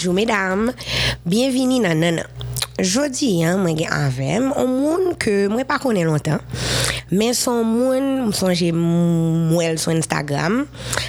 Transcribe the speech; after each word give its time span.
Bonjour 0.00 0.14
mesdames, 0.14 0.72
bienvenue 1.26 1.76
nan 1.84 1.98
nanan. 2.00 2.24
Jodi, 2.80 3.42
hein, 3.42 3.58
mwen 3.60 3.74
gen 3.76 3.90
avèm, 3.92 4.46
o 4.56 4.62
moun 4.64 5.10
ke 5.20 5.34
mwen 5.52 5.66
pa 5.68 5.76
konen 5.76 6.08
lontan, 6.08 6.40
Men 7.10 7.34
son 7.34 7.64
moun, 7.66 8.04
msonje 8.28 8.70
mwel 8.72 9.78
sou 9.82 9.90
Instagram. 9.90 10.60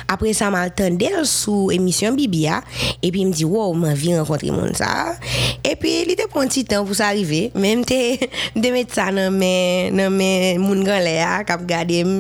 Apre 0.10 0.32
sa 0.34 0.50
mal 0.54 0.72
tendel 0.74 1.22
sou 1.30 1.70
emisyon 1.74 2.18
Bibia. 2.18 2.62
E 3.06 3.12
pi 3.14 3.22
mdi, 3.28 3.46
wow, 3.46 3.76
man 3.78 3.94
vi 3.98 4.16
renkontri 4.18 4.50
moun 4.54 4.74
sa. 4.78 4.90
E 5.62 5.76
pi 5.78 5.94
li 6.10 6.16
te 6.18 6.26
pon 6.32 6.50
ti 6.50 6.64
tan 6.66 6.88
pou 6.88 6.98
sa 6.98 7.12
arrive. 7.14 7.52
Men 7.54 7.84
mte 7.84 8.00
demet 8.58 8.96
sa 8.98 9.12
nan 9.14 9.38
men, 9.38 9.94
nan 9.98 10.16
men 10.18 10.58
moun 10.64 10.82
gan 10.88 11.06
le 11.06 11.20
a, 11.22 11.44
kap 11.46 11.68
gade 11.70 12.02
m, 12.08 12.16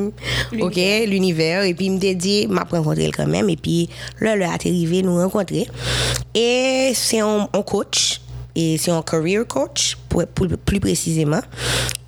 ok, 0.61 0.79
l'univer. 1.09 1.65
E 1.65 1.73
pi 1.77 1.89
mte 1.95 2.13
di, 2.21 2.35
map 2.53 2.73
renkontri 2.77 3.09
l 3.09 3.17
kanmen. 3.17 3.49
E 3.49 3.57
pi 3.57 3.79
lè 4.21 4.37
lè 4.37 4.51
ate 4.51 4.69
rive 4.69 5.01
nou 5.07 5.23
renkontri. 5.23 5.65
E 6.37 6.93
se 6.97 7.23
yon 7.23 7.49
coach, 7.65 8.21
e 8.53 8.75
se 8.77 8.93
yon 8.93 9.01
career 9.09 9.49
coach. 9.49 9.97
Pour, 10.11 10.25
pour- 10.27 10.47
plus 10.65 10.79
précisément. 10.81 11.39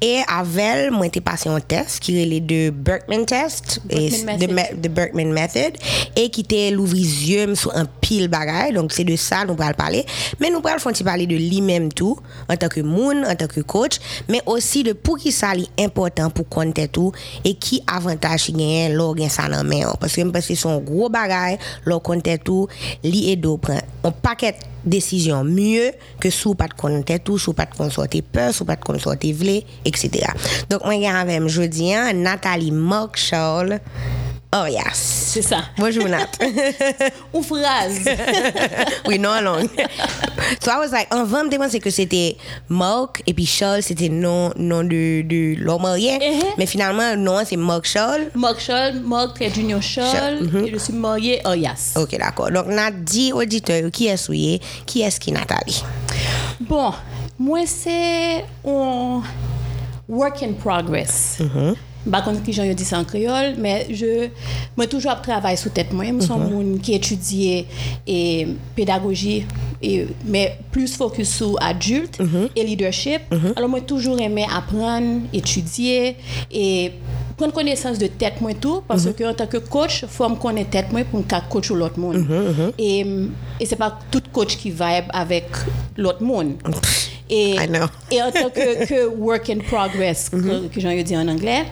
Et 0.02 0.20
avec 0.28 0.92
moi 0.92 1.08
j'ai 1.14 1.22
passé 1.22 1.48
un 1.48 1.62
test 1.62 2.02
qui 2.02 2.22
est 2.22 2.40
de 2.42 2.70
Berkman 2.72 3.26
test. 3.26 3.80
De, 3.90 4.76
de 4.82 4.88
Berkman 4.90 5.32
method. 5.32 5.78
Et 6.18 6.30
qui 6.30 6.42
était 6.42 6.72
l'ouvrir 6.72 7.06
yeux 7.06 7.56
sur 7.56 7.74
un 7.76 7.86
pile 7.86 8.28
bagaille. 8.28 8.74
Donc 8.74 8.92
c'est 8.92 9.06
de 9.06 9.16
ça 9.16 9.46
nous 9.46 9.56
allons 9.60 9.74
parler. 9.74 10.06
Mais 10.42 10.50
nous 10.50 10.62
allons 10.66 11.04
parler 11.06 11.26
de 11.26 11.36
lui-même 11.36 11.92
tout 11.94 12.20
en 12.50 12.58
tant 12.58 12.68
que 12.68 12.82
moun 12.82 13.26
en 13.26 13.36
tant 13.36 13.48
que 13.48 13.62
coach 13.62 13.98
mais 14.28 14.42
aussi 14.46 14.84
de 14.84 14.92
pour 14.92 15.18
qui 15.18 15.32
ça 15.32 15.54
est 15.56 15.82
important 15.82 16.30
pour 16.30 16.50
compter 16.50 16.90
tout 16.90 17.14
et 17.46 17.54
qui 17.54 17.82
avantage 17.88 18.50
il 18.50 18.58
gagne 18.58 18.94
lors 18.94 19.16
gagne 19.16 19.30
ça 19.30 19.48
dans 19.48 19.64
main. 19.64 19.94
Parce 20.02 20.14
que 20.14 20.22
parce 20.24 20.48
que 20.48 20.56
son 20.56 20.80
gros 20.80 21.08
bagaille 21.10 21.58
lors 21.86 22.02
compter 22.02 22.38
tout 22.40 22.68
li 23.04 23.32
et 23.32 23.38
do 23.38 23.56
prend 23.58 23.80
un 24.04 24.12
paquet 24.12 24.56
décision 24.86 25.46
mieux 25.46 25.92
que 26.20 26.30
sous 26.30 26.56
pas 26.56 26.68
de 26.68 26.74
compter 26.74 27.18
tout 27.20 27.38
sous 27.38 27.54
pas 27.54 27.66
de 27.66 27.74
consorter 27.94 28.22
peur 28.22 28.54
sous 28.54 28.66
pas 28.66 28.76
de 28.76 28.84
consorter 28.84 29.34
vle 29.34 29.62
etc 29.86 30.28
donc 30.70 30.84
moi 30.84 30.94
gagne 30.96 31.08
avec 31.16 31.48
jeudi 31.48 31.94
hein, 31.94 32.14
Nathalie 32.14 32.72
Mark 32.72 33.18
Charles 33.18 33.80
oh 34.56 34.66
yes 34.68 35.30
C'est 35.34 35.42
ça. 35.42 35.64
bonjour 35.78 36.08
Nat 36.08 36.28
Ou 37.34 37.42
phrase. 37.42 38.06
oui, 39.08 39.18
non, 39.18 39.42
non. 39.42 39.68
so 40.62 40.70
I 40.70 40.78
was 40.78 40.92
like, 40.92 41.12
en 41.12 41.24
vente, 41.26 41.52
je 41.52 41.58
pensais 41.58 41.80
que 41.80 41.90
c'était 41.90 42.38
Mark 42.70 43.24
et 43.26 43.34
puis 43.34 43.48
Charles, 43.48 43.82
c'était 43.82 44.10
nom, 44.10 44.52
nom 44.56 44.84
de, 44.84 45.24
de 45.24 45.56
l'homme 45.60 45.82
marié. 45.82 46.20
Mhm. 46.20 46.44
Mais 46.60 46.68
finalement, 46.68 47.16
non, 47.18 47.42
c'est 47.44 47.56
Mark 47.58 47.86
Charles. 47.86 48.28
Mark 48.36 48.60
Scholl, 48.60 49.02
Mark 49.04 49.42
Junior 49.56 49.82
Mhm. 49.82 50.66
et 50.68 50.72
je 50.72 50.78
suis 50.78 50.94
mariée 50.94 51.42
Oyas. 51.46 51.94
Ok, 51.98 52.16
d'accord. 52.20 52.52
Donc, 52.52 52.68
Nat 52.68 52.92
dit 52.92 53.34
auditeur 53.34 53.90
qui 53.92 54.06
est 54.06 54.18
souillé, 54.18 54.62
qui 54.86 55.02
est-ce 55.02 55.20
qui 55.20 55.32
Nathalie? 55.32 55.84
Bon, 56.60 56.94
moi 57.40 57.60
c'est 57.66 58.46
un 58.66 59.22
work 60.08 60.44
in 60.44 60.54
progress. 60.54 61.40
Mhm. 61.40 61.76
Pas 62.12 62.22
comme 62.22 62.42
qui 62.42 62.52
j'en 62.52 62.66
dit 62.74 62.84
ça 62.84 63.00
en 63.00 63.06
créole, 63.06 63.56
mais 63.58 63.88
je 63.90 64.28
moi 64.76 64.88
toujours 64.88 65.22
travaille 65.22 65.56
sous 65.56 65.70
tête 65.70 65.94
moi, 65.94 66.04
je 66.04 66.20
suis 66.26 66.34
monde 66.34 66.82
qui 66.82 66.94
étudie 66.94 67.66
et 68.06 68.48
pédagogie 68.76 69.46
et 69.82 70.08
mais 70.26 70.58
plus 70.70 70.94
focus 70.98 71.30
sur 71.38 71.56
adulte 71.64 72.20
Mhm. 72.20 72.50
et 72.58 72.64
leadership. 72.66 73.22
Alors 73.56 73.70
moi 73.70 73.80
toujours 73.80 74.20
aimé 74.20 74.46
apprendre, 74.54 75.22
étudier 75.32 76.18
et 76.52 76.92
prendre 77.38 77.54
connaissance 77.54 77.98
de 77.98 78.08
tête 78.08 78.42
moi 78.42 78.52
tout 78.54 78.82
parce 78.86 79.06
Mhm. 79.06 79.14
que 79.14 79.24
en 79.24 79.34
tant 79.34 79.48
que 79.48 79.58
coach, 79.58 80.04
faut 80.10 80.28
me 80.28 80.36
connaître 80.36 80.72
tête 80.72 80.92
moi 80.92 81.06
pour 81.06 81.20
me 81.22 81.50
coacher 81.50 81.74
l'autre 81.74 81.98
monde. 81.98 82.18
Mhm, 82.18 82.72
Et 82.78 83.06
et 83.62 83.66
c'est 83.66 83.78
pas 83.78 83.98
tout 84.12 84.22
coach 84.34 84.58
qui 84.58 84.72
vibe 84.72 85.08
avec 85.14 85.46
l'autre 85.96 86.22
monde. 86.22 86.56
Et, 87.36 87.56
I 87.56 87.68
know. 87.68 87.88
et 88.12 88.22
en 88.22 88.32
tant 88.32 88.50
que, 88.50 88.86
que 88.86 89.08
work 89.08 89.50
in 89.50 89.60
progress, 89.72 90.30
mm 90.32 90.40
-hmm. 90.40 90.44
que, 90.44 90.54
mm-hmm. 90.54 90.70
que 90.74 90.80
j'en 90.82 90.90
ai 90.90 91.04
dit 91.04 91.18
en 91.18 91.28
anglais, 91.28 91.64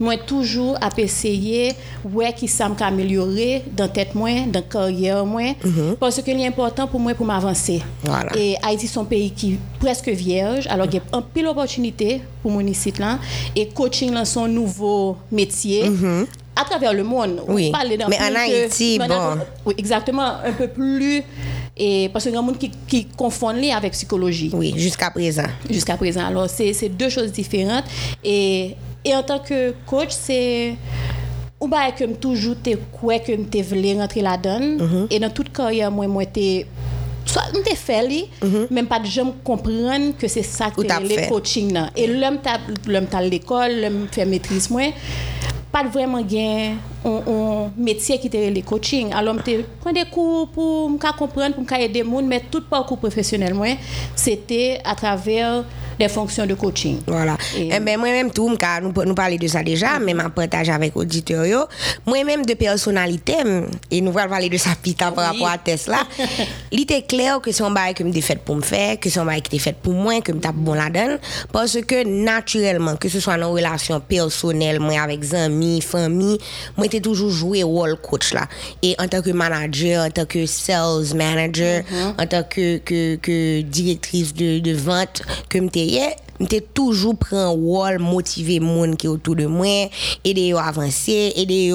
moi 0.00 0.16
toujours 0.16 0.76
à 0.80 0.88
essayer 0.98 1.72
ouais 2.04 2.32
qui 2.32 2.48
ça 2.48 2.70
améliorer 2.80 3.64
dans 3.76 3.88
tête 3.88 4.14
moins 4.14 4.46
dans 4.46 4.62
carrière 4.62 5.24
moins 5.26 5.52
mm 5.64 5.70
-hmm. 5.70 5.96
parce 5.96 6.22
que 6.22 6.30
l'important 6.30 6.86
pour 6.86 7.00
moi 7.00 7.14
pour 7.14 7.26
m'avancer 7.26 7.82
voilà. 8.04 8.30
et 8.36 8.54
Haïti 8.62 8.86
c'est 8.86 8.98
un 9.00 9.04
pays 9.04 9.30
qui 9.38 9.46
est 9.54 9.58
presque 9.80 10.08
vierge 10.08 10.66
alors 10.68 10.86
il 10.86 10.98
mm 10.98 11.02
-hmm. 11.02 11.12
y 11.12 11.14
a 11.14 11.18
un 11.18 11.22
pile 11.34 11.48
opportunité 11.48 12.20
pour 12.42 12.50
mon 12.52 12.60
ici 12.74 12.92
là 12.98 13.18
et 13.56 13.66
coaching 13.78 14.10
là 14.12 14.24
son 14.24 14.46
nouveau 14.60 15.16
métier 15.32 15.80
mm 15.88 15.96
-hmm. 16.00 16.26
À 16.60 16.64
travers 16.64 16.92
le 16.92 17.04
monde 17.04 17.42
On 17.46 17.54
Oui. 17.54 17.70
Mais 17.88 18.04
en 18.04 18.08
que- 18.08 18.36
Haïti, 18.64 18.98
bon. 18.98 19.38
oui, 19.66 19.74
exactement 19.78 20.32
un 20.44 20.52
peu 20.52 20.68
plus 20.68 21.22
et 21.80 22.08
parce 22.12 22.24
qu'il 22.24 22.34
y 22.34 22.36
a 22.36 22.40
des 22.40 22.46
gens 22.48 22.54
qui, 22.54 22.70
qui 22.88 23.04
confondent 23.04 23.58
les 23.58 23.70
avec 23.70 23.92
psychologie 23.92 24.50
Oui, 24.52 24.74
jusqu'à 24.76 25.10
présent. 25.10 25.44
jusqu'à 25.70 25.96
présent. 25.96 26.26
Alors, 26.26 26.48
c'est 26.48 26.88
deux 26.88 27.08
choses 27.08 27.30
différentes. 27.30 27.84
Et, 28.24 28.74
et 29.04 29.14
en 29.14 29.22
tant 29.22 29.38
que 29.38 29.72
coach, 29.86 30.08
c'est. 30.10 30.74
Ou 31.60 31.68
bien 31.68 31.90
que 31.92 32.04
toujours 32.14 32.56
te 32.62 32.74
quoi 32.92 33.18
que 33.20 33.32
te 33.32 33.58
voulais 33.62 33.94
rentrer 33.94 34.22
là-dedans. 34.22 35.06
Et 35.10 35.20
dans 35.20 35.30
toute 35.30 35.52
carrière, 35.52 35.90
moi, 35.92 36.08
moi, 36.08 36.26
te. 36.26 36.64
Soit 37.24 37.42
me 37.54 37.62
te 37.62 37.76
fait 37.76 38.08
li, 38.08 38.24
même 38.70 38.86
pas 38.86 38.98
de 38.98 39.06
jamais 39.06 39.34
comprendre 39.44 40.16
que 40.18 40.26
c'est 40.26 40.42
ça 40.42 40.70
que 40.70 40.80
le 40.80 41.28
coaching 41.28 41.72
là. 41.74 41.90
Et 41.94 42.06
l'homme 42.08 42.38
t'a 42.42 42.58
l'homme 42.90 43.06
t'a 43.06 43.20
l'école, 43.20 43.82
l'homme 43.82 44.06
fait 44.10 44.24
maîtrise 44.24 44.70
moi 44.70 44.82
pas 45.70 45.84
vraiment 45.84 46.20
gain 46.22 46.76
un, 47.04 47.70
métier 47.76 48.18
qui 48.18 48.28
était 48.28 48.50
le 48.50 48.62
coaching. 48.62 49.12
Alors 49.12 49.34
me 49.34 49.40
prendre 49.80 50.02
des 50.02 50.10
cours 50.10 50.48
pour 50.48 50.90
comprendre 51.18 51.54
pour 51.54 51.64
me 51.64 51.80
aider 51.80 52.02
monde 52.02 52.26
mais 52.26 52.42
tout 52.50 52.62
parcours 52.62 52.98
professionnel 52.98 53.54
c'était 54.14 54.80
à 54.84 54.94
travers 54.94 55.64
des 55.98 56.08
fonctions 56.08 56.46
de 56.46 56.54
coaching 56.54 57.00
Voilà. 57.06 57.36
Et- 57.56 57.70
Eh 57.74 57.80
ben, 57.80 57.98
moi-même, 57.98 58.30
tout, 58.30 58.48
nous, 58.48 59.04
nous 59.04 59.14
parler 59.14 59.38
de 59.38 59.46
ça 59.46 59.62
déjà, 59.62 59.98
mais 59.98 60.12
je 60.18 60.28
partage 60.28 60.68
avec 60.68 60.96
auditeurs. 60.96 61.46
yo. 61.46 61.60
Moi-même, 62.06 62.44
de 62.44 62.54
personnalité, 62.54 63.34
et 63.90 64.00
nous 64.00 64.16
allons 64.18 64.30
parler 64.30 64.48
de 64.48 64.56
ça 64.56 64.70
plus 64.80 64.94
tard 64.94 65.12
par 65.14 65.32
rapport 65.32 65.48
à 65.48 65.58
Tesla, 65.58 65.98
il 66.72 66.82
était 66.82 67.02
clair 67.02 67.40
que 67.40 67.50
c'est 67.52 67.62
un 67.62 67.70
bail 67.70 67.94
que 67.94 68.02
me 68.04 68.12
fait 68.20 68.36
pour 68.42 68.56
me 68.56 68.62
faire, 68.62 68.98
que 69.00 69.08
c'est 69.10 69.20
un 69.20 69.24
bail 69.24 69.42
qui 69.42 69.58
fait 69.58 69.76
pour 69.80 69.94
moi, 69.94 70.20
que 70.20 70.32
me 70.32 70.40
tape 70.40 70.54
bon 70.56 70.74
la 70.74 70.88
donne, 70.90 71.18
parce 71.52 71.78
que 71.82 72.04
naturellement, 72.06 72.96
que 72.96 73.08
ce 73.08 73.20
soit 73.20 73.36
dans 73.36 73.52
relation 73.52 74.00
personnelle, 74.00 74.80
moi 74.80 75.00
avec 75.00 75.20
amis, 75.34 75.80
famille, 75.80 76.38
moi 76.76 76.86
j'ai 76.90 77.00
toujours 77.00 77.30
joué 77.30 77.62
rôle 77.62 77.96
coach 77.96 78.32
là. 78.32 78.46
Et 78.82 78.94
en 78.98 79.08
tant 79.08 79.22
que 79.22 79.30
manager, 79.30 80.04
en 80.06 80.10
tant 80.10 80.24
que 80.24 80.46
sales 80.46 81.14
manager, 81.14 81.82
en 82.18 82.26
tant 82.26 82.42
que, 82.44 82.78
que, 82.78 83.16
que 83.16 83.60
directrice 83.62 84.34
de, 84.34 84.58
de 84.60 84.72
vente, 84.72 85.22
que 85.48 85.58
me 85.58 85.68
m'étais 86.40 86.60
toujours 86.60 87.16
prend 87.16 87.52
rôle 87.52 87.98
motiver 87.98 88.60
monde 88.60 88.96
qui 88.96 89.06
est 89.06 89.10
autour 89.10 89.34
de 89.34 89.46
moi 89.46 89.88
aider 90.24 90.48
yo 90.48 90.58
avancer 90.58 91.32
aider 91.36 91.72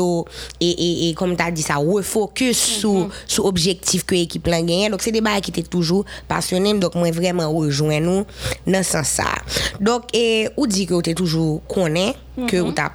et 0.62 0.70
et 0.70 1.10
et 1.10 1.14
comme 1.16 1.36
tu 1.36 1.44
as 1.44 1.52
dit 1.52 1.62
ça 1.62 1.76
refocus 1.76 2.58
sur 2.58 3.10
sur 3.28 3.46
objectif 3.46 4.06
que 4.06 4.16
l'équipe 4.16 4.48
là 4.48 4.62
gagne 4.62 4.90
donc 4.90 5.02
c'est 5.02 5.12
des 5.12 5.22
bails 5.22 5.42
qui 5.42 5.52
étaient 5.52 5.64
toujours 5.64 6.06
passionnés 6.28 6.74
donc 6.76 6.96
moi 6.96 7.12
vraiment 7.12 7.52
rejoint 7.52 8.00
nous 8.00 8.26
dans 8.66 8.84
ce 8.84 8.92
sens 8.92 9.08
ça 9.08 9.26
donc 9.82 10.04
et 10.14 10.48
ou 10.56 10.66
dit 10.68 10.86
que 10.86 11.02
tu 11.02 11.14
toujours 11.14 11.62
connaît 11.68 12.16
que 12.48 12.62
ou 12.62 12.72
t'a 12.72 12.92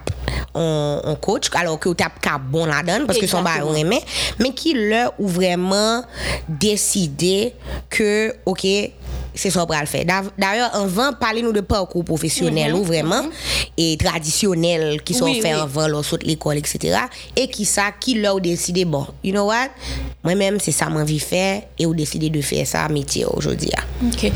on, 0.55 1.01
on 1.05 1.15
coach 1.17 1.49
alors 1.55 1.79
que 1.79 1.89
ou 1.89 1.95
t'a 1.95 2.09
ka 2.09 2.39
bon 2.39 2.65
la 2.67 2.83
donne 2.83 3.07
parce 3.07 3.19
que 3.19 3.27
son 3.27 3.43
bail 3.43 3.59
Exactement. 3.59 3.77
aimé 3.77 4.01
mais 4.39 4.53
qui 4.53 4.75
ou 5.19 5.29
vraiment 5.29 6.03
décidé 6.49 7.55
que 7.91 8.35
OK 8.47 8.67
c'est 9.35 9.51
ça 9.51 9.65
qu'on 9.67 9.87
faire. 9.87 10.05
D'ailleurs, 10.37 10.75
avant, 10.75 11.13
parlez-nous 11.13 11.53
de 11.53 11.61
parcours 11.61 12.05
professionnel 12.05 12.75
ou 12.75 12.83
vraiment 12.85 13.23
et 13.77 13.97
traditionnel 13.97 15.03
qui 15.03 15.15
sont 15.15 15.25
Oui, 15.27 15.41
faits 15.41 15.55
oui. 15.55 15.61
avant 15.61 15.87
leur 15.89 16.05
saute 16.05 16.23
l'école, 16.25 16.57
etc. 16.57 16.99
Et 17.37 17.49
qui 17.49 17.65
ça, 17.65 17.93
qui 17.99 18.15
leur 18.15 18.41
décidé, 18.41 18.85
bon, 18.85 19.07
you 19.23 19.33
know 19.33 19.47
what? 19.47 19.69
Moi-même, 20.25 20.59
c'est 20.61 20.73
ça 20.73 20.87
que 20.87 20.97
envie 20.97 21.19
de 21.19 21.23
faire 21.23 21.63
et 21.79 21.87
ou 21.87 21.95
décidé 21.95 22.31
de 22.31 22.41
faire 22.41 22.67
ça 22.67 22.89
métier 22.89 23.25
aujourd'hui. 23.25 23.71
OK. 24.05 24.25
Et 24.25 24.33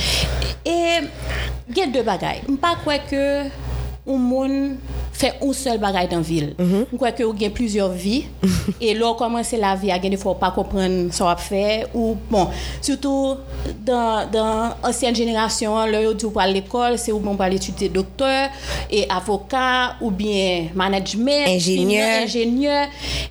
il 0.65 1.77
y 1.77 1.83
a 1.83 1.87
deux 1.87 2.03
bagailles. 2.03 2.43
Je 2.49 3.72
ne 4.07 4.13
pas 4.13 4.15
croire 4.15 4.15
que 4.15 4.15
un 4.15 4.17
monde 4.17 4.77
fait 5.13 5.35
un 5.43 5.53
seul 5.53 5.79
bagage 5.79 6.09
dans 6.09 6.17
la 6.17 6.23
ville. 6.23 6.55
Je 6.59 6.97
crois 6.97 7.13
que 7.13 7.23
y 7.43 7.47
a 7.47 7.51
plusieurs 7.51 7.91
vies. 7.91 8.25
et 8.81 8.95
là, 8.95 9.15
commencer 9.15 9.57
la 9.57 9.75
vie, 9.75 9.91
il 10.03 10.11
ne 10.11 10.17
faut 10.17 10.35
pas 10.35 10.51
comprendre 10.51 11.13
ce 11.13 11.23
qu'on 11.23 11.37
fait. 11.37 11.87
Ou, 11.95 12.17
bon, 12.31 12.49
surtout 12.81 13.37
dans, 13.85 14.29
dans 14.31 14.75
l'ancienne 14.83 15.15
génération, 15.15 15.77
là, 15.87 16.01
aller 16.01 16.33
à 16.37 16.47
l'école, 16.49 16.99
c'est 16.99 17.13
où 17.13 17.23
on 17.25 17.35
va 17.35 17.45
aller 17.45 17.57
étudier 17.57 17.89
docteur 17.89 18.49
et 18.91 19.07
avocat 19.09 19.97
ou 20.01 20.11
bien 20.11 20.69
management. 20.75 21.49
Ingénieur. 21.49 22.23
ingénieur. 22.23 22.87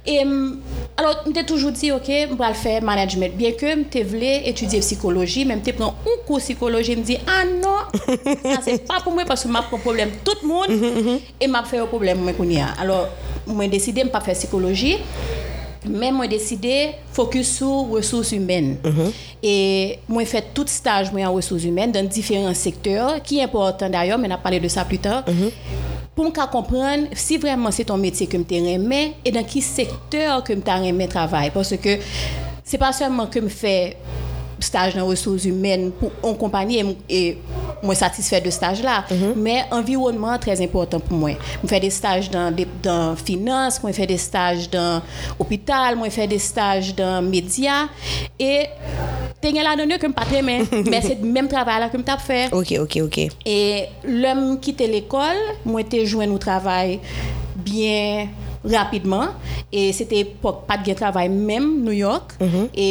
Et 0.05 0.23
alors, 0.97 1.23
je 1.25 1.41
toujours 1.41 1.71
dit, 1.71 1.91
OK, 1.91 2.03
je 2.07 2.35
vais 2.35 2.53
faire 2.53 2.83
management. 2.83 3.35
Bien 3.35 3.51
que 3.53 3.67
je 3.67 4.03
voulais 4.03 4.47
étudier 4.47 4.79
psychologie, 4.81 5.45
même 5.45 5.61
je 5.65 5.71
prends 5.71 5.95
un 6.05 6.25
cours 6.27 6.39
psychologie, 6.39 6.93
je 6.93 6.99
me 6.99 7.03
dis, 7.03 7.17
ah 7.27 7.43
non, 7.45 7.99
ça 8.43 8.59
c'est 8.63 8.85
pas 8.85 8.99
pour 9.03 9.13
moi 9.13 9.23
parce 9.25 9.43
que 9.43 9.49
je 9.49 9.53
prends 9.53 9.77
problème 9.79 10.11
tout 10.23 10.35
le 10.41 10.47
monde 10.47 11.19
et 11.39 11.47
m'a 11.47 11.63
fait 11.63 11.79
un 11.79 11.85
problème 11.87 12.19
moi 12.19 12.33
a. 12.59 12.81
Alors, 12.81 13.07
moi 13.47 13.65
j'ai 13.65 13.71
décidé 13.71 14.03
de 14.03 14.09
pas 14.09 14.21
faire 14.21 14.35
psychologie. 14.35 14.97
Men 15.81 16.13
mwen 16.13 16.29
deside 16.29 16.93
fokus 17.15 17.49
sou 17.57 17.87
resous 17.95 18.29
humen. 18.35 18.75
E 19.41 19.53
mwen 20.05 20.27
fet 20.29 20.51
tout 20.53 20.69
staj 20.69 21.09
mwen 21.09 21.25
an 21.25 21.33
resous 21.33 21.65
humen 21.65 21.93
dan 21.95 22.09
diferent 22.11 22.57
sektor, 22.57 23.17
ki 23.25 23.41
important 23.41 23.89
d'ayor, 23.89 24.21
men 24.21 24.35
ap 24.35 24.43
pale 24.45 24.59
de 24.61 24.69
sa 24.69 24.85
plus 24.85 25.01
tan, 25.01 25.25
pou 26.15 26.27
m 26.27 26.33
ka 26.35 26.47
kompren 26.51 27.07
si 27.17 27.39
vreman 27.41 27.73
se 27.75 27.85
ton 27.87 28.01
metye 28.01 28.27
ke 28.29 28.39
m 28.39 28.45
te 28.47 28.59
remen 28.63 29.15
e 29.23 29.33
dan 29.33 29.47
ki 29.47 29.63
sektor 29.65 30.41
ke 30.47 30.57
m 30.57 30.63
ta 30.65 30.79
remen 30.83 31.11
travay. 31.11 31.53
Pwese 31.53 31.79
ke 31.81 31.99
se 32.63 32.79
pa 32.81 32.91
seman 32.95 33.29
ke 33.31 33.43
m 33.43 33.49
fe 33.51 33.75
staj 34.63 34.95
nan 34.97 35.07
resous 35.09 35.45
humen 35.49 35.89
pou 35.99 36.11
an 36.27 36.37
kompany 36.39 36.77
e 37.09 37.21
mwen 37.81 37.97
satisfè 37.97 38.41
de 38.43 38.51
staj 38.53 38.83
la, 38.85 38.99
men 39.35 39.71
environnement 39.73 40.41
trèz 40.41 40.61
important 40.63 41.03
pou 41.05 41.17
mwen. 41.17 41.39
Mwen 41.61 41.71
fè 41.71 41.81
de 41.83 41.89
staj 41.93 42.29
dan 42.31 43.17
finance, 43.19 43.81
mwen 43.83 43.95
fè 43.97 44.07
de 44.09 44.17
staj 44.21 44.67
dan 44.73 45.01
opital, 45.41 45.97
mwen 45.99 46.13
fè 46.13 46.27
de 46.29 46.39
staj 46.41 46.93
dan 46.97 47.27
media, 47.29 47.83
e 48.37 48.67
te 49.41 49.49
gen 49.49 49.65
la 49.65 49.75
donyo 49.79 49.97
ke 50.01 50.09
m 50.09 50.15
patre 50.17 50.43
men, 50.45 50.67
men 50.85 51.01
se 51.05 51.17
mèm 51.21 51.49
travay 51.51 51.81
la 51.83 51.89
ke 51.91 51.99
m 51.99 52.05
tap 52.07 52.23
fè. 52.23 52.43
Ok, 52.55 52.77
ok, 52.85 53.01
ok. 53.07 53.19
E 53.49 53.59
lèm 54.05 54.45
kite 54.63 54.89
l'ekol, 54.91 55.41
mwen 55.65 55.89
te 55.89 56.05
jwen 56.05 56.31
nou 56.31 56.41
travay 56.41 56.99
bien 57.65 58.31
rapidement, 58.63 59.37
e 59.73 59.89
se 59.95 60.05
te 60.09 60.23
pat 60.41 60.85
gen 60.85 60.97
travay 60.99 61.29
mèm 61.31 61.69
New 61.81 61.95
York, 61.95 62.35
e 62.41 62.89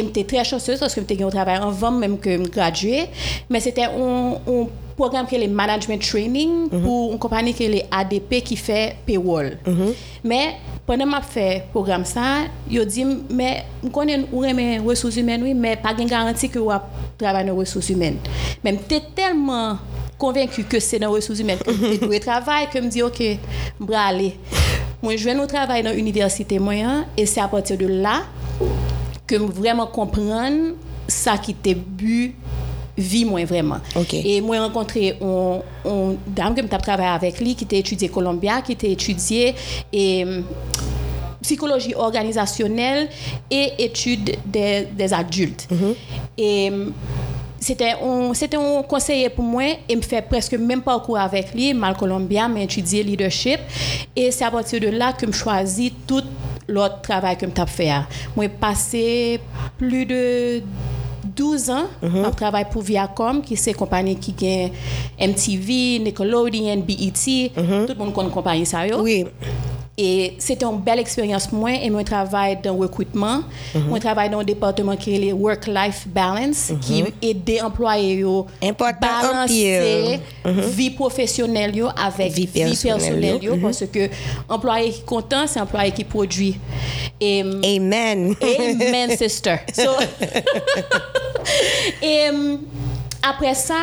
m 0.00 0.08
te 0.14 0.24
trè 0.26 0.42
chanseuse, 0.48 0.82
oske 0.82 1.02
m 1.02 1.08
te 1.08 1.18
gen 1.18 1.32
travay 1.32 1.60
anvam 1.62 2.00
mèm 2.02 2.16
ke 2.22 2.38
m 2.40 2.48
gradue, 2.50 3.06
men 3.52 3.62
se 3.62 3.74
te 3.76 3.86
un 3.86 4.66
program 4.96 5.26
ke 5.28 5.38
le 5.40 5.48
management 5.48 6.02
training 6.04 6.66
pou 6.72 7.12
un 7.12 7.20
kompani 7.22 7.54
ke 7.56 7.68
le 7.70 7.84
ADP 7.94 8.36
ki 8.50 8.58
fè 8.60 8.80
paywall. 9.06 9.54
Men, 10.26 10.58
pwene 10.86 11.06
m 11.06 11.16
ap 11.16 11.26
fè 11.30 11.46
program 11.72 12.04
sa, 12.08 12.48
yo 12.70 12.84
di 12.88 13.06
m, 13.06 13.14
m 13.30 13.92
konen 13.94 14.26
ou 14.32 14.42
reme 14.44 14.82
resous 14.82 15.18
humen, 15.20 15.46
men 15.54 15.80
pa 15.82 15.94
gen 15.98 16.10
garanti 16.10 16.50
ke 16.52 16.62
wap 16.62 16.90
travay 17.20 17.46
nan 17.46 17.58
resous 17.58 17.90
humen. 17.92 18.18
Men 18.64 18.78
m 18.80 18.84
te 18.90 19.00
telman 19.16 19.80
konvenku 20.22 20.64
ke 20.70 20.78
se 20.82 21.00
nan 21.02 21.14
resous 21.14 21.40
humen, 21.42 21.60
ke 21.62 21.74
m 21.74 21.82
te 21.86 21.96
dwe 22.06 22.22
travay, 22.22 22.68
ke 22.72 22.82
m 22.82 22.90
di, 22.92 23.02
ok, 23.06 23.22
m 23.82 23.90
bra 25.02 25.10
ale. 25.10 25.10
Mwen 25.10 25.18
jwen 25.18 25.40
nou 25.40 25.50
travay 25.50 25.82
nan 25.82 25.98
universite 25.98 26.58
mwen, 26.62 27.04
e 27.18 27.26
se 27.26 27.42
apatir 27.42 27.78
de 27.80 27.88
la, 27.90 28.22
ke 29.26 29.38
m 29.40 29.48
vreman 29.50 29.88
kompran 29.90 30.76
sa 31.10 31.34
ki 31.42 31.56
te 31.58 31.74
bu 31.74 32.30
vi 32.94 33.24
mwen 33.26 33.48
vreman. 33.48 33.82
Ok. 33.98 34.14
E 34.20 34.36
mwen 34.44 34.62
renkontre 34.62 35.16
on 35.22 36.14
dam 36.26 36.54
ke 36.54 36.62
m 36.62 36.70
tap 36.70 36.84
travay 36.86 37.10
avek 37.16 37.40
li, 37.42 37.56
ki 37.58 37.66
te 37.66 37.80
etudye 37.82 38.12
Columbia, 38.14 38.60
ki 38.62 38.78
te 38.78 38.92
etudye 38.94 39.56
e 39.90 40.06
psikoloji 41.42 41.96
organizasyonel 41.98 43.08
e 43.50 43.62
etude 43.82 44.38
des 44.46 45.16
adulte. 45.18 45.66
E 46.38 46.70
c'était 47.62 47.94
un, 48.02 48.34
c'était 48.34 48.56
un 48.56 48.82
conseiller 48.82 49.28
pour 49.30 49.44
moi 49.44 49.62
et 49.88 49.96
me 49.96 50.02
fait 50.02 50.20
presque 50.22 50.54
même 50.54 50.82
parcours 50.82 51.18
avec 51.18 51.54
lui, 51.54 51.72
mal 51.72 51.96
Colombia, 51.96 52.48
mais 52.48 52.64
étudier 52.64 53.02
leadership. 53.02 53.60
Et 54.16 54.30
c'est 54.30 54.44
à 54.44 54.50
partir 54.50 54.80
de 54.80 54.88
là 54.88 55.12
que 55.12 55.26
je 55.26 55.32
choisis 55.32 55.92
tout 56.06 56.24
l'autre 56.68 57.00
travail 57.02 57.36
que 57.36 57.46
je 57.46 57.64
fait. 57.66 57.92
Moi, 58.36 58.46
j'ai 58.46 58.48
passé 58.48 59.40
plus 59.78 60.04
de 60.04 60.62
12 61.24 61.70
ans 61.70 61.86
à 62.24 62.30
travailler 62.32 62.66
pour 62.70 62.82
Viacom, 62.82 63.40
qui 63.42 63.56
c'est 63.56 63.70
une 63.70 63.76
compagnie 63.76 64.16
qui 64.16 64.32
gagne 64.32 64.72
MTV, 65.20 66.00
Nickelodeon, 66.00 66.78
BET. 66.78 67.52
Tout 67.54 67.92
le 67.92 67.94
monde 67.94 68.12
connaît 68.12 68.30
compagnie 68.30 68.66
ça. 68.66 68.86
yo? 68.86 69.02
Oui. 69.02 69.24
Et 69.98 70.34
c'était 70.38 70.64
une 70.64 70.78
belle 70.78 71.00
expérience 71.00 71.46
pour 71.46 71.58
moi 71.58 71.72
et 71.72 71.90
mon 71.90 72.02
travail 72.02 72.58
dans 72.62 72.72
le 72.72 72.80
recrutement, 72.80 73.42
mhm. 73.74 73.82
mon 73.82 73.90
mm 73.90 73.96
-hmm. 73.96 74.00
travail 74.00 74.30
dans 74.30 74.38
le 74.38 74.44
département 74.44 74.96
qui 74.96 75.14
est 75.14 75.18
le 75.18 75.32
Work-Life 75.34 76.06
Balance, 76.08 76.70
mm 76.70 76.76
-hmm. 76.76 76.80
qui 76.80 77.04
aide 77.28 77.42
les 77.46 77.60
employés 77.60 78.24
à 78.62 78.92
balancer 79.06 80.20
mm 80.44 80.50
-hmm. 80.50 80.68
vie 80.78 80.90
professionnelle 81.02 81.76
yo 81.76 81.86
avec 82.06 82.32
vie 82.32 82.46
personnelle, 82.46 82.72
vie 82.72 82.88
personnelle 82.90 83.38
yo, 83.44 83.52
mhm. 83.54 83.62
parce 83.62 83.84
que 83.94 84.08
employé 84.48 84.90
qui 84.92 85.00
est 85.00 85.04
content, 85.14 85.44
c'est 85.46 85.60
employé 85.60 85.90
qui 85.92 86.04
produit. 86.04 86.54
Et, 87.20 87.42
mm, 87.44 87.60
amen. 87.64 88.18
Amen, 88.42 89.08
sister. 89.16 89.56
So, 89.74 89.90
et, 92.02 92.30
mm, 92.32 92.58
après 93.22 93.54
ça, 93.54 93.74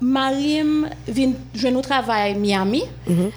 Marim 0.00 0.88
vient 1.06 1.32
jouer 1.54 1.70
nous 1.70 1.80
travail 1.82 2.32
à 2.32 2.34
Miami. 2.34 2.82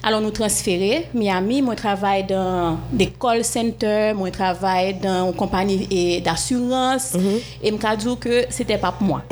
Alors 0.02 0.20
nous 0.20 0.30
transférer 0.30 1.06
Miami, 1.14 1.62
moi 1.62 1.76
travaille 1.76 2.24
dans 2.24 2.78
des 2.92 3.06
call 3.06 3.44
centers, 3.44 4.14
moi 4.14 4.30
travaille 4.30 4.94
dans 4.94 5.28
une 5.28 5.34
compagnie 5.34 5.86
et 5.90 6.20
d'assurance 6.20 7.14
et 7.62 7.70
me 7.70 7.96
dire 7.96 8.18
que 8.18 8.44
c'était 8.50 8.78
pas 8.78 8.92
pour 8.92 9.06
moi. 9.06 9.22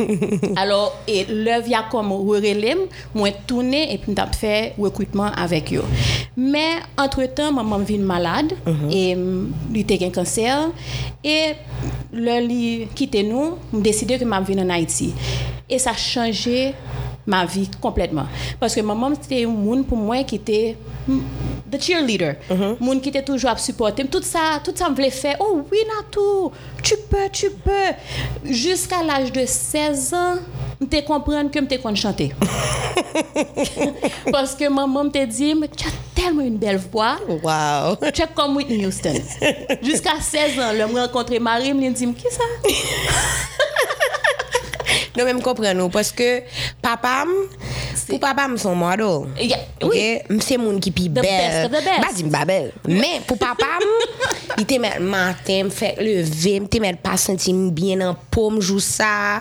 Alors 0.56 0.96
et 1.06 1.26
le 1.28 1.60
via 1.62 1.84
comme 1.90 2.12
relève, 2.12 2.78
moi 3.14 3.30
tourner 3.46 3.92
et 3.92 3.98
puis 3.98 4.12
m't'a 4.12 4.26
fait 4.26 4.74
recrutement 4.78 5.30
avec 5.36 5.72
eux. 5.74 5.84
Mais 6.36 6.76
entre-temps, 6.96 7.52
maman 7.52 7.78
vient 7.78 7.98
malade 7.98 8.52
et 8.90 9.14
lui 9.70 9.80
était 9.80 10.02
un 10.04 10.10
cancer 10.10 10.70
et 11.22 11.52
le 12.12 12.46
li 12.46 12.86
quitté 12.94 13.22
nous, 13.22 13.58
décidé 13.72 14.18
que 14.18 14.24
m'a 14.24 14.40
venir 14.40 14.64
en 14.64 14.70
Haïti. 14.70 15.12
Et 15.74 15.78
ça 15.80 15.90
a 15.90 15.96
changé 15.96 16.72
ma 17.26 17.44
vie 17.44 17.68
complètement. 17.80 18.26
Parce 18.60 18.76
que 18.76 18.80
maman, 18.80 19.10
c'était 19.20 19.44
un 19.44 19.48
monde 19.48 19.84
pour 19.86 19.98
moi 19.98 20.22
qui 20.22 20.36
était 20.36 20.76
mm, 21.08 21.18
the 21.72 21.82
cheerleader. 21.82 22.36
Monde 22.78 23.00
qui 23.00 23.08
était 23.08 23.24
toujours 23.24 23.50
à 23.50 23.56
supporter. 23.56 24.06
Tout 24.06 24.22
ça, 24.22 24.60
tout 24.62 24.72
ça 24.72 24.88
me 24.88 24.94
voulait 24.94 25.10
faire. 25.10 25.36
Oh 25.40 25.62
oui, 25.70 25.78
Natou, 25.88 26.52
tu 26.80 26.94
peux, 27.10 27.28
tu 27.32 27.50
peux. 27.50 27.90
Jusqu'à 28.44 29.02
l'âge 29.02 29.32
de 29.32 29.44
16 29.44 30.14
ans, 30.14 30.36
je 30.80 31.00
comprendre 31.00 31.50
que 31.50 31.58
je 31.58 31.76
compte 31.78 31.96
chanter. 31.96 32.32
Parce 34.30 34.54
que 34.54 34.68
maman 34.68 35.04
me 35.04 35.26
dit, 35.26 35.54
mais 35.54 35.68
tu 35.68 35.88
as 35.88 35.90
tellement 36.14 36.42
une 36.42 36.56
belle 36.56 36.80
voix. 36.92 37.16
Wow. 37.28 37.96
Tu 38.12 38.22
es 38.22 38.26
comme 38.32 38.56
Whitney 38.56 38.86
Houston. 38.86 39.14
Jusqu'à 39.82 40.20
16 40.20 40.58
ans, 40.60 40.72
je 40.72 40.92
me 40.92 41.00
rencontré 41.00 41.40
Marie, 41.40 41.74
me 41.74 41.90
dit, 41.90 42.14
qui 42.14 42.30
ça? 42.30 42.44
Non 45.14 45.28
men 45.28 45.36
m 45.38 45.42
kompren 45.44 45.76
nou, 45.78 45.92
paske 45.94 46.26
papam, 46.82 47.30
pou 48.08 48.18
papam 48.22 48.56
son 48.58 48.74
model. 48.80 49.28
Yeah, 49.38 49.62
okay? 49.78 50.24
oui. 50.26 50.34
M 50.34 50.42
se 50.42 50.58
moun 50.58 50.80
ki 50.82 50.90
pi 50.94 51.06
bel. 51.06 51.22
The 51.22 51.30
best 51.30 51.68
of 51.68 51.74
the 51.76 51.82
best. 51.86 52.02
Ba 52.02 52.10
di 52.16 52.26
m 52.26 52.32
ba 52.34 52.42
bel. 52.48 52.70
Men 52.90 53.22
pou 53.28 53.38
papam, 53.38 53.86
i 54.60 54.66
te 54.66 54.80
met 54.82 54.98
maten, 54.98 55.68
m 55.68 55.72
fek 55.74 56.02
leve, 56.02 56.56
m 56.64 56.66
te 56.66 56.82
met 56.82 56.98
pa 57.04 57.14
senti 57.20 57.54
m 57.54 57.68
bien 57.76 58.02
an 58.02 58.18
pou 58.34 58.50
m 58.50 58.58
jou 58.58 58.82
sa. 58.82 59.38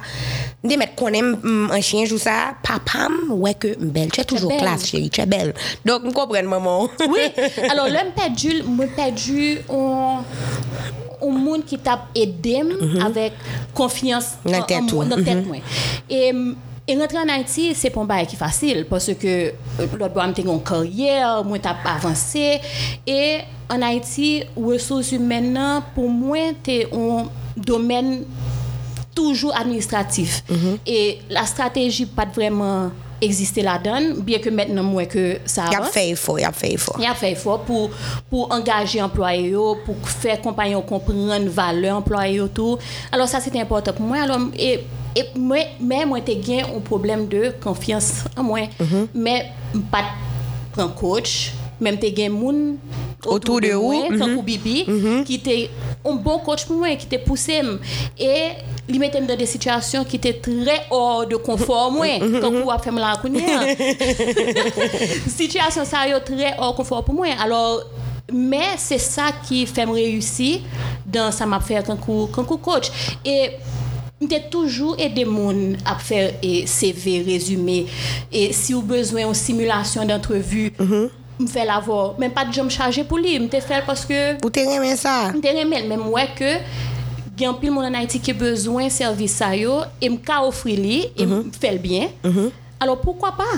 M 0.62 0.70
te 0.70 0.78
met 0.78 0.94
konen 1.00 1.34
m 1.42 1.74
an 1.74 1.82
chien 1.82 2.06
jou 2.06 2.22
sa. 2.22 2.54
Papam, 2.62 3.24
weke 3.42 3.74
m 3.74 3.90
bel. 3.96 4.14
Che 4.14 4.28
toujou 4.30 4.54
klas 4.54 4.86
cheri, 4.92 5.10
che 5.10 5.26
bel. 5.26 5.56
Dok 5.90 6.06
m 6.06 6.14
kompren 6.14 6.50
maman. 6.54 6.86
oui, 7.10 7.32
alo 7.72 7.90
le 7.90 8.12
m 8.12 8.14
pedu, 8.14 8.60
m 8.70 8.86
pedu, 8.94 9.56
on... 9.74 11.02
un 11.24 11.30
monde 11.32 11.66
qui 11.66 11.78
t'a 11.78 12.06
aidé 12.16 12.62
avec 13.06 13.34
confiance 13.74 14.34
Dans 14.46 14.52
en- 14.60 14.64
tête, 14.64 14.82
moi, 14.94 15.06
moi. 15.46 15.58
Et, 16.10 16.32
et 16.88 16.98
rentrer 16.98 17.18
en 17.18 17.30
Haïti, 17.30 17.74
c'est 17.76 17.90
pas 17.90 18.02
un 18.02 18.06
bail 18.06 18.28
qui 18.28 18.36
est 18.36 18.40
facile 18.40 18.86
parce 18.90 19.14
que 19.14 19.28
euh, 19.28 19.52
l'autre 19.98 20.14
bois, 20.14 20.26
une 20.26 20.62
carrière, 20.64 21.44
moi, 21.46 21.58
t'as 21.60 21.76
avancé. 21.86 22.60
Et 23.08 23.38
en 23.70 23.82
Haïti, 23.82 24.44
ressources 24.56 25.12
humaines, 25.14 25.60
pour 25.96 26.10
moi, 26.10 26.38
c'est 26.66 26.88
un 26.94 27.26
domaine 27.56 28.24
toujours 29.16 29.56
administratif. 29.56 30.44
Et 30.86 31.20
la 31.30 31.46
stratégie 31.46 32.06
pas 32.08 32.26
vraiment 32.26 32.90
exister 33.24 33.62
là-dedans, 33.62 34.22
bien 34.22 34.40
que 34.40 34.50
maintenant, 34.50 34.84
moi, 34.84 35.06
que 35.06 35.38
ça 35.46 35.64
Y 35.72 35.76
ap 35.76 35.82
avance. 35.82 35.94
fè 35.94 36.10
effort, 36.12 36.40
y 36.40 36.44
ap 36.44 36.56
fè 36.56 36.74
effort. 36.74 36.98
Il 37.00 37.06
a 37.06 37.14
fait 37.14 37.32
effort 37.32 37.62
pour, 37.62 37.90
pour 38.30 38.52
engager 38.52 39.02
employés, 39.02 39.56
pour 39.86 39.96
faire 40.08 40.42
compagnon 40.42 40.82
comprendre 40.82 41.50
valeur 41.50 41.98
employés 41.98 42.42
tout. 42.54 42.78
Alors 43.12 43.28
ça 43.28 43.40
c'était 43.40 43.60
important 43.62 43.94
pour 43.94 44.06
moi. 44.06 44.18
Alors 44.22 44.40
et, 44.58 44.84
et 45.16 45.26
moi 45.36 45.58
mais 45.80 46.06
moi 46.06 46.20
j'ai 46.26 46.36
gagné 46.38 46.62
un 46.64 46.80
problème 46.80 47.28
de 47.28 47.54
confiance 47.64 48.24
en 48.38 48.44
moi. 48.44 48.62
Mais 49.14 49.52
pas 49.92 50.06
prendre 50.74 50.94
coach, 50.96 51.52
même 51.84 52.00
t'ai 52.00 52.12
gagné 52.12 52.30
moun 52.30 52.78
Autour 53.26 53.62
de 53.62 53.72
moi, 53.74 54.08
ou, 54.10 54.18
tant 54.18 54.42
Bibi 54.42 54.86
qui 55.26 55.36
était 55.36 55.70
un 56.06 56.16
bon 56.16 56.40
coach 56.40 56.66
pour 56.66 56.76
moi 56.76 56.94
qui 56.96 57.06
était 57.06 57.18
poussé 57.18 57.62
et 58.20 58.50
il 58.90 59.00
mettait 59.00 59.22
dans 59.22 59.38
des 59.38 59.46
situations 59.46 60.04
qui 60.04 60.18
étaient 60.18 60.34
très 60.34 60.86
hors 60.90 61.26
de 61.26 61.38
confort 61.38 61.90
moi 61.92 62.20
quand 62.42 62.52
vous 62.52 62.70
a 62.70 62.78
fait 62.80 62.92
la 62.92 63.16
connaître 63.22 63.48
situation 65.30 65.86
ça 65.86 66.06
est 66.08 66.20
très 66.20 66.56
hors 66.58 66.76
confort 66.76 67.04
pour 67.06 67.16
moi. 67.16 67.28
Alors, 67.42 67.84
mais 68.32 68.76
c'est 68.78 68.98
ça 68.98 69.32
qui 69.48 69.66
fait 69.66 69.86
me 69.86 69.94
réussir 69.94 70.60
dans 71.06 71.32
ça 71.32 71.46
m'a 71.46 71.60
fait 71.60 71.86
quand 71.86 71.98
coach. 71.98 72.92
Et 73.24 73.52
j'ai 74.30 74.42
toujours 74.50 74.96
aidé 75.00 75.26
mon 75.26 75.74
à 75.86 75.96
faire 75.96 76.34
et 76.42 76.66
CV 76.66 77.22
résumé. 77.22 77.86
Et 78.32 78.54
si 78.54 78.74
vous 78.74 78.82
besoin 78.82 79.28
une 79.28 79.34
simulation 79.34 80.06
d'entrevue 80.06 80.74
me 81.40 81.48
fait 81.48 81.66
l'avoir, 81.66 82.18
même 82.20 82.32
pas 82.32 82.46
de 82.46 82.54
jambes 82.54 82.70
chargées 82.70 83.04
pour 83.04 83.18
lui, 83.18 83.40
me 83.40 83.48
te 83.48 83.60
fait 83.60 83.84
parce 83.86 84.06
que 84.06 84.34
Ou 84.46 84.50
te 84.50 84.60
remen 84.60 84.96
sa? 84.96 85.32
me 85.32 85.42
te 85.42 85.48
remel, 85.48 85.88
même 85.88 86.08
ouais 86.08 86.30
que 86.36 86.58
il 87.36 87.44
y 87.44 87.46
a 87.48 87.54
pile 87.54 87.72
monde 87.72 87.86
en 87.86 87.94
Haïti 87.96 88.20
qui 88.20 88.32
a 88.32 88.34
besoin 88.36 88.86
de 88.86 88.92
service 88.92 89.34
ça 89.34 89.56
yo 89.56 89.80
et 90.00 90.08
me 90.08 90.18
ka 90.18 90.44
offrir 90.44 90.80
lui 90.80 91.08
et 91.18 91.26
me 91.26 91.46
fait 91.60 91.72
le 91.72 91.80
bien. 91.80 92.10
Alors 92.80 93.00
pourquoi 93.02 93.32
pas? 93.32 93.58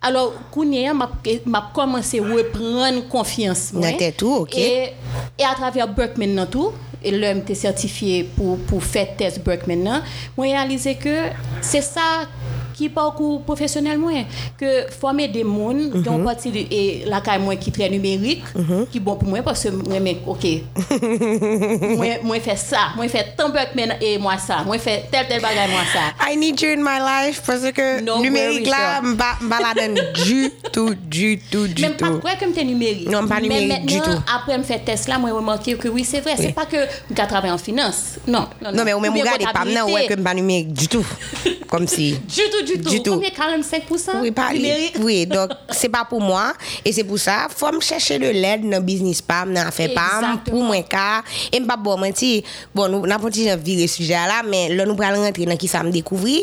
Alors, 0.00 0.32
m'a 0.94 1.10
m'a 1.46 1.70
commencé 1.74 2.20
à 2.20 2.22
reprendre 2.22 3.08
confiance. 3.08 3.72
Moi. 3.72 3.88
ok. 4.22 4.56
Et, 4.56 4.92
à 5.44 5.54
travers 5.54 5.88
Berkman 5.88 6.34
nan 6.34 6.46
et 7.02 7.12
là, 7.12 7.32
j'étais 7.34 7.54
certifié 7.54 8.28
pour, 8.36 8.82
faire 8.82 9.16
test 9.16 9.44
Berkman 9.44 9.82
nan, 9.82 10.02
moi 10.36 10.46
réalisé 10.46 10.94
que 10.96 11.28
c'est 11.60 11.82
ça 11.82 12.26
ki 12.78 12.88
parcours 12.94 13.42
professionnel 13.42 13.98
mwen. 13.98 14.26
Que 14.58 14.86
former 15.00 15.28
des 15.28 15.44
monde 15.44 16.02
qui 16.02 16.08
ont 16.08 16.22
parti 16.24 16.66
et 16.70 17.04
la 17.06 17.20
caille 17.20 17.40
moi 17.40 17.56
qui 17.56 17.72
très 17.72 17.88
numérique 17.88 18.44
qui 18.90 19.00
bon 19.00 19.16
pour 19.16 19.28
moi 19.28 19.42
parce 19.42 19.64
que 19.64 19.68
moi 19.70 20.00
mais 20.00 20.18
OK 20.26 20.46
moi 21.96 22.06
moi 22.22 22.40
fait 22.40 22.56
ça 22.56 22.92
moi 22.96 23.08
fait 23.08 23.34
tant 23.36 23.52
et 24.00 24.18
moi 24.18 24.36
ça 24.38 24.62
moi 24.64 24.78
fait 24.78 25.04
tel 25.10 25.26
tel 25.28 25.40
bagage 25.40 25.70
moi 25.70 25.80
ça 25.92 26.30
I 26.30 26.36
need 26.36 26.60
you 26.60 26.70
in 26.70 26.82
my 26.82 26.98
life 27.00 27.42
parce 27.46 27.70
que 27.72 28.00
no 28.00 28.20
numérique 28.20 28.66
là 28.66 29.00
balade 29.42 30.12
du 30.24 30.50
tout 30.72 30.94
du 30.94 31.38
tout 31.50 31.66
du 31.66 31.82
même 31.82 31.94
tout. 31.96 32.04
même 32.04 32.14
pas 32.14 32.20
quoi 32.20 32.30
que 32.38 32.44
me 32.44 32.64
numérique 32.64 33.08
non 33.10 33.26
pas 33.26 33.40
numérique 33.40 33.86
du 33.86 33.96
non, 33.96 34.04
tout. 34.04 34.22
après 34.34 34.58
me 34.58 34.62
fait 34.64 34.80
test 34.80 35.08
là 35.08 35.18
moi 35.18 35.30
remarqué 35.32 35.74
que 35.76 35.88
oui 35.88 36.04
c'est 36.04 36.20
vrai. 36.20 36.34
Oui. 36.38 36.44
c'est 36.46 36.54
pas 36.54 36.66
que 36.66 36.76
je 37.10 37.14
travaille 37.14 37.50
en 37.50 37.58
finance. 37.58 38.18
Non 38.26 38.46
non, 38.62 38.70
non. 38.70 38.78
non. 38.78 38.84
mais 38.84 38.92
au 38.92 39.00
même 39.00 39.12
regard 39.12 39.38
pas 39.52 39.64
non 39.64 39.92
ouais 39.92 40.06
que 40.06 40.14
pas 40.14 40.34
numérique 40.34 40.72
du 40.72 40.88
tout 40.88 41.06
comme 41.68 41.86
si. 41.86 42.12
Du 42.12 42.42
tout 42.50 42.64
du 42.76 42.80
tout. 42.80 42.90
Du 42.90 43.02
tout. 43.02 43.12
Combien 43.12 43.30
45% 43.30 44.20
Oui, 44.22 44.30
pas 44.30 44.52
numérique? 44.52 44.96
Oui, 45.00 45.26
donc 45.26 45.50
c'est 45.70 45.88
pas 45.88 46.04
pour 46.04 46.20
moi. 46.20 46.52
Et 46.84 46.92
c'est 46.92 47.04
pour 47.04 47.18
ça, 47.18 47.48
faut 47.54 47.72
me 47.72 47.80
chercher 47.80 48.18
de 48.18 48.28
l'aide 48.28 48.68
dans 48.68 48.78
le 48.78 48.82
business 48.82 49.22
PAM, 49.22 49.52
dans 49.52 49.66
affaire 49.66 49.90
PAM, 49.94 50.40
pour 50.44 50.62
moi, 50.62 50.82
car, 50.82 51.22
et 51.52 51.60
m'pas 51.60 51.76
bon 51.76 51.98
mentir, 51.98 52.42
bon, 52.74 52.88
nous, 52.88 53.06
n'avons 53.06 53.30
pas 53.30 53.56
viré 53.56 53.86
ce 53.86 53.96
sujet 53.96 54.14
là, 54.14 54.42
mais 54.48 54.74
là, 54.74 54.86
nous 54.86 54.94
prenons 54.94 55.22
rentrer 55.22 55.44
dans 55.44 55.56
qui 55.56 55.68
ça 55.68 55.82
me 55.82 55.90
découvrir, 55.90 56.42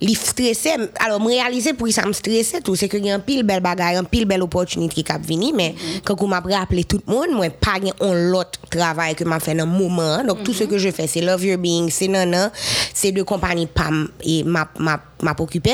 les 0.00 0.14
stressé, 0.14 0.70
alors, 1.04 1.20
me 1.20 1.28
réaliser 1.28 1.72
pour 1.72 1.88
ça 1.88 2.06
me 2.06 2.12
stresser 2.12 2.60
tout, 2.60 2.76
c'est 2.76 2.88
que 2.88 2.96
y 2.96 3.10
a 3.10 3.14
un 3.14 3.20
pile 3.20 3.42
belle 3.42 3.60
bagaille, 3.60 3.96
un 3.96 4.04
pile 4.04 4.26
belle 4.26 4.42
opportunité 4.42 5.02
qui 5.02 5.12
a 5.12 5.18
venu, 5.18 5.52
mais 5.54 5.74
quand 6.04 6.20
on 6.20 6.26
m'a 6.26 6.40
rappelé 6.40 6.84
tout 6.84 7.00
le 7.06 7.12
monde, 7.12 7.28
moi, 7.32 7.48
pas 7.50 7.78
un 8.00 8.14
l'autre 8.14 8.58
travail 8.70 9.14
que 9.14 9.24
m'a 9.24 9.40
fait 9.40 9.54
dans 9.54 9.64
le 9.64 9.70
moment, 9.70 10.22
donc 10.24 10.42
tout 10.42 10.52
ce 10.52 10.64
que 10.64 10.78
je 10.78 10.90
fais, 10.90 11.06
c'est 11.06 11.20
Love 11.20 11.44
Your 11.44 11.58
Being, 11.58 11.90
c'est 11.90 12.08
nana, 12.08 12.50
c'est 12.92 13.12
de 13.12 13.22
compagnie 13.22 13.66
PAM, 13.66 14.08
et 14.22 14.42
m'a, 14.44 14.68
m'a, 14.78 15.00
m'a 15.24 15.34
occupé, 15.38 15.72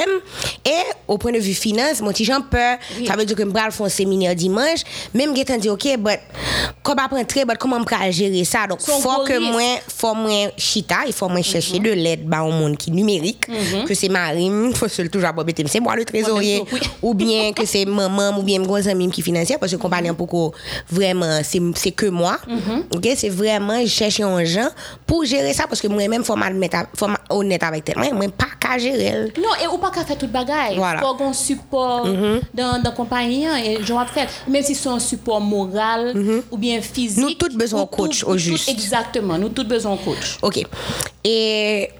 et 0.65 0.71
au 1.09 1.19
point 1.19 1.33
de 1.33 1.39
vue 1.39 1.55
finance, 1.55 2.01
mon 2.01 2.11
petit 2.11 2.25
j'en 2.25 2.41
peur, 2.41 2.79
Oui. 2.99 3.07
ça 3.07 3.15
veut 3.17 3.25
dire 3.25 3.37
que 3.37 3.43
je 3.43 3.49
vais 3.49 3.53
faire 3.71 3.83
un 3.85 3.89
séminaire 3.89 4.35
dimanche, 4.35 4.81
même 5.15 5.35
j'ai 5.37 5.59
dit, 5.59 5.69
ok, 5.69 5.97
but, 5.99 6.21
comme 6.83 6.99
après 6.99 7.25
très, 7.25 7.45
but 7.45 7.59
comment 7.59 7.79
vais 7.83 8.13
gérer 8.13 8.45
ça, 8.45 8.67
donc 8.69 8.81
Son 8.81 9.01
faut 9.01 9.25
que 9.25 9.33
risque. 9.35 9.53
moi, 9.53 9.63
faut 9.89 10.15
moi 10.15 10.51
chita, 10.57 10.99
il 11.07 11.13
faut 11.13 11.29
moi 11.29 11.43
chercher 11.43 11.79
de 11.79 11.91
l'aide 11.91 12.25
bah, 12.27 12.43
au 12.43 12.51
monde 12.51 12.77
qui 12.77 12.91
numérique, 12.91 13.47
que 13.87 13.95
c'est 13.95 14.09
Marine, 14.09 14.73
faut 14.75 14.89
se 14.89 15.03
le 15.03 15.09
toujours 15.09 15.33
pas 15.35 15.45
bêter, 15.45 15.65
c'est 15.69 15.81
moi 15.81 15.97
le 15.97 16.05
trésorier, 16.05 16.63
oui. 16.73 16.81
ou 17.03 17.15
bien 17.15 17.53
que 17.53 17.67
c'est 17.67 17.85
maman, 17.85 18.39
ou 18.39 18.43
bien 18.43 18.61
gros 18.63 18.87
ami 18.89 19.11
qui 19.11 19.23
financier, 19.23 19.57
parce 19.59 19.73
que 19.73 19.77
compagnie 19.77 20.13
pour 20.13 20.55
vraiment, 20.91 21.41
c'est 21.43 21.61
c'est 21.75 21.93
que 21.93 22.07
moi, 22.07 22.39
ok, 22.95 23.09
c'est 23.17 23.29
vraiment, 23.31 23.81
je 23.81 23.87
cherche 23.89 24.21
un 24.21 24.45
gens 24.45 24.69
pour 25.07 25.25
gérer 25.25 25.53
ça, 25.53 25.65
parce 25.67 25.81
que 25.81 25.89
moi-même, 25.89 26.23
faut 26.25 26.37
m'admettre, 26.37 26.79
faut 26.95 27.07
honnête 27.31 27.63
avec 27.63 27.85
tel, 27.85 27.97
moi, 27.99 28.09
moi, 28.13 28.27
pas 28.29 28.47
qu'à 28.59 28.79
gérer. 28.79 29.33
Non, 29.43 29.49
et 29.63 29.67
ou 29.67 29.79
pas 29.79 29.91
qu'à 29.91 30.05
faire 30.05 30.19
tout 30.19 30.27
bagaille. 30.29 30.77
Voilà. 30.77 31.01
Pour 31.01 31.17
qu'on 31.17 31.33
support 31.33 32.07
mm 32.07 32.17
-hmm. 32.17 32.41
dans 32.55 32.81
la 32.85 32.91
compagnie, 32.91 33.45
et 33.67 33.79
je 33.87 33.93
vais 33.93 34.07
faire, 34.17 34.29
même 34.49 34.65
si 34.69 34.75
c'est 34.75 34.89
un 34.89 34.99
support 35.11 35.41
moral 35.41 36.03
mm 36.15 36.21
-hmm. 36.21 36.43
ou 36.53 36.57
bien 36.65 36.79
physique. 36.95 37.25
Nous 37.25 37.35
tous 37.43 37.55
besoin 37.65 37.87
coach 37.87 38.21
tout, 38.21 38.31
au 38.31 38.37
juste. 38.37 38.65
Tout, 38.67 38.71
exactement, 38.77 39.37
nous 39.43 39.53
tous 39.57 39.69
besoin 39.77 39.97
coach. 40.07 40.27
Ok. 40.43 40.57
Et 41.25 41.91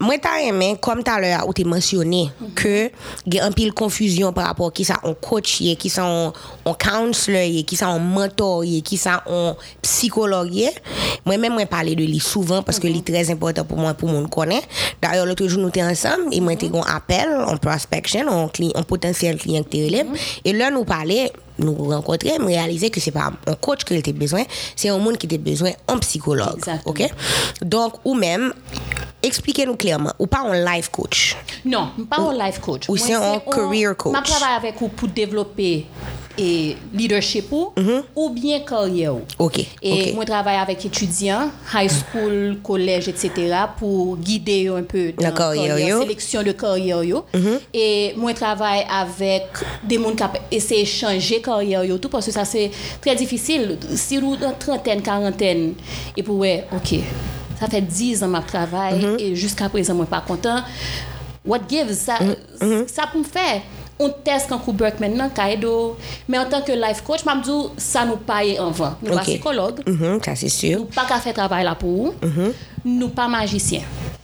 moi, 0.00 0.16
t'as 0.18 0.40
aimé, 0.40 0.76
comme 0.80 1.02
tout 1.04 1.10
à 1.10 1.20
l'heure, 1.20 1.46
où 1.46 1.52
tu 1.52 1.64
mentionné 1.64 2.30
que 2.54 2.90
il 3.26 3.34
y 3.34 3.38
a 3.38 3.44
un 3.44 3.52
pile 3.52 3.72
confusion 3.72 4.32
par 4.32 4.46
rapport 4.46 4.68
à 4.68 4.70
qui 4.70 4.84
ça 4.84 4.98
on 5.04 5.12
coach, 5.14 5.58
qui 5.58 5.90
ça 5.90 6.04
on, 6.06 6.32
on 6.64 6.74
counselor, 6.74 7.64
qui 7.66 7.76
ça 7.76 7.90
on 7.90 7.98
mentor, 7.98 8.64
qui 8.84 8.96
ça 8.96 9.22
on 9.26 9.54
psychologue. 9.82 10.70
Moi-même, 11.26 11.52
moi, 11.52 11.66
parler 11.66 11.94
de 11.94 12.04
lui 12.04 12.18
souvent 12.18 12.62
parce 12.62 12.78
que 12.78 12.86
lui 12.86 13.02
très 13.02 13.30
important 13.30 13.64
pour 13.64 13.76
moi, 13.78 13.92
pour 13.94 14.08
mon 14.08 14.26
connaît. 14.26 14.62
D'ailleurs, 15.02 15.26
l'autre 15.26 15.46
jour, 15.46 15.60
nous 15.60 15.68
étions 15.68 15.84
ensemble 15.86 16.32
et 16.32 16.40
moi, 16.40 16.52
j'étais 16.58 16.74
un 16.76 16.80
appel 16.82 17.28
en 17.46 17.56
prospection, 17.58 18.26
en, 18.28 18.46
cli- 18.48 18.72
en 18.76 18.82
potentiel 18.82 19.36
client 19.36 19.62
que 19.62 19.68
tu 19.70 19.78
Et 20.44 20.52
là, 20.52 20.70
nous 20.70 20.84
parlait 20.84 21.30
nous 21.60 21.74
rencontrer, 21.74 22.38
me 22.38 22.46
réaliser 22.46 22.90
que 22.90 23.00
c'est 23.00 23.10
pas 23.10 23.30
un 23.46 23.54
coach 23.54 23.84
qui 23.84 23.94
était 23.94 24.12
besoin, 24.12 24.42
c'est 24.76 24.88
un 24.88 24.98
monde 24.98 25.16
qui 25.16 25.26
était 25.26 25.38
besoin 25.38 25.70
un 25.88 25.98
psychologue. 25.98 26.56
Exactement. 26.58 26.90
OK? 26.92 27.10
Donc, 27.62 27.94
ou 28.04 28.14
même, 28.14 28.52
expliquez-nous 29.22 29.76
clairement, 29.76 30.12
ou 30.18 30.26
pas 30.26 30.40
un 30.40 30.64
life 30.64 30.88
coach? 30.90 31.36
Non, 31.64 31.90
pas 32.08 32.18
un 32.18 32.32
life 32.46 32.60
coach. 32.60 32.88
ou 32.88 32.96
c'est 32.96 33.14
un 33.14 33.38
career 33.40 33.96
coach. 33.96 34.16
Je 34.24 34.30
travaille 34.30 34.56
avec 34.56 34.78
vous 34.80 34.88
pour 34.88 35.08
développer 35.08 35.86
et 36.38 36.76
leadership 36.94 37.50
ou, 37.52 37.72
ou 38.16 38.30
bien 38.30 38.60
carrière. 38.60 39.14
ou. 39.14 39.20
Et 39.82 40.12
moi, 40.12 40.24
je 40.24 40.30
travaille 40.30 40.56
avec 40.56 40.84
étudiants, 40.84 41.50
high 41.74 41.90
school, 41.90 42.58
collège, 42.62 43.08
etc., 43.08 43.30
pour 43.78 44.16
guider 44.16 44.68
un 44.68 44.82
peu 44.82 45.12
dans 45.12 45.24
La 45.26 45.32
carrière, 45.32 45.98
sélection 46.00 46.42
de 46.42 46.52
carrière. 46.52 47.02
yo. 47.02 47.24
Et 47.74 48.14
moi, 48.16 48.30
je 48.30 48.36
travaille 48.36 48.84
avec 48.90 49.44
des 49.84 49.96
gens 49.96 50.14
qui 50.14 50.56
essaient 50.56 50.82
de 50.82 50.86
changer 50.86 51.40
carrière, 51.40 51.84
yo, 51.84 51.98
tout 51.98 52.08
parce 52.08 52.26
que 52.26 52.32
ça, 52.32 52.44
c'est 52.44 52.70
très 53.00 53.14
difficile. 53.16 53.76
Si 53.94 54.18
nous, 54.18 54.36
dans 54.36 54.52
trentaine, 54.52 55.02
quarantaine, 55.02 55.74
et 56.16 56.22
pour, 56.22 56.36
ouais, 56.38 56.64
OK, 56.74 56.94
ça 57.58 57.66
fait 57.68 57.82
10 57.82 58.22
ans 58.22 58.32
que 58.32 58.42
je 58.42 58.46
travaille 58.46 59.00
Mm-hmm. 59.00 59.20
et 59.20 59.34
jusqu'à 59.36 59.68
présent, 59.68 59.94
moi, 59.94 60.06
pas 60.06 60.22
content. 60.26 60.60
What 61.44 61.60
gives? 61.68 61.92
Ça, 61.94 62.18
ça 62.86 63.06
pour 63.10 63.20
me 63.20 63.24
faire. 63.24 63.62
On 64.02 64.08
teste 64.08 64.46
quand 64.48 64.58
coup 64.58 64.72
Burke 64.72 64.98
maintenant, 64.98 65.28
Kaido. 65.28 65.96
Mais 66.28 66.38
en 66.38 66.46
tant 66.46 66.62
que 66.62 66.72
life 66.72 67.02
coach, 67.06 67.20
je 67.24 67.28
me 67.30 67.42
dis, 67.42 67.68
ça 67.76 68.04
nous 68.06 68.16
paye 68.16 68.58
en 68.58 68.70
vent. 68.70 68.94
Nous 69.02 69.10
pas 69.10 69.16
OK. 69.16 69.22
psychologue, 69.24 69.80
Mhm, 69.86 70.16
ça, 70.16 70.34
c'est 70.34 70.48
sûr. 70.48 70.78
nous 70.80 70.84
pas 70.86 71.04
qu'à 71.04 71.18
faire 71.20 71.34
travail 71.34 71.64
là 71.64 71.74
pour 71.74 71.90
vous, 71.90 72.14
Mm-hmm. 72.22 72.52
nous 72.86 73.08
pas 73.10 73.28
magicien. 73.28 73.82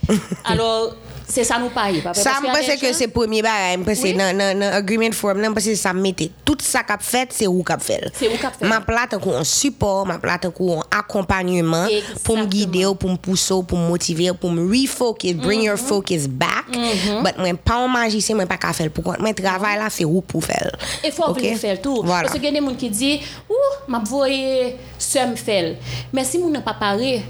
Alors, 0.44 0.94
Se 1.26 1.42
sa 1.42 1.58
nou 1.58 1.72
paye. 1.74 2.02
Sa 2.14 2.36
mpese 2.44 2.76
ke 2.78 2.92
se 2.94 3.08
premye 3.10 3.42
baray, 3.42 3.74
mpese 3.80 4.12
nan 4.14 4.62
agreement 4.70 5.14
form 5.16 5.40
nan, 5.42 5.50
mpese 5.54 5.74
sa 5.78 5.90
mette. 5.96 6.28
Tout 6.46 6.62
sa 6.62 6.84
kap 6.86 7.02
fet, 7.02 7.34
se 7.34 7.48
ou 7.50 7.64
kap 7.66 7.82
fel. 7.82 8.06
Se 8.14 8.30
ou 8.30 8.38
kap 8.38 8.54
fel. 8.54 8.70
Ma 8.70 8.78
plata 8.86 9.18
kou 9.22 9.34
an 9.34 9.46
support, 9.48 10.06
ma 10.06 10.20
plata 10.22 10.52
kou 10.54 10.78
an 10.78 10.86
akompanyman, 10.94 11.90
pou 12.22 12.38
m 12.38 12.46
guide 12.50 12.84
ou, 12.86 12.94
pou 12.98 13.10
m 13.10 13.18
pousse 13.18 13.50
ou, 13.54 13.66
pou 13.66 13.80
m 13.80 13.88
motive 13.90 14.30
ou, 14.30 14.38
pou 14.38 14.54
m 14.54 14.68
refocus, 14.70 15.34
bring 15.34 15.64
mm 15.64 15.66
-hmm. 15.66 15.66
your 15.66 15.78
mm-hmm. 15.80 15.88
focus 15.88 16.28
back. 16.30 16.70
Mm 16.70 16.94
-hmm. 16.94 17.22
But 17.26 17.42
mwen 17.42 17.58
pa 17.58 17.80
ou 17.82 17.90
majise, 17.90 18.34
mwen 18.34 18.46
pa 18.46 18.60
ka 18.62 18.72
fel 18.72 18.90
pou 18.94 19.02
kont. 19.02 19.18
Mwen 19.18 19.34
travay 19.34 19.78
la, 19.82 19.90
se 19.90 20.06
ou 20.06 20.22
pou 20.22 20.40
fel. 20.40 20.70
E 21.02 21.10
fò 21.10 21.34
pou 21.34 21.42
m 21.42 21.58
fel 21.58 21.82
tou. 21.82 22.06
Voilà. 22.06 22.30
Pwese 22.30 22.42
gen 22.42 22.54
de 22.54 22.62
moun 22.62 22.78
ki 22.78 22.88
di, 22.88 23.18
ou, 23.50 23.74
m 23.90 23.98
ap 23.98 24.06
voye 24.06 24.76
se 24.98 25.26
m 25.26 25.34
fel. 25.34 25.74
Men 26.12 26.24
si 26.24 26.38
moun 26.38 26.54
nan 26.54 26.62
pa 26.62 26.78
pare, 26.78 27.22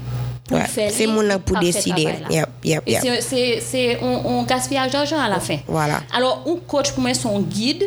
pour 0.47 0.57
Ouais, 0.57 0.63
le 1.59 1.71
décider. 1.71 2.03
travail 2.03 2.21
là. 2.29 2.35
Yep, 2.35 2.49
yep, 2.63 2.83
yep. 2.87 3.01
c'est- 3.01 3.21
C'est 3.21 3.59
c'est 3.61 3.99
un, 4.01 4.39
un 4.39 4.43
gaspillage 4.43 4.91
d'argent 4.91 5.19
à 5.19 5.27
la 5.29 5.39
fin. 5.39 5.57
Voilà. 5.67 5.99
Alors, 6.15 6.43
un 6.47 6.55
coach 6.65 6.91
pour 6.91 7.01
moi, 7.03 7.13
son 7.13 7.39
guide, 7.41 7.83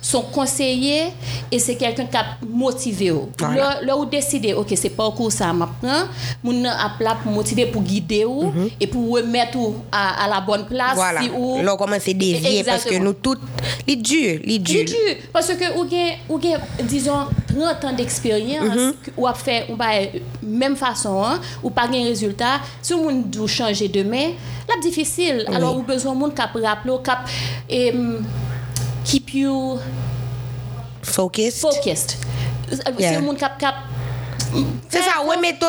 son 0.00 0.22
conseiller, 0.22 1.04
et 1.50 1.58
c'est 1.58 1.76
quelqu'un 1.76 2.04
qui 2.06 2.16
a 2.16 2.24
motivé. 2.48 3.12
Voilà. 3.38 3.54
Là, 3.56 3.78
là 3.82 3.96
où 3.96 4.04
décider, 4.04 4.52
ok, 4.54 4.72
c'est 4.76 4.90
pas 4.90 5.10
cours 5.10 5.32
ça 5.32 5.52
m'apprend, 5.52 6.04
mon 6.44 6.64
a 6.66 6.90
là 7.00 7.16
pour 7.22 7.32
motiver, 7.32 7.66
pour 7.66 7.82
guider 7.82 8.24
ou, 8.24 8.52
et 8.80 8.86
pour 8.86 9.14
remettre 9.14 9.56
ou 9.58 9.74
à, 9.90 10.24
à 10.24 10.28
la 10.28 10.40
bonne 10.40 10.66
place. 10.66 10.94
Voilà. 10.94 11.22
si 11.22 11.30
ou- 11.30 11.62
on 11.80 11.92
à 11.92 12.14
dévier 12.14 12.62
parce 12.64 12.84
que 12.84 12.96
nous 12.96 13.14
toutes, 13.14 13.40
les 13.86 13.96
durs, 13.96 14.38
les 14.44 14.54
C'est 14.54 14.58
durs. 14.58 14.84
dur. 14.84 15.16
Parce 15.32 15.48
que 15.48 15.78
ou 15.78 15.88
gen, 15.88 16.12
ou 16.28 16.40
gen, 16.40 16.58
disons, 16.84 17.26
30 17.54 17.84
ans 17.84 17.92
d'expérience, 17.92 18.64
Mm-hmm. 18.76 18.92
que- 19.04 19.10
ou 19.16 19.26
a 19.26 19.34
fait 19.34 19.66
ou 19.68 19.76
ba, 19.76 19.86
même 20.42 20.76
façon, 20.76 21.22
hein, 21.24 21.40
ou 21.62 21.70
pas 21.70 21.86
gen 21.90 22.04
résultat, 22.04 22.60
si 22.80 22.94
on 22.94 23.10
doit 23.22 23.46
changer 23.48 23.88
demain, 23.88 24.30
là 24.68 24.74
difficile. 24.82 25.44
Alors, 25.54 25.76
ou 25.76 25.82
besoin 25.82 26.14
monde 26.14 26.34
cap 26.34 26.50
rappeler, 26.54 26.94
cap 27.04 27.28
em, 27.70 28.20
keep 29.04 29.34
you 29.34 29.78
Focused. 31.02 31.58
focused. 31.60 32.16
Yeah. 32.98 33.10
C'est 33.10 33.16
un 33.16 33.20
monde 33.20 33.36
cap 33.36 33.58
cap 33.58 33.74
C'est 34.88 35.02
ça, 35.02 35.10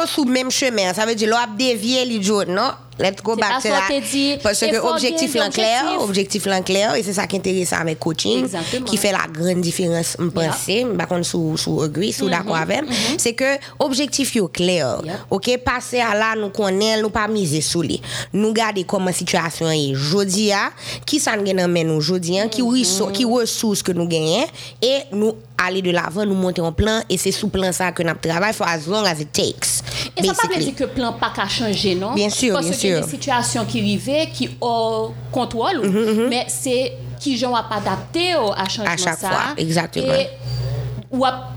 sous 0.07 0.25
le 0.25 0.31
même 0.31 0.51
chemin. 0.51 0.93
Ça 0.93 1.05
veut 1.05 1.15
dire, 1.15 1.29
là, 1.29 1.45
dévier 1.57 2.05
les 2.05 2.21
jours, 2.21 2.43
non? 2.47 2.71
Let's 2.99 3.21
go 3.21 3.35
back 3.35 3.61
to 3.61 3.69
that. 3.69 3.87
dit, 4.11 4.37
Parce 4.41 4.59
que 4.59 4.77
objectif 4.77 5.33
gagner 5.33 5.45
l'en 5.45 5.49
clair, 5.51 5.83
l'objectif. 5.83 6.09
objectif 6.09 6.45
l'en 6.45 6.61
clair, 6.61 6.95
et 6.95 7.03
c'est 7.03 7.13
ça 7.13 7.27
qui 7.27 7.35
est 7.35 7.39
intéressant 7.39 7.77
avec 7.77 7.99
coaching, 7.99 8.43
Exactement. 8.43 8.85
qui 8.85 8.97
fait 8.97 9.11
la 9.11 9.27
grande 9.31 9.61
différence, 9.61 10.17
je 10.19 10.25
pense, 10.25 10.97
par 10.97 11.07
contre, 11.07 11.25
sous, 11.25 11.57
sous 11.57 11.81
agree, 11.81 12.13
sous 12.13 12.29
d'accord 12.29 12.55
avec, 12.55 12.81
c'est 13.17 13.33
que 13.33 13.57
objectif 13.79 14.35
est 14.35 14.51
clair. 14.51 15.01
Yep. 15.03 15.15
OK, 15.31 15.57
passer 15.63 15.99
à 15.99 16.13
là, 16.15 16.35
nous 16.35 16.49
connaissons, 16.49 17.01
nous 17.01 17.09
pas 17.09 17.27
miser 17.27 17.61
sous 17.61 17.81
lui. 17.81 18.01
Nous 18.33 18.53
garder 18.53 18.83
comment 18.83 19.05
la 19.07 19.13
situation 19.13 19.69
est 19.69 19.93
jodi 19.93 20.51
a, 20.51 20.71
qui 21.05 21.21
nous 21.37 21.43
gagne 21.43 21.87
nous 21.87 22.01
jodi 22.01 22.39
a, 22.39 22.47
qui 22.47 22.61
ressources, 22.61 23.11
qui 23.13 23.25
ressources 23.25 23.83
que 23.83 23.91
nous 23.91 24.07
gagnons, 24.07 24.45
et 24.81 24.99
nous 25.11 25.33
aller 25.65 25.81
de 25.81 25.91
l'avant, 25.91 26.25
nous 26.25 26.35
monter 26.35 26.61
en 26.61 26.71
plan, 26.71 27.01
et 27.09 27.17
c'est 27.17 27.31
sous 27.31 27.49
plan 27.49 27.71
ça 27.71 27.91
que 27.91 28.03
nous 28.03 28.13
travaillons, 28.21 28.53
for 28.53 28.67
as 28.67 28.87
long 28.87 29.03
as 29.05 29.19
it 29.21 29.31
takes. 29.31 29.81
Et 30.17 30.21
basically. 30.21 30.35
ça 30.35 30.47
ne 30.47 30.53
veut 30.53 30.53
pas 30.53 30.59
dire 30.59 30.75
que 30.75 30.83
le 30.83 30.89
plan 30.89 31.13
pas 31.13 31.31
qu'à 31.35 31.47
changer, 31.47 31.95
non? 31.95 32.13
Bien 32.13 32.29
sûr, 32.29 32.53
Parce 32.53 32.65
bien 32.65 32.73
sûr. 32.73 32.99
Parce 32.99 33.05
que 33.07 33.11
des 33.11 33.17
situations 33.17 33.65
qui 33.65 33.79
arrivent, 33.79 34.31
qui 34.33 34.49
ont 34.61 35.11
contrôle, 35.31 35.77
mm 35.77 35.89
-hmm, 35.89 36.05
mm 36.05 36.17
-hmm. 36.19 36.29
mais 36.29 36.45
c'est 36.47 36.93
qui 37.23 37.37
gens 37.37 37.51
pas 37.51 37.77
adapté 37.77 38.35
oh, 38.37 38.51
à 38.55 38.67
changement 38.67 38.85
ça. 38.85 38.91
À 38.93 38.97
chaque 38.97 39.19
ça. 39.19 39.29
fois, 39.29 39.53
exactement. 39.57 40.13
Et 40.13 40.27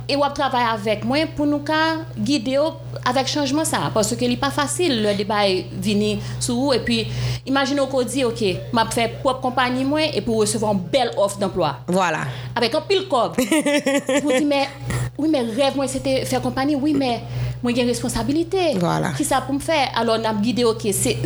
et 0.08 0.16
ou 0.16 0.22
ap 0.24 0.34
travailler 0.34 0.66
avec 0.68 1.04
moi 1.04 1.18
pour 1.34 1.46
nous 1.46 1.62
guider 2.18 2.58
avec 3.04 3.26
changement 3.26 3.64
ça 3.64 3.90
parce 3.92 4.14
que 4.14 4.24
n'est 4.24 4.36
pas 4.36 4.50
facile 4.50 5.02
le 5.02 5.14
débat 5.14 5.48
est 5.48 5.66
venu 5.80 6.18
sur 6.38 6.54
vous 6.54 6.72
et 6.72 6.80
puis 6.80 7.06
imaginez 7.46 7.80
qu'on 7.90 8.02
dit 8.02 8.24
OK 8.24 8.44
m'a 8.72 8.84
fait 8.90 9.08
propre 9.22 9.40
compagnie 9.40 9.84
moi 9.84 10.00
et 10.12 10.20
pour 10.20 10.38
recevoir 10.40 10.72
une 10.72 10.80
belle 10.80 11.10
offre 11.16 11.38
d'emploi 11.38 11.76
Voilà. 11.88 12.20
avec 12.54 12.74
un 12.74 12.80
pile 12.82 13.06
cob. 13.08 13.32
Vous 13.36 14.32
dites, 14.32 14.46
mais 14.46 14.68
oui, 15.18 15.28
mais 15.30 15.40
rêve, 15.40 15.76
moi, 15.76 15.88
c'était 15.88 16.24
faire 16.24 16.42
compagnie. 16.42 16.74
Oui, 16.74 16.94
mais 16.94 17.22
moi, 17.62 17.72
j'ai 17.74 17.82
une 17.82 17.88
responsabilité. 17.88 18.74
Voilà. 18.76 19.10
Qui 19.12 19.24
ça 19.24 19.40
pour 19.40 19.54
me 19.54 19.60
faire? 19.60 19.88
Alors, 19.96 20.18
on 20.20 20.24
a 20.24 20.34
guidé, 20.34 20.64
OK, 20.64 20.82
c'est 20.92 21.16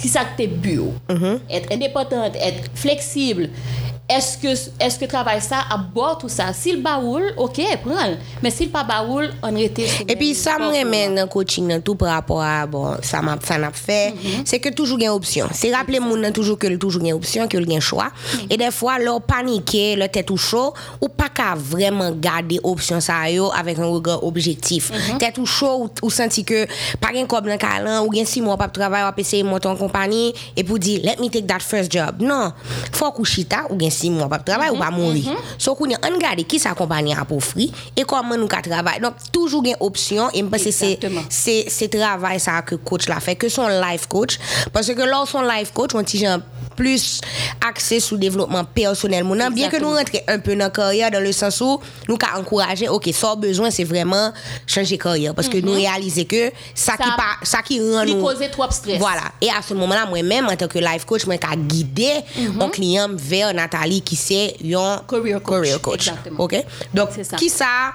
qui 0.00 0.08
ça 0.08 0.24
que 0.24 0.36
t'es 0.36 0.46
but? 0.48 0.80
Mm-hmm. 1.08 1.38
Être 1.50 1.72
indépendante, 1.72 2.36
être 2.36 2.70
flexible 2.74 3.50
est-ce 4.08 4.36
que 4.38 4.48
est-ce 4.80 4.98
que 4.98 5.04
travail 5.06 5.40
ça 5.40 5.64
aborde 5.70 6.20
tout 6.20 6.28
ça? 6.28 6.52
S'il 6.52 6.82
baoule 6.82 7.32
OK 7.36 7.60
prends. 7.84 8.14
Mais 8.42 8.50
s'il 8.50 8.70
pas 8.70 8.84
baoule 8.84 9.30
on 9.42 9.54
rete 9.54 9.86
sur 9.86 10.04
Et 10.08 10.16
puis 10.16 10.34
ça 10.34 10.58
me 10.58 10.84
mène 10.84 11.14
dans 11.14 11.22
le 11.22 11.28
coaching 11.28 11.68
dans 11.68 11.80
tout 11.80 11.94
par 11.94 12.14
rapport 12.14 12.42
à 12.42 12.66
bon 12.66 12.96
ça 13.02 13.22
m'a 13.22 13.38
ça 13.42 13.58
n'a 13.58 13.70
fait. 13.70 14.10
Mm 14.10 14.14
-hmm. 14.14 14.42
c'est 14.44 14.60
que 14.60 14.68
toujours 14.70 14.98
option. 15.10 15.46
C'est 15.52 15.74
rappeler 15.74 16.00
moun 16.00 16.30
toujours 16.32 16.58
que 16.58 16.66
toujours 16.76 17.02
gain 17.02 17.14
option 17.14 17.48
que 17.48 17.58
gain 17.58 17.80
choix. 17.80 18.10
Mm 18.10 18.38
-hmm. 18.38 18.52
et 18.52 18.56
des 18.56 18.70
fois 18.70 18.98
leur 18.98 19.20
paniquer 19.22 19.96
leur 19.96 20.10
tête 20.10 20.30
au 20.30 20.36
chaud 20.36 20.74
ou 21.00 21.08
pas 21.08 21.30
qu'à 21.36 21.54
vraiment 21.56 22.10
garder 22.12 22.60
option 22.62 23.00
ça 23.00 23.14
avec 23.60 23.78
un 23.78 23.86
regard 23.86 24.22
objectif. 24.24 24.90
Mm-hmm. 24.90 25.18
Tête 25.18 25.38
au 25.38 25.46
chaud 25.46 25.76
ou, 25.82 26.06
ou 26.06 26.10
senti 26.10 26.44
que 26.44 26.66
pas 27.00 27.12
gain 27.14 27.26
cob 27.26 27.46
dans 27.46 27.56
calan 27.58 28.04
ou 28.04 28.10
gain 28.10 28.24
6 28.24 28.42
mois 28.42 28.56
pas 28.56 28.68
travail 28.68 29.02
ou 29.04 29.20
essayer 29.20 29.44
monter 29.44 29.68
en 29.68 29.76
compagnie 29.76 30.34
et 30.56 30.64
pour 30.64 30.78
dire 30.78 31.00
let 31.04 31.16
me 31.22 31.28
take 31.28 31.46
that 31.46 31.60
first 31.60 31.90
job. 31.96 32.12
Non. 32.20 32.52
Faut 32.92 33.12
coucher 33.12 33.44
ta 33.44 33.60
ou 33.70 33.76
gain 33.76 33.91
6 33.92 34.10
mois 34.10 34.28
pas 34.28 34.38
travail 34.38 34.70
ou 34.70 34.76
pas 34.76 34.90
mhm, 34.90 34.96
mourir. 34.96 35.30
Mhm. 35.30 35.36
So 35.58 35.74
qu'on 35.74 35.90
on 35.90 36.14
regarde 36.14 36.44
qui 36.46 36.58
sa 36.58 36.74
compagnie 36.74 37.14
a 37.14 37.26
et 37.96 38.02
comment 38.04 38.36
nous 38.36 38.48
ka 38.48 38.62
travail. 38.62 39.00
Donc 39.00 39.14
toujours 39.32 39.64
une 39.64 39.76
option 39.80 40.30
et 40.32 40.42
parce 40.42 40.64
que 40.64 40.70
c'est 40.70 40.98
c'est 41.28 41.64
c'est 41.68 41.88
travail 41.88 42.40
ça 42.40 42.62
que 42.62 42.74
coach 42.76 43.08
l'a 43.08 43.20
fait 43.20 43.36
que 43.36 43.48
son 43.48 43.68
life 43.68 44.06
coach 44.06 44.38
parce 44.72 44.92
que 44.92 45.02
là 45.02 45.24
son 45.26 45.42
life 45.42 45.72
coach 45.72 45.90
on 45.94 46.02
dit 46.02 46.24
plus 46.74 47.20
axé 47.66 48.00
sur 48.00 48.16
le 48.16 48.20
développement 48.20 48.64
personnel. 48.64 49.24
Mon 49.24 49.36
bien 49.50 49.68
que 49.68 49.76
nous 49.76 49.90
rentrions 49.90 50.22
un 50.28 50.38
peu 50.38 50.52
dans 50.52 50.64
la 50.64 50.70
carrière 50.70 51.10
dans 51.10 51.20
le 51.22 51.32
sens 51.32 51.60
où 51.60 51.80
nous 52.08 52.16
avons 52.30 52.40
encouragé 52.42 52.88
OK 52.88 53.08
ça 53.12 53.34
besoin 53.34 53.70
c'est 53.70 53.84
vraiment 53.84 54.32
changer 54.66 54.98
carrière. 54.98 55.34
Parce 55.34 55.48
que 55.48 55.58
nous 55.58 55.72
réaliser 55.72 56.24
que 56.24 56.50
ça, 56.74 56.92
qui 56.92 57.08
pas 57.10 57.36
ça 57.42 57.62
qui 57.62 57.80
rend 57.80 58.04
nous 58.04 58.20
causer 58.20 58.50
trop 58.50 58.70
stress. 58.70 58.98
voilà. 58.98 59.22
Et 59.40 59.48
à 59.48 59.62
ce 59.66 59.74
moment-là 59.74 60.06
moi-même 60.06 60.46
en 60.46 60.56
tant 60.56 60.68
que 60.68 60.78
life 60.78 61.04
coach 61.04 61.26
moi 61.26 61.36
ka 61.38 61.54
guider 61.56 62.20
mon 62.54 62.68
client 62.68 63.08
vers 63.12 63.52
Nathalie 63.54 64.02
qui 64.02 64.16
c'est 64.16 64.56
un 64.74 65.02
Career 65.08 65.40
coach. 65.42 65.62
career 65.62 65.80
coach. 65.80 66.08
Exactement. 66.08 66.44
OK? 66.44 66.64
Donc 66.94 67.08
ça. 67.22 67.36
qui 67.36 67.48
ça 67.48 67.92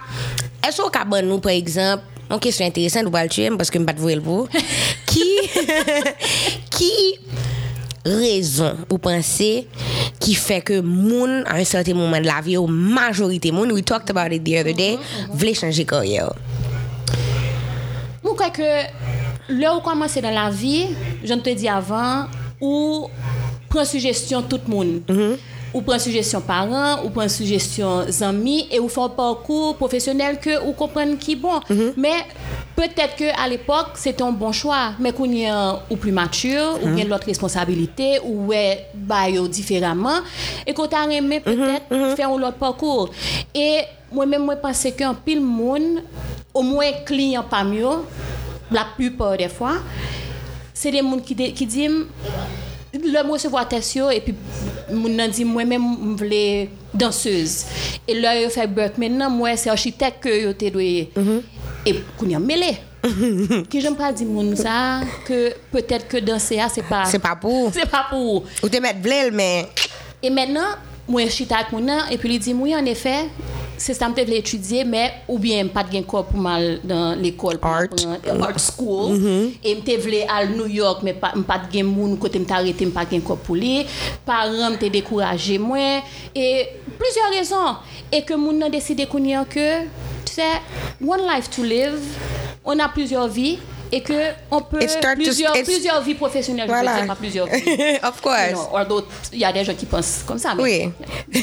est-ce 0.67 0.81
qu'on 0.81 1.21
nous 1.21 1.39
par 1.39 1.51
exemple 1.51 2.03
une 2.29 2.39
question 2.39 2.65
intéressante 2.65 3.05
vous 3.05 3.17
le 3.17 3.29
tuer 3.29 3.49
parce 3.57 3.69
que 3.69 3.79
je 3.79 3.83
ne 3.83 3.85
pas 3.85 3.93
le 3.93 4.21
pour 4.21 4.47
qui 5.05 5.23
qui 6.71 7.19
rezon 8.07 8.79
ou 8.87 8.99
panse 9.01 9.49
ki 10.23 10.35
fe 10.39 10.61
ke 10.65 10.79
moun 10.83 11.41
an 11.43 11.59
yon 11.59 11.69
certain 11.69 11.97
moment 11.97 12.23
de 12.23 12.29
la 12.29 12.41
vie 12.41 12.57
ou 12.57 12.67
majorite 12.67 13.51
moun, 13.51 13.71
we 13.75 13.83
talked 13.83 14.09
about 14.13 14.33
it 14.33 14.43
the 14.45 14.59
other 14.59 14.73
day, 14.73 14.95
mm 14.95 15.01
-hmm. 15.01 15.37
vle 15.37 15.53
chanje 15.53 15.85
korye 15.85 16.23
ou? 16.23 16.35
Mou 18.23 18.35
kwa 18.35 18.49
ke 18.49 18.69
lè 19.49 19.67
ou 19.71 19.81
komanse 19.81 20.21
dan 20.21 20.33
la 20.33 20.49
vie, 20.49 20.89
jen 21.23 21.41
te 21.41 21.53
di 21.55 21.67
avan, 21.67 22.27
ou 22.59 23.09
pren 23.69 23.85
sugestyon 23.85 24.47
tout 24.47 24.67
moun. 24.67 25.03
Mm 25.07 25.15
-hmm. 25.15 25.37
Ou 25.73 25.81
prend 25.81 25.99
suggestion 25.99 26.41
parents, 26.41 27.03
ou 27.03 27.09
prend 27.09 27.27
suggestion 27.27 28.05
amis, 28.21 28.67
et 28.71 28.79
ou 28.79 28.87
fait 28.87 29.01
un 29.01 29.09
parcours 29.09 29.75
professionnel 29.75 30.39
que 30.39 30.65
ou 30.65 30.71
comprendre 30.73 31.17
qui 31.17 31.33
est 31.33 31.35
bon. 31.35 31.59
Mais 31.97 32.25
peut-être 32.75 33.15
que 33.15 33.39
à 33.39 33.47
l'époque, 33.47 33.89
c'était 33.95 34.23
un 34.23 34.31
bon 34.31 34.51
choix. 34.51 34.93
Mais 34.99 35.11
qu'on 35.11 35.31
est 35.31 35.51
ou 35.89 35.95
plus 35.97 36.11
mature, 36.11 36.79
ou 36.81 36.89
bien 36.89 37.05
l'autre 37.05 37.27
responsabilité, 37.27 38.19
ou 38.23 38.47
ouais, 38.47 38.87
bah, 38.93 39.29
différemment, 39.49 40.19
et 40.65 40.73
qu'on 40.73 40.87
t'a 40.87 41.03
aimé 41.05 41.41
peut-être 41.41 42.15
faire 42.15 42.29
un 42.29 42.41
autre 42.41 42.53
parcours. 42.53 43.09
Et 43.53 43.81
moi-même, 44.11 44.45
moi, 44.45 44.55
je 44.55 44.61
pense 44.61 44.87
qu'un 44.95 45.13
pile 45.13 45.41
monde, 45.41 46.01
au 46.53 46.61
moins 46.61 46.91
client 47.05 47.43
pas 47.43 47.63
mieux, 47.63 47.85
la 48.71 48.85
plupart 48.95 49.37
des 49.37 49.49
fois, 49.49 49.75
c'est 50.73 50.91
des 50.91 50.99
gens 50.99 51.19
qui 51.19 51.35
disent 51.65 52.05
test 53.69 53.95
yo, 53.95 54.09
et 54.09 54.21
puis 54.21 54.35
moun 54.91 55.15
nan 55.15 55.29
dit 55.29 55.45
moi 55.45 55.65
même 55.65 55.83
je 56.01 56.23
voulais 56.23 56.69
danseuse. 56.93 57.65
Et 58.07 58.19
là 58.19 58.39
yo 58.39 58.49
fait 58.49 58.67
break. 58.67 58.97
Maintenant 58.97 59.29
moi 59.29 59.55
c'est 59.55 59.69
architecte 59.69 60.23
que 60.23 60.43
yo 60.43 60.53
te 60.53 60.69
doué 60.69 61.09
et 61.85 61.95
qu'on 62.17 62.27
y 62.27 62.35
a 62.35 62.39
mêlé. 62.39 62.77
Qui 63.69 63.79
j'aime 63.79 63.95
pas 63.95 64.11
dire 64.11 64.27
moun 64.27 64.55
ça 64.55 65.01
que 65.25 65.53
peut-être 65.71 66.07
que 66.07 66.17
danser 66.17 66.59
ah, 66.59 66.67
c'est 66.67 66.83
pas 66.83 67.05
c'est 67.05 67.19
pas 67.19 67.35
pour. 67.35 67.71
C'est 67.73 67.89
pas 67.89 68.07
pour. 68.09 68.43
Ou 68.63 68.69
te 68.69 68.77
mettre 68.77 68.99
blêle 68.99 69.31
mais 69.31 69.67
et 70.21 70.31
maintenant, 70.31 70.75
moi, 71.07 71.25
je 71.25 71.29
suis 71.29 71.47
avec 71.51 71.71
mon 71.71 71.79
nan, 71.79 72.01
et 72.09 72.17
puis 72.17 72.33
il 72.33 72.39
dit, 72.39 72.53
oui, 72.53 72.75
en 72.75 72.83
effet, 72.85 73.29
se 73.77 73.93
sa 73.93 74.09
mte 74.09 74.25
vle 74.27 74.39
etudye, 74.41 74.83
me 74.87 75.03
ou 75.27 75.37
bien 75.41 75.67
mpat 75.69 75.91
gen 75.93 76.05
kor 76.07 76.25
pou 76.27 76.41
mal 76.41 76.79
dan 76.87 77.21
l'ekol, 77.21 77.59
art. 77.61 77.93
art 78.33 78.59
school, 78.59 79.13
mm 79.13 79.21
-hmm. 79.23 79.51
e 79.63 79.75
mte 79.79 79.97
vle 80.03 80.23
al 80.27 80.49
New 80.49 80.67
York, 80.67 81.03
me 81.03 81.13
mpat 81.13 81.69
gen 81.71 81.85
moun 81.85 82.17
kote 82.17 82.39
mta 82.39 82.61
rete 82.63 82.85
mpat 82.85 83.11
gen 83.11 83.21
kor 83.21 83.37
pou 83.37 83.55
li, 83.55 83.85
paran 84.25 84.73
mte 84.73 84.89
dekouraje 84.89 85.59
mwen, 85.59 86.01
e 86.35 86.67
plizye 86.97 87.29
rezon, 87.37 87.75
e 88.11 88.21
ke 88.21 88.35
moun 88.35 88.57
nan 88.57 88.71
deside 88.71 89.05
konyen 89.05 89.45
ke, 89.45 89.87
tu 90.25 90.33
se, 90.33 90.49
one 91.01 91.23
life 91.23 91.49
to 91.49 91.63
live, 91.63 92.01
on 92.65 92.79
a 92.79 92.87
plizye 92.89 93.27
vi, 93.29 93.59
et 93.91 94.01
que 94.01 94.13
on 94.51 94.61
peut 94.61 94.79
plusieurs, 95.15 95.53
to, 95.53 95.63
plusieurs 95.63 96.01
vies 96.01 96.13
professionnelles, 96.15 96.67
voilà. 96.67 96.91
je 96.91 96.95
veux 96.95 97.05
dire, 97.05 97.07
pas 97.07 97.15
plusieurs 97.15 97.47
vies. 97.47 97.97
of 98.03 98.21
course. 98.21 98.99
il 99.33 99.39
y 99.39 99.45
a 99.45 99.53
des 99.53 99.63
gens 99.63 99.73
qui 99.73 99.85
pensent 99.85 100.23
comme 100.25 100.37
ça. 100.37 100.53
Mais 100.55 100.63
oui. 100.63 100.91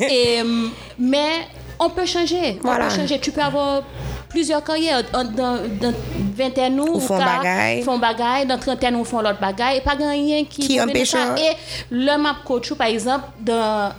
et, 0.00 0.40
euh, 0.40 0.68
mais 0.98 1.46
on 1.78 1.90
peut 1.90 2.06
changer. 2.06 2.58
Voilà. 2.62 2.86
On 2.86 2.88
peut 2.88 2.94
changer. 2.96 3.18
Tu 3.20 3.32
peux 3.32 3.40
avoir 3.42 3.82
plusieurs 4.28 4.64
carrières. 4.64 5.02
Dans, 5.12 5.24
dans 5.24 5.94
vingtaine 6.36 6.80
ou 6.80 7.00
font 7.00 7.18
bagay. 7.18 7.82
Font 7.82 7.98
bagay. 7.98 8.46
Dans 8.46 8.58
trentaine 8.58 8.96
ou 8.96 9.04
font 9.04 9.20
l'autre 9.20 9.40
bagay. 9.40 9.78
Et 9.78 9.80
pas 9.80 9.92
rien 9.92 10.44
qui, 10.44 10.66
qui 10.66 10.80
empêche. 10.80 11.14
Et 11.14 11.56
le 11.90 12.16
map 12.16 12.36
coach, 12.44 12.72
par 12.74 12.86
exemple, 12.86 13.26
dans, 13.40 13.92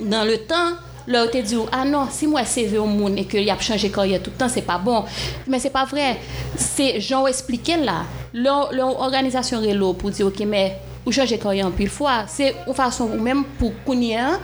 dans 0.00 0.24
le 0.24 0.38
temps, 0.38 0.72
là, 1.06 1.24
on 1.26 1.30
te 1.30 1.38
dit, 1.38 1.56
ah 1.70 1.84
non, 1.84 2.06
si 2.10 2.26
moi 2.26 2.44
CV 2.44 2.78
au 2.78 2.86
monde 2.86 3.18
et 3.18 3.24
qu'il 3.24 3.48
a 3.50 3.58
changé 3.58 3.90
carrière 3.90 4.22
tout 4.22 4.30
le 4.30 4.36
temps, 4.36 4.48
c'est 4.48 4.62
pas 4.62 4.78
bon. 4.78 5.04
Mais 5.46 5.58
c'est 5.58 5.70
pas 5.70 5.84
vrai. 5.84 6.18
C'est, 6.56 7.00
j'en 7.00 7.26
expliqué 7.26 7.76
là. 7.76 8.04
Leur, 8.32 8.72
leur 8.72 9.00
organisation 9.00 9.60
Relo 9.60 9.92
pour 9.94 10.10
dire, 10.10 10.26
ok, 10.26 10.40
mais 10.46 10.78
ou 11.04 11.12
changer 11.12 11.38
carrière 11.38 11.66
en 11.66 11.70
pile 11.70 11.88
fois, 11.88 12.24
c'est 12.28 12.54
une 12.66 12.74
façon 12.74 13.04
ou 13.04 13.20
même 13.20 13.44
pour 13.58 13.72
connaître 13.84 14.40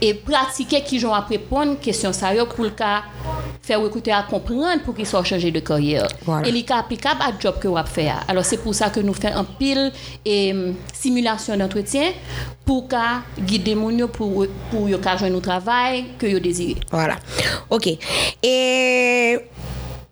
et 0.00 0.14
pratiquer 0.14 0.82
qui 0.82 0.98
j'en 0.98 1.12
à 1.12 1.20
répondre 1.20 1.78
question 1.80 2.12
ça 2.12 2.32
pour 2.54 2.64
le 2.64 2.70
cas 2.70 3.02
faire 3.62 3.80
recruteur 3.80 4.16
à 4.18 4.22
comprendre 4.22 4.82
pour 4.84 4.94
qu'il 4.94 5.06
soit 5.06 5.24
changé 5.24 5.50
de 5.50 5.60
carrière. 5.60 6.06
Voilà. 6.24 6.46
Et 6.46 6.50
il 6.50 6.56
est 6.56 6.70
applicable 6.70 7.20
à 7.20 7.32
job 7.38 7.56
que 7.60 7.68
vous 7.68 7.76
faire. 7.86 8.24
Alors 8.28 8.44
c'est 8.44 8.58
pour 8.58 8.74
ça 8.74 8.90
que 8.90 9.00
nous 9.00 9.14
faisons 9.14 9.34
un 9.34 9.44
pile 9.44 9.92
et 10.24 10.52
hum, 10.52 10.74
simulation 10.92 11.56
d'entretien 11.56 12.12
pour 12.64 12.88
qu'à 12.88 13.22
guider 13.38 13.74
mon 13.74 14.06
pour 14.08 14.46
pour 14.70 14.88
joindre 14.88 15.36
au 15.36 15.40
travail 15.40 16.06
que 16.18 16.26
yo 16.26 16.38
désirez. 16.38 16.76
Voilà. 16.90 17.16
OK. 17.70 17.88
Et 18.42 19.38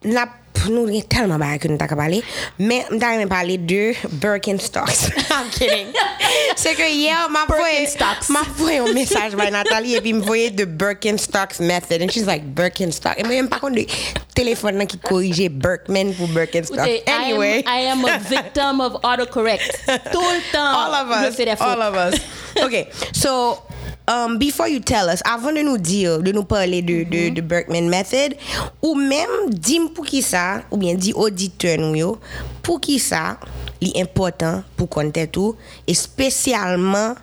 la 0.04 0.26
pff, 0.54 0.68
nou 0.70 0.86
gen 0.88 1.04
telman 1.10 1.40
bagay 1.40 1.58
ke 1.62 1.70
nou 1.70 1.80
ta 1.80 1.88
ka 1.90 1.96
pale. 1.98 2.20
Men, 2.58 2.84
m 2.90 3.00
ta 3.00 3.14
remen 3.14 3.30
pale 3.30 3.58
de 3.58 3.94
Birkenstocks. 4.20 5.08
I'm 5.34 5.50
kidding. 5.50 5.88
Se 6.56 6.74
ke 6.76 6.86
ye, 6.88 7.14
ma 7.32 7.44
voye 7.50 7.86
Ma 8.34 8.42
voye 8.58 8.78
yon 8.80 8.94
mesaj 8.96 9.36
by 9.38 9.50
Natalie 9.54 9.96
E 9.98 10.02
pi 10.04 10.14
m 10.16 10.22
voye 10.24 10.50
the 10.54 10.66
Birkenstocks 10.66 11.60
method 11.60 12.02
And 12.02 12.12
she's 12.12 12.26
like, 12.26 12.44
Birkenstocks 12.54 13.20
E 13.20 13.26
mwen 13.26 13.44
yon 13.44 13.50
pakon 13.52 13.76
de 13.78 13.86
telefon 14.34 14.80
nan 14.80 14.90
ki 14.90 14.98
korije 15.04 15.48
Birkman 15.48 16.14
pou 16.18 16.28
Birkenstocks. 16.34 17.04
Anyway 17.06 17.62
I 17.66 17.90
am, 17.90 18.04
I 18.04 18.12
am 18.12 18.16
a 18.16 18.18
victim 18.28 18.80
of 18.80 18.98
autocorrect. 19.02 19.84
Tout 20.12 20.22
le 20.22 20.40
temps 20.52 20.74
All 20.74 20.94
of 20.94 21.10
us. 21.10 21.60
All 21.60 21.82
of 21.82 21.94
us. 21.94 22.18
Ok, 22.62 22.88
so 23.12 23.62
Um, 24.06 24.36
before 24.36 24.68
you 24.68 24.80
tell 24.80 25.08
us, 25.08 25.22
avon 25.24 25.56
de 25.56 25.62
nou 25.64 25.78
dir, 25.80 26.18
de 26.20 26.32
nou 26.36 26.44
pale 26.44 26.82
de, 26.84 26.92
mm 26.92 27.04
-hmm. 27.04 27.10
de, 27.10 27.16
mm-hmm. 27.16 27.34
de 27.34 27.42
Berkman 27.42 27.88
Method, 27.88 28.36
ou 28.82 28.94
men 28.94 29.48
dim 29.48 29.88
pou 29.88 30.04
ki 30.04 30.20
sa, 30.20 30.60
ou 30.68 30.76
bien 30.76 30.98
di 31.00 31.14
auditeur 31.16 31.80
nou 31.80 31.96
yo, 31.96 32.18
pou 32.60 32.76
ki 32.76 32.98
sa 33.00 33.38
li 33.80 33.94
important 33.96 34.60
pou 34.76 34.84
kontet 34.86 35.36
ou, 35.40 35.56
e 35.88 35.96
spesyalman 35.96 37.16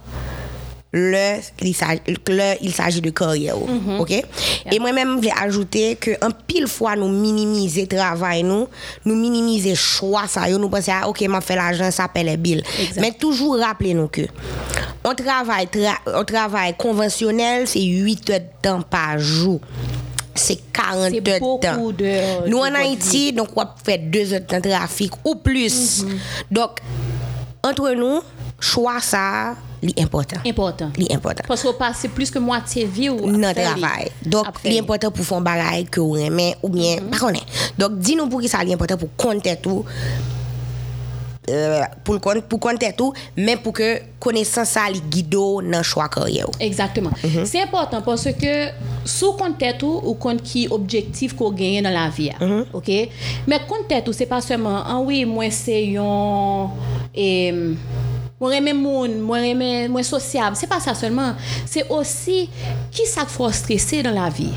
le, 0.93 1.37
il 1.61 1.73
s'agit 1.73 2.01
le- 2.27 2.55
il 2.61 2.73
s'agit 2.73 2.99
de 3.01 3.09
carrière. 3.11 3.55
OK? 3.99 4.11
Et 4.71 4.79
moi-même, 4.79 5.17
je 5.21 5.27
vais 5.29 5.33
ajouter 5.41 5.95
que 5.95 6.11
un 6.21 6.31
pile 6.31 6.67
fois, 6.67 6.95
nous 6.97 7.07
minimiser 7.09 7.87
travail, 7.87 8.43
nous, 8.43 8.67
nous 9.05 9.15
minimiser 9.15 9.73
choix, 9.75 10.27
ça, 10.27 10.49
nous 10.49 10.67
pensons, 10.69 10.91
ah, 11.01 11.07
OK, 11.07 11.21
m'a 11.21 11.39
fait 11.41 11.55
l'argent, 11.55 11.89
ça 11.91 12.07
paie 12.09 12.23
les 12.23 12.35
billes. 12.37 12.63
Mais 12.99 13.11
toujours 13.13 13.57
rappelez-nous 13.57 14.09
que 14.09 14.21
on 15.03 15.15
travail, 15.15 15.67
tra- 15.71 15.97
on 16.07 16.23
conventionnel, 16.77 17.67
c'est 17.67 17.81
8 17.81 18.29
heures 18.29 18.39
de 18.39 18.45
temps 18.61 18.81
par 18.81 19.17
jour. 19.17 19.59
C'est 20.35 20.59
40 20.71 21.09
C'est 21.11 21.27
heures 21.29 21.39
de 21.39 21.61
temps. 21.61 21.75
Nous, 22.47 22.57
de 22.57 22.61
en 22.61 22.75
Haïti, 22.75 23.33
donc, 23.33 23.49
on 23.55 23.65
fait 23.83 23.97
2 23.97 24.33
heures 24.33 24.39
de 24.41 24.45
temps 24.45 24.59
de 24.59 24.69
trafic 24.69 25.11
ou 25.25 25.35
plus. 25.35 26.05
Donc, 26.51 26.79
entre 27.63 27.91
nous, 27.91 28.21
chwa 28.61 28.99
sa 29.01 29.55
li 29.81 29.93
important. 29.97 30.45
Important. 30.45 30.91
Li 30.97 31.07
important. 31.09 31.43
Parce 31.47 31.63
qu'on 31.63 31.73
passe 31.73 32.05
plus 32.13 32.29
que 32.29 32.39
moitié 32.39 32.85
vie 32.85 33.09
ou 33.09 33.31
Nan 33.31 33.53
travail. 33.55 34.11
Donc, 34.21 34.45
mhm. 34.63 34.69
li 34.69 34.77
important 34.77 35.11
pou 35.11 35.25
fon 35.25 35.41
bagay 35.41 35.87
ke 35.89 36.01
ou 36.01 36.19
remen 36.19 36.53
ou 36.61 36.69
bien, 36.69 36.99
mm 36.99 37.07
-hmm. 37.07 37.09
par 37.09 37.19
konen. 37.19 37.41
Donc, 37.77 37.97
di 37.97 38.15
nou 38.15 38.29
pou 38.29 38.39
ki 38.39 38.47
sa 38.47 38.63
li 38.63 38.73
important 38.73 39.01
pou 39.01 39.09
konte 39.17 39.55
tout, 39.61 39.85
euh, 41.49 41.81
pou, 42.03 42.19
kon, 42.19 42.43
pou 42.47 42.59
konte 42.59 42.93
tout, 42.95 43.17
men 43.35 43.57
pou 43.57 43.73
ke 43.73 44.03
konesan 44.19 44.65
sa 44.69 44.85
li 44.89 45.01
guido 45.01 45.61
nan 45.61 45.81
chwa 45.81 46.07
karye 46.07 46.45
ou. 46.45 46.53
Exactement. 46.59 47.17
Mm 47.23 47.29
-hmm. 47.29 47.45
C'est 47.45 47.61
important 47.63 48.01
parce 48.03 48.29
que 48.31 48.69
sou 49.05 49.33
konte 49.33 49.77
tout 49.79 50.01
ou 50.05 50.13
konte 50.13 50.43
ki 50.43 50.67
objektif 50.69 51.33
ko 51.33 51.51
genye 51.57 51.81
nan 51.81 51.93
la 51.93 52.09
vi 52.09 52.29
a. 52.29 52.37
Mm 52.39 52.51
-hmm. 52.51 52.65
Ok? 52.73 53.09
Men 53.47 53.59
konte 53.67 54.03
tout, 54.03 54.13
se 54.13 54.25
pa 54.25 54.41
seman, 54.41 54.75
an 54.75 54.85
ah, 54.85 55.01
oui, 55.01 55.25
mwen 55.25 55.51
se 55.51 55.81
yon... 55.91 56.69
E, 57.13 57.75
moi 58.41 58.73
moun, 58.73 59.19
moi 59.19 59.39
aimer 59.39 59.87
moi 59.87 60.01
sociable, 60.03 60.55
c'est 60.55 60.67
pas 60.67 60.79
ça 60.79 60.95
seulement. 60.95 61.33
C'est 61.65 61.87
aussi 61.89 62.49
qui 62.91 63.05
ça 63.05 63.25
faut 63.25 63.51
stresser 63.51 64.01
dans 64.01 64.11
la 64.11 64.29
vie? 64.29 64.51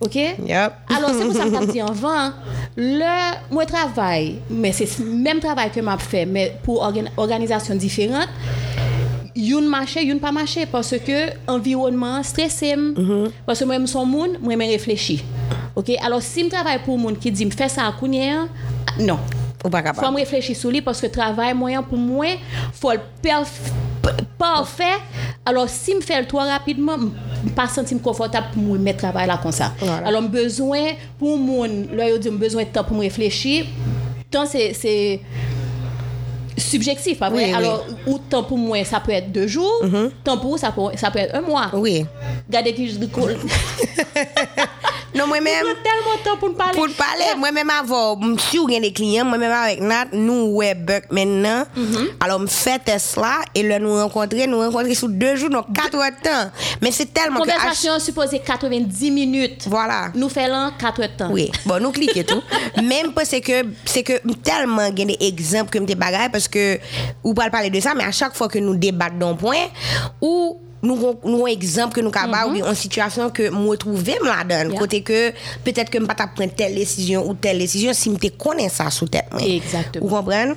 OK? 0.00 0.14
Yep. 0.14 0.72
Alors, 0.94 1.10
c'est 1.10 1.24
pour 1.24 1.34
ça 1.34 1.44
que 1.44 1.66
je 1.66 1.72
dit 1.72 1.80
avant, 1.80 2.30
le, 2.76 3.34
moi 3.50 3.64
travail, 3.64 4.40
mais 4.50 4.72
c'est 4.72 4.98
le 4.98 5.06
même 5.06 5.40
travail 5.40 5.70
que 5.70 5.80
m'a 5.80 5.96
fait, 5.98 6.26
mais 6.26 6.56
pour 6.62 6.82
organ, 6.82 7.08
organisation 7.16 7.74
différente, 7.74 8.28
youn 9.34 9.66
marché, 9.66 10.04
youn 10.04 10.20
pas 10.20 10.32
marché, 10.32 10.66
parce 10.66 10.94
que 10.98 11.30
environnement 11.48 12.22
stressé, 12.22 12.74
parce 13.46 13.60
que 13.60 13.64
moi, 13.64 13.78
je 13.80 13.86
suis 13.86 13.98
moun, 13.98 14.38
moi, 14.40 14.54
je 14.54 14.58
réfléchis. 14.58 15.24
OK? 15.74 15.90
Alors, 16.02 16.22
si 16.22 16.44
je 16.44 16.48
travaille 16.50 16.80
pour 16.84 16.98
moun 16.98 17.16
qui 17.16 17.30
dit, 17.30 17.50
fais 17.50 17.68
ça 17.68 17.86
à 17.86 17.92
Kounia, 17.92 18.46
non. 19.00 19.18
Ou 19.64 19.70
pas 19.70 19.78
Faut 19.78 19.84
capable 19.84 20.12
me 20.12 20.18
réfléchir 20.18 20.56
sur 20.56 20.70
lui 20.70 20.80
parce 20.82 21.00
que 21.00 21.06
travail 21.06 21.54
moyen 21.54 21.82
pour 21.82 21.98
moi, 21.98 22.26
faut 22.72 22.92
le 22.92 23.00
parfait. 24.38 24.84
Alors 25.44 25.68
si 25.68 25.94
me 25.94 26.00
fait 26.00 26.20
le 26.20 26.26
trop 26.26 26.38
rapidement, 26.38 26.96
pas 27.54 27.68
sentir 27.68 28.00
confortable 28.02 28.48
pour 28.52 28.62
me 28.62 28.78
mettre 28.78 28.98
travail 28.98 29.26
là 29.26 29.38
comme 29.42 29.52
ça. 29.52 29.72
Voilà. 29.78 30.06
Alors 30.06 30.22
besoin 30.22 30.92
pour 31.18 31.36
mon 31.38 31.64
là 31.64 32.06
me 32.08 32.38
besoin 32.38 32.64
de 32.64 32.68
temps 32.68 32.84
pour 32.84 32.96
me 32.96 33.02
réfléchir. 33.02 33.66
Temps 34.30 34.46
c'est 34.46 34.72
c'est 34.74 35.20
subjectif 36.56 37.18
oui. 37.32 37.52
Alors 37.52 37.84
ou 38.06 38.18
temps 38.18 38.42
pour 38.42 38.58
moi 38.58 38.82
ça 38.84 39.00
peut 39.00 39.12
être 39.12 39.30
deux 39.30 39.46
jours, 39.46 39.82
temps 40.24 40.38
pour 40.38 40.58
ça 40.58 40.72
peut 40.72 40.80
ça 40.96 41.10
peut 41.10 41.20
être 41.20 41.34
un 41.34 41.42
mois. 41.42 41.70
oui 41.74 42.06
Regardez 42.48 42.74
qui 42.74 42.88
je 42.88 42.98
non 45.14 45.26
moi 45.26 45.40
même 45.40 45.64
tellement 45.64 46.16
de 46.18 46.22
temps 46.24 46.36
pour 46.38 46.48
me 46.50 46.54
parler. 46.54 46.72
pour 46.74 46.88
parler 46.94 47.24
moi 47.36 47.50
même 47.52 47.70
avant 47.70 48.18
ou 48.18 48.36
gen 48.70 48.80
des 48.82 48.92
clients 48.92 49.24
moi 49.24 49.38
même 49.38 49.52
avec 49.52 49.80
Nat 49.80 50.06
nous 50.12 50.46
ouais 50.56 50.74
Buck 50.74 51.04
maintenant 51.10 51.64
alors 52.20 52.40
me 52.40 52.46
fait 52.46 52.78
Tesla 52.78 53.38
et 53.54 53.62
là 53.62 53.78
nous 53.78 53.94
rencontrer 53.94 54.46
nous 54.46 54.58
rencontrer 54.58 54.94
sur 54.94 55.08
deux 55.08 55.36
jours 55.36 55.50
donc 55.50 55.66
quatre 55.74 55.96
heures 55.96 56.10
de 56.10 56.28
temps 56.28 56.50
mais 56.80 56.90
c'est 56.90 57.12
tellement 57.12 57.40
Conversation 57.40 57.98
supposée 57.98 58.40
90 58.40 59.10
minutes. 59.10 59.64
voilà 59.66 60.10
Nous 60.14 60.28
faisons 60.28 60.70
4 60.78 61.00
heures 61.00 61.08
de 61.08 61.14
temps. 61.16 61.28
Oui, 61.30 61.50
bon, 61.64 61.82
nous 61.82 61.90
cliquons 61.92 62.22
tout. 62.26 62.42
Même 62.82 63.12
parce 63.12 63.30
que 63.40 63.62
c'est 63.84 64.02
que 64.02 64.14
tellement 64.42 64.82
a 64.82 64.90
des 64.90 65.16
exemples 65.20 65.70
que 65.70 65.78
me 65.78 65.94
bagaille 65.94 66.30
parce 66.30 66.48
que 66.48 66.78
ou 67.24 67.34
pas 67.34 67.50
parler 67.50 67.70
de 67.70 67.80
ça, 67.80 67.94
mais 67.94 68.04
à 68.04 68.12
chaque 68.12 68.34
fois 68.34 68.48
que 68.48 68.58
nous 68.58 68.76
débattons 68.76 69.16
d'un 69.16 69.34
point 69.34 69.66
ou 70.20 70.58
nous 70.82 70.96
nous 71.24 71.44
un 71.44 71.48
exemple 71.48 71.94
que 71.94 72.00
nous 72.00 72.10
capable 72.10 72.50
ou 72.50 72.54
bien 72.54 72.68
une 72.68 72.74
situation 72.74 73.30
que 73.30 73.48
me 73.50 73.66
retrouver 73.68 74.16
me 74.22 74.26
la 74.28 74.44
donne 74.44 74.70
Yeah. 74.72 74.78
côté 74.78 75.00
que 75.02 75.30
peut-être 75.64 75.90
que 75.90 75.98
me 75.98 76.06
pas 76.06 76.14
prendre 76.14 76.52
telle 76.54 76.74
décision 76.74 77.28
ou 77.28 77.34
telle 77.34 77.58
décision 77.58 77.92
si 77.92 78.10
me 78.10 78.16
connais 78.36 78.68
ça 78.68 78.90
sous 78.90 79.06
tête. 79.08 79.26
Exactement. 79.40 80.06
Vous 80.06 80.14
comprenez? 80.14 80.52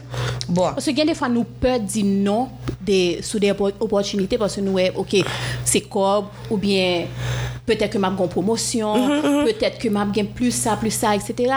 Bon. 0.48 0.72
Parce 0.74 0.86
que 0.86 1.06
des 1.06 1.14
fois, 1.16 1.30
nous 1.30 1.44
peur 1.46 1.80
dire 1.80 2.06
non 2.06 2.50
des, 2.82 3.20
sous 3.22 3.40
des 3.40 3.52
oppo- 3.52 3.72
opportunités 3.80 4.38
parce 4.38 4.56
que 4.56 4.62
nous, 4.62 4.74
ouais, 4.74 4.92
OK, 4.96 5.16
c'est 5.64 5.82
corps 5.82 6.30
ou 6.50 6.58
bien 6.58 7.06
peut-être 7.66 7.92
que 7.94 7.98
m'a 7.98 8.10
une 8.10 8.28
promotion, 8.28 8.96
Mm-hmm, 8.98 9.44
peut-être 9.46 9.78
que 9.80 9.88
m'a 9.90 10.06
gain 10.06 10.26
plus 10.26 10.52
ça, 10.52 10.76
plus 10.76 10.92
ça, 10.92 11.16
etc. 11.16 11.54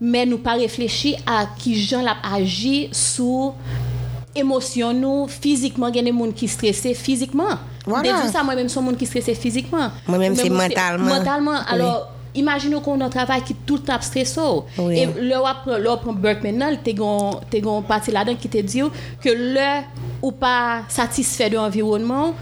Mais 0.00 0.24
nous 0.24 0.38
pas 0.38 0.54
réfléchir 0.54 1.18
à 1.26 1.46
qui 1.58 1.78
gens 1.80 2.02
l'a 2.02 2.16
agi 2.34 2.88
sous 2.92 3.52
émotion 4.34 4.92
nous 4.92 5.26
physiquement 5.28 5.88
il 5.88 5.96
y 5.96 5.98
a 5.98 6.02
des 6.02 6.10
gens 6.16 6.30
qui 6.32 6.46
stressés 6.48 6.94
physiquement 6.94 7.58
Voilà. 7.88 8.22
Des 8.22 8.28
ça 8.32 8.42
moi 8.42 8.54
même 8.54 8.68
son 8.68 8.82
monde 8.82 8.96
qui 8.96 9.06
stressé 9.06 9.34
physiquement 9.34 9.90
Moi-même, 10.06 10.34
c'est 10.36 10.50
mentalement. 10.50 11.06
mentalement 11.14 11.52
Oui. 11.52 11.74
alors 11.74 12.12
Imaginez 12.34 12.80
qu'on 12.80 13.00
a 13.00 13.06
un 13.06 13.08
travail 13.08 13.42
qui 13.42 13.54
tout 13.54 13.76
le 13.76 13.80
temps 13.82 14.00
stressant. 14.00 14.66
Oui. 14.78 14.98
Et 14.98 15.06
le 15.20 15.34
après 15.44 15.80
le 15.80 15.86
prend 15.96 16.12
Burke 16.12 16.42
maintenant, 16.44 16.70
tu 16.84 16.92
gon 16.92 17.40
t'es 17.50 17.60
gon 17.60 17.80
parti 17.82 18.12
là-dedans 18.12 18.36
qui 18.38 18.48
te 18.48 18.58
dit 18.58 18.82
que 19.20 19.30
le 19.30 19.82
ou 20.22 20.30
pas 20.30 20.82
satisfait 20.88 21.48
de 21.50 21.56
l'environnement 21.56 22.34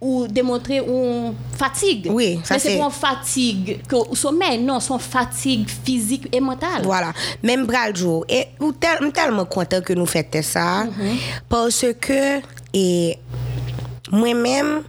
ou 0.00 0.26
démontrer 0.28 0.76
une 0.86 1.32
fatigue. 1.56 2.08
Oui, 2.12 2.38
ça 2.44 2.54
Mais 2.54 2.60
c'est 2.60 2.68
c'est- 2.72 2.78
pas 2.78 2.84
une 2.84 2.90
fatigue 2.90 3.80
que 3.88 3.96
au 3.96 4.14
sommeil, 4.14 4.58
non, 4.62 4.78
c'est 4.78 4.92
une 4.92 5.00
fatigue 5.00 5.68
physique 5.84 6.28
et 6.30 6.38
mentale. 6.40 6.82
Voilà. 6.84 7.10
Même 7.42 7.64
bras 7.64 7.88
le 7.88 7.96
jour. 7.96 8.24
Et 8.28 8.48
tel, 8.78 8.98
nous 9.00 9.10
tellement 9.10 9.46
content 9.46 9.80
que 9.80 9.94
nous 9.94 10.06
faites 10.06 10.44
ça. 10.44 10.84
Parce 11.48 11.86
que, 12.00 12.40
et, 12.74 13.18
moi-même, 14.10 14.82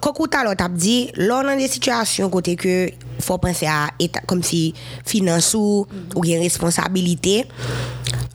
quand 0.00 0.12
tout 0.12 0.30
à 0.36 0.44
l'heure, 0.44 0.54
t'as 0.56 0.68
dit, 0.68 1.10
là, 1.16 1.42
dans 1.42 1.56
des 1.56 1.68
situations 1.68 2.30
côté 2.30 2.56
que 2.56 2.88
faut 3.20 3.38
penser 3.38 3.66
à 3.66 3.88
état, 3.98 4.20
comme 4.26 4.42
si 4.42 4.74
finance 5.04 5.54
ou, 5.54 5.86
ou 6.14 6.20
bien 6.20 6.38
responsabilité. 6.40 7.46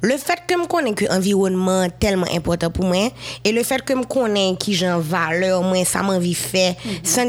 Le 0.04 0.18
fait 0.18 0.40
que 0.48 0.56
je 0.60 0.68
connais 0.68 0.94
que 0.96 1.06
l'environnement 1.06 1.84
est 1.84 2.00
tellement 2.00 2.26
important 2.34 2.72
pour 2.72 2.86
moi 2.86 3.12
et 3.44 3.52
le 3.52 3.62
fait 3.62 3.84
que 3.84 3.94
je 3.96 4.02
connais 4.08 4.56
qui 4.60 4.74
j'en 4.74 5.00
valeur, 5.00 5.62
moi, 5.62 5.86
ça 5.86 6.02
m'a 6.02 6.14
envie 6.16 6.34
faire, 6.34 6.74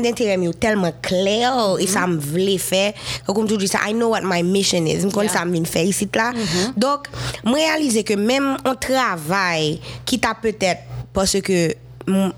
d'intérêt 0.03 0.39
mais 0.39 0.51
tellement 0.55 0.93
clair 1.03 1.53
et 1.79 1.87
ça 1.87 2.07
me 2.07 2.17
voulait 2.17 2.57
faire. 2.57 2.95
Comme 3.27 3.47
tu 3.47 3.59
dis 3.59 3.69
ça, 3.69 3.81
I 3.87 3.93
know 3.93 4.09
what 4.09 4.23
my 4.25 4.43
mission 4.43 4.87
is. 4.87 5.01
Je 5.03 5.09
connais 5.09 5.27
Yeah. 5.29 5.39
ça 5.41 5.45
me 5.45 5.65
faire 5.65 5.85
ici 5.85 6.09
là. 6.15 6.33
Donc, 6.75 7.09
je 7.45 7.53
réalise 7.53 8.03
que 8.05 8.15
même 8.15 8.57
un 8.65 8.75
travail 8.75 9.79
qui 10.07 10.19
t'a 10.19 10.35
peut-être 10.35 10.81
parce 11.13 11.39
que 11.43 11.69
mm, 11.69 11.75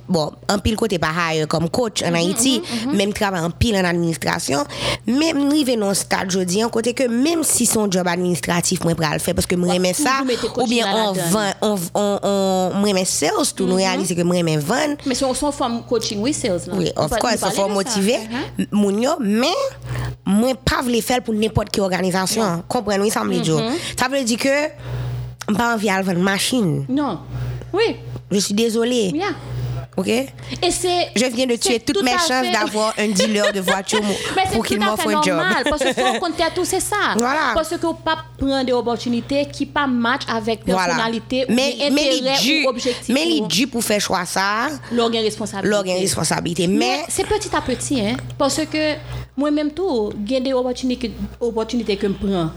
bon, 0.08 0.32
un 0.48 0.58
pile 0.58 0.76
côté 0.76 0.98
pas 0.98 1.12
hire 1.32 1.46
comme 1.48 1.68
coach 1.68 2.02
en 2.02 2.14
Haïti, 2.14 2.62
même 2.92 3.12
travail 3.12 3.40
en 3.40 3.50
pile 3.50 3.76
en 3.76 3.84
administration, 3.84 4.64
même 5.06 5.48
arrivé 5.48 5.76
dans 5.76 5.94
stade 5.94 6.30
jodi 6.30 6.64
en 6.64 6.68
côté 6.68 6.94
que 6.94 7.04
même 7.08 7.42
si 7.42 7.66
son 7.66 7.90
job 7.90 8.06
administratif 8.06 8.82
moi 8.84 8.94
le 9.12 9.18
faire 9.18 9.34
parce 9.34 9.46
que 9.46 9.56
moi 9.56 9.72
remets 9.72 9.92
ça 9.92 10.22
ou 10.56 10.66
bien 10.66 10.86
on 10.94 11.12
vend 11.12 11.50
on 11.62 11.76
on 11.94 12.20
on 12.24 12.70
moi 12.74 13.04
sales 13.04 13.30
tout 13.56 13.66
nous 13.66 13.76
réaliser 13.76 14.14
que 14.14 14.22
moi 14.22 14.36
remets 14.36 14.56
vendre 14.56 14.96
Mais 15.06 15.14
son, 15.14 15.32
son 15.34 15.52
forme 15.52 15.82
coaching, 15.88 16.20
oui, 16.20 16.32
sales. 16.32 16.60
là. 16.66 16.74
oui, 16.76 16.90
of 16.96 17.10
course, 17.18 17.40
de 17.40 17.72
motiver 17.72 18.18
Mhm. 18.58 18.66
moun 18.72 19.02
yo, 19.02 19.10
mais 19.20 19.46
moi 20.24 20.54
pas 20.64 20.82
vle 20.82 21.00
faire 21.02 21.22
pour 21.22 21.34
n'importe 21.34 21.70
quelle 21.70 21.84
organisation. 21.84 22.62
Comprenez 22.68 23.10
ça 23.10 23.24
me 23.24 23.38
dit. 23.38 23.50
Ça 23.98 24.08
veut 24.08 24.22
dire 24.24 24.38
que 24.38 25.52
m'pas 25.52 25.74
envie 25.74 25.88
de 25.88 26.02
vendre 26.02 26.20
machine. 26.20 26.84
Non. 26.88 27.18
Oui. 27.72 27.96
Je 28.30 28.38
suis 28.38 28.54
désolée. 28.54 29.10
Yeah. 29.14 29.28
OK? 29.96 30.08
Et 30.08 30.26
c'est. 30.70 31.10
Je 31.14 31.24
viens 31.26 31.46
de 31.46 31.56
tuer 31.56 31.78
toutes 31.80 31.98
tout 31.98 32.04
mes 32.04 32.10
chances 32.12 32.50
d'avoir 32.52 32.92
un 32.98 33.08
dealer 33.08 33.52
de 33.52 33.60
voiture 33.60 34.00
Mais 34.36 34.42
pour 34.52 34.64
qu'il 34.66 34.80
m'offre 34.80 35.06
un 35.08 35.22
job. 35.22 35.36
normal, 35.36 35.64
parce 35.68 35.82
que 35.84 35.92
faut 35.92 36.18
compter 36.18 36.42
à 36.42 36.50
tout, 36.50 36.64
c'est 36.64 36.80
ça. 36.80 36.96
Voilà. 37.16 37.52
Parce 37.54 37.68
que 37.68 37.76
pas 37.76 38.18
prendre 38.36 38.64
des 38.64 38.72
opportunités 38.72 39.46
qui 39.52 39.66
pas 39.66 39.86
match 39.86 40.22
avec 40.28 40.60
Voilà. 40.66 40.86
personnalité 40.94 41.46
Mais, 41.48 41.74
ou 41.88 41.94
mais 41.94 42.10
intérêt 42.10 42.64
ou 42.64 42.68
objectif. 42.70 43.14
mais 43.14 43.24
les 43.24 43.40
ou- 43.40 43.46
dû 43.46 43.66
pour 43.68 43.84
faire 43.84 44.00
choix 44.00 44.24
ça, 44.24 44.68
L'organe 44.90 45.22
responsabilité. 45.22 45.94
responsabilité. 46.00 46.66
Mais 46.66 46.76
Mais, 46.78 47.04
c'est 47.08 47.26
petit 47.26 47.54
à 47.54 47.60
petit, 47.60 48.00
hein. 48.00 48.16
Parce 48.36 48.60
que 48.66 48.94
moi-même, 49.36 49.70
tout, 49.70 50.12
j'ai 50.26 50.40
des 50.40 50.52
opportunités, 50.52 51.12
opportunités 51.40 51.96
que 51.96 52.08
je 52.08 52.12
prends, 52.12 52.50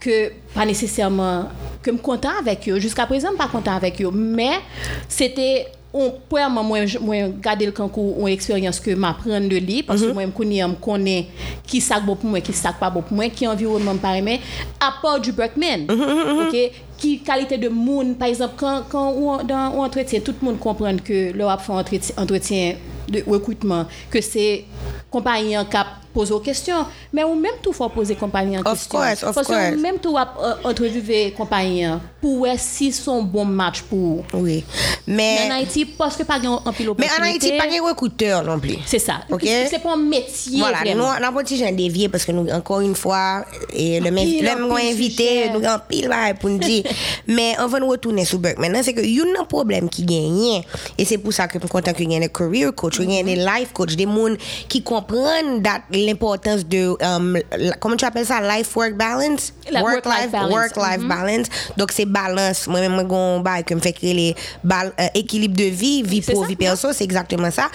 que 0.00 0.30
pas 0.54 0.64
nécessairement, 0.64 1.48
que 1.82 1.90
je 1.90 1.96
suis 1.96 2.02
content 2.02 2.30
avec 2.38 2.68
eux. 2.68 2.78
Jusqu'à 2.78 3.06
présent, 3.06 3.28
je 3.32 3.32
suis 3.34 3.38
pas 3.38 3.48
content 3.48 3.74
avec 3.74 4.00
eux. 4.00 4.10
Mais 4.12 4.60
c'était. 5.08 5.66
On, 5.96 6.12
premièrement, 6.28 6.64
moi, 6.64 6.80
moi, 7.00 7.16
garder 7.40 7.66
le 7.66 7.72
concours, 7.72 8.18
une 8.18 8.34
expérience 8.34 8.80
que 8.80 8.90
m'apprendre 8.96 9.48
de 9.48 9.56
lui, 9.58 9.84
parce 9.84 10.02
que 10.02 10.10
moi, 10.10 10.24
je 10.24 10.74
connais, 10.80 11.28
qui 11.64 11.80
ça 11.80 12.00
bon 12.00 12.16
pour 12.16 12.28
moi, 12.28 12.40
qui 12.40 12.52
ça 12.52 12.72
pas 12.72 12.90
bon 12.90 13.00
pour 13.00 13.16
moi, 13.16 13.28
qui 13.28 13.46
environnement 13.46 13.94
me 13.94 13.98
paraît, 14.00 14.20
mais 14.20 14.40
à 14.80 14.92
part 15.00 15.20
du 15.20 15.30
Berkman, 15.30 15.86
ok, 15.88 16.56
qui 16.98 17.20
qualité 17.20 17.58
de 17.58 17.68
monde, 17.68 18.18
par 18.18 18.26
exemple, 18.26 18.54
quand, 18.56 18.82
quand 18.88 19.12
on, 19.12 19.44
dans 19.44 19.78
entretien, 19.78 20.18
tout 20.18 20.34
le 20.40 20.44
monde 20.44 20.58
comprend 20.58 20.96
que 20.96 21.32
leur 21.32 21.62
fait 21.62 21.72
un 21.72 21.78
entretien, 21.78 22.14
entretien 22.18 22.74
de 23.08 23.22
recrutement, 23.26 23.86
que 24.10 24.20
c'est 24.20 24.64
compagnie 25.10 25.56
en 25.56 25.64
cap 25.64 25.86
pose 26.14 26.30
aux 26.30 26.38
questions, 26.38 26.86
mais 27.12 27.24
ou 27.24 27.34
même 27.34 27.54
tout 27.60 27.72
faut 27.72 27.88
poser 27.88 28.14
compagnie 28.14 28.56
en 28.56 28.60
Of 28.60 28.72
question. 28.74 29.00
course, 29.00 29.22
of 29.24 29.34
Parce 29.34 29.48
que 29.48 29.52
course. 29.52 29.76
ou 29.76 29.80
même 29.80 29.98
tout 29.98 30.16
euh, 30.16 30.54
entrevue 30.62 31.32
compagnie 31.36 31.86
pour 32.20 32.38
voir 32.38 32.54
si 32.56 32.92
son 32.92 33.24
bon 33.24 33.44
match 33.44 33.82
pour. 33.82 34.24
oui. 34.34 34.64
Mais 35.08 35.36
Mais, 35.48 35.52
en 35.52 35.56
Haïti, 35.56 35.84
parce 35.84 36.16
que 36.16 36.22
pas 36.22 36.38
en 36.38 36.72
pile 36.72 36.90
mais 36.98 37.06
en 37.18 37.22
Haïti, 37.24 37.52
pas 37.58 37.66
de 37.66 37.82
recruteur 37.82 38.44
non 38.44 38.58
plus. 38.60 38.76
C'est 38.86 38.98
ça. 39.00 39.20
Ok? 39.30 39.42
C'est 39.44 39.82
pas 39.82 39.92
un 39.92 39.96
métier 39.96 40.60
Voilà, 40.60 40.78
nous, 40.78 41.02
vraiment. 41.02 41.12
on 41.20 41.38
a 41.38 41.42
petit 41.42 41.58
jeune 41.58 41.76
dévié 41.76 42.08
parce 42.08 42.24
que 42.24 42.32
nous, 42.32 42.48
encore 42.50 42.80
une 42.80 42.94
fois, 42.94 43.44
et 43.72 43.98
le 44.00 44.10
même, 44.10 44.24
le 44.24 44.50
en 44.50 44.68
même 44.68 44.76
pile 44.78 44.92
invité, 44.92 45.50
nous 45.50 45.64
avons 45.66 45.82
pile 45.88 46.10
pour 46.40 46.48
nous 46.48 46.58
dire. 46.58 46.84
Mais 47.26 47.54
on 47.58 47.66
va 47.66 47.80
nous 47.80 47.88
retourner 47.88 48.24
sur 48.24 48.38
Burke. 48.38 48.58
Maintenant, 48.58 48.80
c'est 48.82 48.94
que 48.94 49.00
il 49.02 49.16
y 49.16 49.20
a 49.20 49.24
un 49.40 49.44
problème 49.44 49.88
qui 49.88 50.04
gagne. 50.04 50.62
Et 50.96 51.04
c'est 51.04 51.18
pour 51.18 51.32
ça 51.32 51.48
que 51.48 51.54
je 51.54 51.58
suis 51.58 51.68
content 51.68 51.92
qu'il 51.92 52.10
y 52.10 52.14
ait 52.14 52.20
des 52.20 52.28
career 52.28 52.70
coach, 52.74 52.93
coach, 52.96 53.06
rien 53.06 53.22
des 53.24 53.36
life 53.36 53.72
coach, 53.72 53.96
des 53.96 54.04
gens 54.04 54.36
qui 54.68 54.82
comprennent 54.82 55.62
l'importance 55.90 56.66
de, 56.66 56.96
um, 57.02 57.38
la, 57.56 57.74
comment 57.76 57.96
tu 57.96 58.04
appelles 58.04 58.26
ça, 58.26 58.40
life 58.40 58.74
work 58.76 58.94
balance? 58.96 59.52
Work, 59.72 59.84
work 59.84 60.06
life, 60.06 60.30
balance. 60.30 60.52
Work 60.52 60.76
life 60.76 60.98
mm 60.98 61.04
-hmm. 61.04 61.08
balance. 61.08 61.46
Donc 61.76 61.92
c'est 61.92 62.06
balance. 62.06 62.66
Moi 62.68 62.80
même 62.80 62.92
moi, 62.94 63.04
gon 63.04 63.40
bail 63.40 63.64
que 63.64 63.74
me 63.74 63.80
fait 63.80 63.92
créer 63.92 64.14
les 64.14 64.34
bal, 64.62 64.92
euh, 65.00 65.08
équilibre 65.14 65.56
de 65.56 65.64
vie, 65.64 66.02
vie 66.02 66.20
pro, 66.20 66.44
vie 66.44 66.56
perso, 66.56 66.92
c'est 66.92 67.04
exactement 67.04 67.50
ça. 67.50 67.68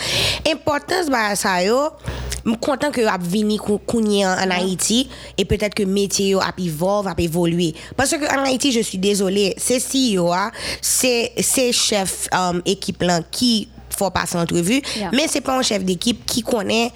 Importance 0.45 1.09
bah 1.09 1.35
ça 1.35 1.63
yo, 1.63 1.89
je 2.45 2.51
suis 2.51 2.59
content 2.59 2.91
que 2.91 3.01
ap 3.05 3.21
vini 3.21 3.57
kounye 3.57 4.25
en 4.25 4.49
Haïti 4.51 5.09
et 5.37 5.45
peut-être 5.45 5.73
que 5.75 5.83
métier 5.83 6.29
yo 6.29 6.39
a 6.39 6.51
evolve, 6.57 7.07
a 7.07 7.13
évolué 7.17 7.73
parce 7.95 8.11
que 8.11 8.25
en 8.25 8.43
Haïti, 8.45 8.71
je 8.71 8.81
suis 8.81 8.97
désolée, 8.97 9.53
c'est 9.57 9.79
CEO, 9.79 10.31
c'est 10.81 11.31
c'est 11.39 11.71
chef 11.71 12.27
um, 12.33 12.61
équipe 12.65 13.03
qui 13.31 13.67
faut 13.99 14.09
passer 14.09 14.37
entrevue, 14.37 14.81
Yeah. 14.97 15.09
mais 15.13 15.27
c'est 15.27 15.41
pas 15.41 15.57
un 15.57 15.61
chef 15.61 15.83
d'équipe 15.83 16.25
qui 16.25 16.41
connaît 16.41 16.91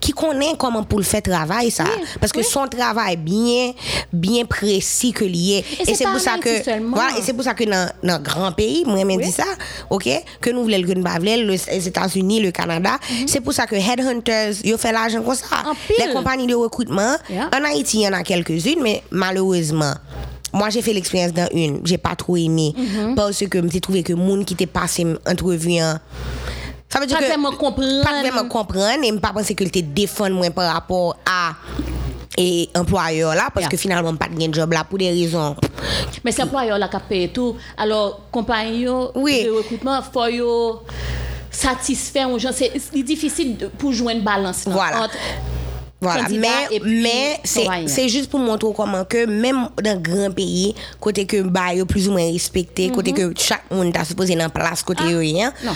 qui 0.00 0.12
connaît 0.12 0.52
comment 0.58 0.84
pour 0.84 0.98
le 0.98 1.04
faire 1.04 1.22
travail 1.22 1.70
ça 1.70 1.84
Oui, 1.84 2.04
parce 2.20 2.30
que 2.32 2.38
oui. 2.40 2.44
son 2.48 2.66
travail 2.68 3.16
bien 3.16 3.72
bien 4.12 4.44
précis 4.44 5.12
que 5.12 5.24
lié 5.24 5.64
Et 5.86 5.94
c'est 5.94 6.04
pour 6.04 6.20
ça 6.20 6.36
que 6.38 6.52
voilà 6.90 7.18
et 7.18 7.22
c'est 7.22 7.32
pour 7.32 7.42
ça 7.42 7.54
que 7.54 7.64
dans 7.64 7.90
dans 8.02 8.20
grand 8.22 8.52
pays 8.52 8.84
moi 8.86 8.96
même 9.04 9.16
Oui. 9.18 9.24
dit 9.24 9.32
ça 9.32 9.44
OK 9.90 10.08
que 10.40 10.50
nous 10.50 10.62
voulons 10.64 10.78
le 10.78 10.86
que 10.86 10.92
nous 10.92 11.02
pas 11.02 11.18
les 11.18 11.86
États-Unis 11.88 12.40
le 12.40 12.50
Canada 12.52 12.98
c'est 13.26 13.40
pour 13.40 13.52
ça 13.54 13.66
que 13.66 13.74
headhunters 13.74 14.54
ils 14.64 14.76
fait 14.78 14.92
l'argent 14.92 15.22
comme 15.22 15.34
ça 15.34 15.62
les 15.98 16.12
compagnies 16.12 16.46
de 16.46 16.54
recrutement 16.54 17.16
Yeah. 17.30 17.48
en 17.56 17.64
Haïti 17.64 17.98
il 17.98 18.02
y 18.02 18.08
en 18.08 18.12
a 18.12 18.22
quelques-unes 18.22 18.80
mais 18.82 19.02
malheureusement 19.10 19.94
moi, 20.56 20.70
j'ai 20.70 20.82
fait 20.82 20.92
l'expérience 20.92 21.32
dans 21.32 21.48
une. 21.52 21.80
J'ai 21.84 21.98
pas 21.98 22.16
trop 22.16 22.36
aimé. 22.36 22.74
Mhm. 22.76 23.14
Parce 23.14 23.44
que 23.46 23.58
j'ai 23.70 23.80
trouvé 23.80 24.02
que 24.02 24.12
monde 24.14 24.44
qui 24.44 24.54
était 24.54 24.66
passé 24.66 25.06
entrevue 25.26 25.80
en- 25.80 25.98
Ça 26.88 27.00
veut 27.00 27.06
dire 27.06 27.16
Pas 27.18 27.24
que. 27.24 27.28
vraiment 27.28 27.50
comprendre. 27.52 28.02
Pas 28.04 28.20
vraiment 28.22 28.48
comprendre. 28.48 29.02
Et 29.04 29.08
je 29.12 29.18
pas 29.18 29.32
penser 29.32 29.54
que 29.54 29.64
était 29.64 29.82
défendre 29.82 30.34
moi 30.36 30.50
par 30.50 30.72
rapport 30.72 31.16
à. 31.26 31.52
Et 32.38 32.68
employeur 32.76 33.34
là, 33.34 33.44
parce 33.52 33.62
Yeah. 33.64 33.68
que 33.70 33.76
finalement, 33.78 34.14
pas 34.14 34.28
de 34.28 34.52
job 34.52 34.70
là 34.72 34.84
pour 34.84 34.98
des 34.98 35.08
raisons. 35.10 35.56
Mais 36.22 36.32
c'est 36.32 36.42
employeur 36.42 36.78
là 36.78 36.86
qui 36.88 36.96
paye 37.08 37.28
tout. 37.30 37.56
Alors, 37.78 38.20
compagnie 38.30 38.86
Oui. 39.14 39.44
de 39.44 39.50
recrutement, 39.50 40.00
faut 40.02 40.26
yo 40.26 40.82
satisfaire 41.50 42.30
aux 42.30 42.38
gens. 42.38 42.50
C'est 42.52 42.72
difficile 43.02 43.70
pour 43.78 43.92
jouer 43.92 44.12
une 44.14 44.20
balance. 44.22 44.66
là, 44.66 44.72
Voilà. 44.72 45.02
entre- 45.04 45.16
Voilà, 45.98 46.28
mais, 46.28 46.80
mais 46.84 47.40
c'est 47.86 48.08
juste 48.08 48.28
pour 48.28 48.38
montrer 48.38 48.68
comment 48.76 49.04
que 49.04 49.24
même 49.26 49.68
dans 49.82 49.98
grand 50.00 50.30
pays, 50.30 50.74
côté 51.00 51.24
que 51.26 51.40
bah 51.40 51.70
plus 51.88 52.08
ou 52.08 52.12
moins 52.12 52.30
respecté, 52.30 52.90
côté 52.90 53.12
que 53.12 53.32
chaque 53.36 53.70
monde 53.70 53.92
t'a 53.94 54.04
supposé 54.04 54.34
dans 54.36 54.50
place 54.50 54.82
côté 54.82 55.04
Mhm. 55.04 55.14
Ah, 55.14 55.18
rien. 55.18 55.52
non. 55.64 55.72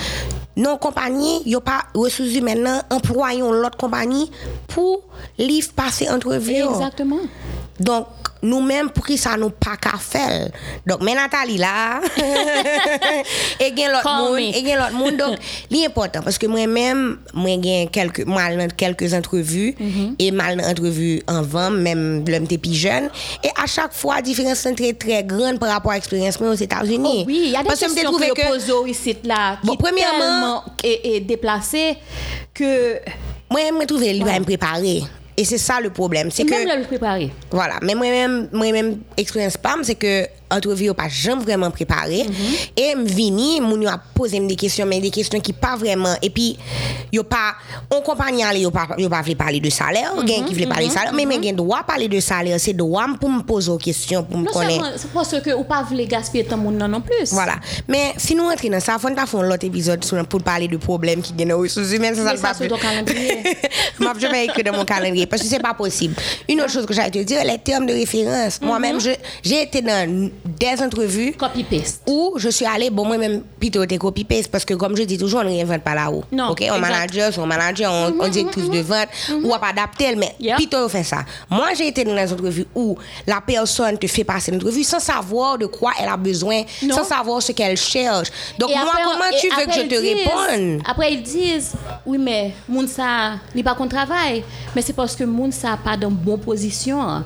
Non 0.56 0.76
compagnie, 0.76 1.40
yo 1.46 1.60
pas 1.60 1.84
ressources 1.94 2.34
humaines 2.34 2.82
employons 2.90 3.50
l'autre 3.52 3.78
compagnie 3.78 4.30
pour 4.68 5.02
livre 5.38 5.72
passer 5.74 6.08
entrevue. 6.10 6.52
Exactement. 6.54 7.20
Donc, 7.80 8.06
nous-mêmes, 8.42 8.90
pour 8.90 9.04
qui 9.06 9.18
ça 9.18 9.36
nous 9.36 9.50
pas 9.50 9.76
qu'à 9.76 9.96
faire? 9.98 10.48
Donc, 10.86 11.02
mais 11.02 11.14
Nathalie 11.14 11.58
là, 11.58 12.00
et 13.60 13.74
gen 13.76 13.90
l'autre 13.92 14.08
monde, 14.16 14.38
et 14.38 14.64
gen 14.64 14.78
l'autre 14.78 14.92
monde. 14.92 15.16
Donc, 15.16 15.36
l'important, 15.70 16.20
parce 16.22 16.38
que 16.38 16.46
moi-même, 16.46 17.18
moi, 17.34 17.50
gen 17.62 17.88
quelques, 17.90 18.24
mal 18.26 18.68
quelques 18.76 19.12
entrevues, 19.14 19.74
Mhm. 19.78 20.14
et 20.18 20.30
mal 20.30 20.60
entrevues 20.60 21.22
en 21.26 21.42
vent, 21.42 21.70
même 21.70 22.24
l'homme 22.26 22.44
était 22.44 22.58
plus 22.58 22.74
jeune. 22.74 23.08
Et 23.42 23.48
à 23.62 23.66
chaque 23.66 23.92
fois, 23.92 24.16
la 24.16 24.22
différence 24.22 24.64
est 24.66 24.74
très, 24.74 24.92
très 24.92 25.24
grande 25.24 25.58
par 25.58 25.70
rapport 25.70 25.92
à 25.92 25.94
l'expérience 25.96 26.38
aux 26.40 26.52
États-Unis. 26.54 27.22
Oh 27.22 27.24
oui, 27.26 27.42
il 27.46 27.50
y 27.50 27.56
a 27.56 27.62
des 27.62 27.68
Parce 27.68 27.80
questions 27.80 28.12
que, 28.12 28.34
que... 28.34 28.88
ici 28.88 29.16
là 29.24 29.56
qui 29.60 29.66
Bon, 29.66 29.76
premièrement- 29.76 30.64
est, 30.84 31.16
est 31.16 31.20
déplacée 31.20 31.96
que 32.54 32.98
moi, 33.50 33.60
je 33.68 33.74
me 33.74 33.84
trouvais, 33.86 34.14
il 34.16 34.24
va 34.24 34.38
me 34.38 34.44
préparer. 34.44 35.02
Et 35.40 35.44
c'est 35.46 35.56
ça 35.56 35.80
le 35.80 35.88
problème. 35.88 36.30
C'est 36.30 36.44
que. 36.44 36.50
même 36.50 36.80
le 36.80 36.84
préparer. 36.84 37.30
Voilà, 37.50 37.78
mais 37.80 37.94
moi-même, 37.94 38.50
moi-même, 38.52 38.98
expérience 39.16 39.56
PAM, 39.56 39.82
c'est 39.82 39.94
que 39.94 40.26
entrevue 40.50 40.92
pas 40.94 41.08
jamais 41.08 41.42
vraiment 41.42 41.70
préparé. 41.70 42.26
Et 42.76 42.94
me 42.94 43.04
vini, 43.04 43.60
moun 43.60 43.86
a 43.86 43.98
posé 44.14 44.40
des 44.40 44.56
questions, 44.56 44.86
mais 44.86 45.00
des 45.00 45.10
questions 45.10 45.40
qui 45.40 45.52
pas 45.52 45.76
vraiment. 45.76 46.14
Et 46.22 46.30
puis, 46.30 46.56
yo 47.12 47.22
pas, 47.22 47.54
on 47.90 48.00
compagnie 48.00 48.42
aller, 48.42 48.60
yo 48.60 48.70
pas, 48.70 48.88
yo 48.98 49.08
pas 49.08 49.22
parler 49.36 49.60
de 49.60 49.70
salaire, 49.70 50.12
gen 50.26 50.44
qui 50.44 50.54
voulait 50.54 50.66
parler 50.66 50.88
de 50.88 50.92
salaire, 50.92 51.12
mais 51.12 51.26
mais 51.26 51.42
gen 51.42 51.56
droit 51.56 51.82
parler 51.82 52.08
de 52.08 52.20
salaire, 52.20 52.58
c'est 52.58 52.72
droit 52.72 53.06
pour 53.20 53.30
me 53.30 53.42
poser 53.42 53.70
aux 53.70 53.78
questions, 53.78 54.22
pour 54.24 54.38
me 54.38 54.46
connaître. 54.46 54.92
c'est 54.96 55.10
parce 55.12 55.40
que 55.40 55.54
ou 55.54 55.64
pas 55.64 55.82
voulez 55.82 56.06
gaspiller 56.06 56.44
ton 56.44 56.56
monde 56.56 56.76
non, 56.76 57.00
plus. 57.00 57.32
Voilà. 57.32 57.56
Mais 57.88 58.14
si 58.16 58.34
nous 58.34 58.46
rentrons 58.46 58.68
dans 58.70 58.80
ça, 58.80 58.96
il 58.96 59.00
faut 59.00 59.08
faire 59.26 59.40
un 59.40 59.50
autre 59.50 59.66
épisode 59.66 60.04
pour 60.28 60.42
parler 60.42 60.68
de 60.68 60.76
problèmes 60.76 61.22
qui 61.22 61.32
viennent 61.32 61.52
aux 61.52 61.60
ressources 61.60 61.92
humaines. 61.92 62.14
Ça, 62.14 62.36
ça 62.36 62.68
pas 62.68 62.78
calendrier. 62.78 63.38
Moi, 63.98 64.12
je 64.18 64.26
vais 64.26 64.44
écrire 64.46 64.64
dans 64.64 64.78
mon 64.78 64.84
calendrier 64.84 65.26
parce 65.26 65.42
que 65.42 65.48
c'est 65.48 65.60
pas 65.60 65.74
possible. 65.74 66.14
Une 66.48 66.60
autre 66.60 66.70
chose 66.70 66.86
que 66.86 66.94
j'allais 66.94 67.10
te 67.10 67.18
dire, 67.18 67.44
les 67.44 67.58
termes 67.58 67.86
de 67.86 67.92
référence. 67.92 68.60
Moi-même, 68.60 68.98
j'ai 69.42 69.62
été 69.62 69.82
dans 69.82 70.30
des 70.44 70.82
entrevues 70.82 71.32
Copy-paste. 71.32 72.02
où 72.06 72.34
je 72.36 72.48
suis 72.48 72.66
allée, 72.66 72.90
bon, 72.90 73.04
moi-même, 73.04 73.42
plutôt 73.58 73.84
t'es 73.86 73.98
copy-paste 73.98 74.50
parce 74.50 74.64
que, 74.64 74.74
comme 74.74 74.96
je 74.96 75.02
dis 75.02 75.18
toujours, 75.18 75.40
on 75.40 75.44
ne 75.44 75.48
réinvente 75.50 75.82
pas 75.82 75.94
là-haut. 75.94 76.24
Non, 76.32 76.50
OK? 76.50 76.64
On 76.72 76.78
manager, 76.78 77.32
on 77.38 77.46
manager, 77.46 77.90
on, 77.92 78.14
on 78.24 78.28
directrice 78.28 78.68
de 78.70 78.80
vente, 78.80 79.08
ou 79.42 79.52
on 79.52 79.58
pas 79.58 79.68
adapter, 79.68 80.14
mais 80.16 80.34
Yeah. 80.40 80.56
plutôt 80.56 80.78
on 80.78 80.88
fait 80.88 81.02
ça. 81.04 81.24
Moi, 81.50 81.68
j'ai 81.76 81.88
été 81.88 82.04
dans 82.04 82.14
des 82.14 82.32
entrevues 82.32 82.66
où 82.74 82.96
la 83.26 83.40
personne 83.40 83.98
te 83.98 84.06
fait 84.06 84.24
passer 84.24 84.50
l'entrevue 84.50 84.84
sans 84.84 85.00
savoir 85.00 85.58
de 85.58 85.66
quoi 85.66 85.92
elle 86.00 86.08
a 86.08 86.16
besoin, 86.16 86.62
Non. 86.82 86.94
sans 86.96 87.04
savoir 87.04 87.42
ce 87.42 87.52
qu'elle 87.52 87.76
cherche. 87.76 88.28
Donc, 88.58 88.70
Et 88.70 88.74
moi, 88.74 88.86
après, 88.90 89.02
comment 89.02 89.38
tu 89.40 89.48
veux 89.48 89.66
que 89.66 89.72
je 89.72 89.80
te 89.96 90.00
disent- 90.00 90.26
réponde? 90.26 90.82
Après, 90.86 91.12
ils 91.12 91.22
disent, 91.22 91.72
oui, 92.06 92.18
mais 92.18 92.52
moun 92.68 92.86
ça, 92.88 93.34
n'est 93.54 93.62
pas 93.62 93.74
qu'on 93.74 93.88
travaille. 93.88 94.42
Mais 94.74 94.82
c'est 94.82 94.92
parce 94.94 95.14
que 95.14 95.24
moun 95.24 95.52
ça 95.52 95.76
pas 95.82 95.96
dans 95.96 96.10
bonne 96.10 96.40
position. 96.40 97.22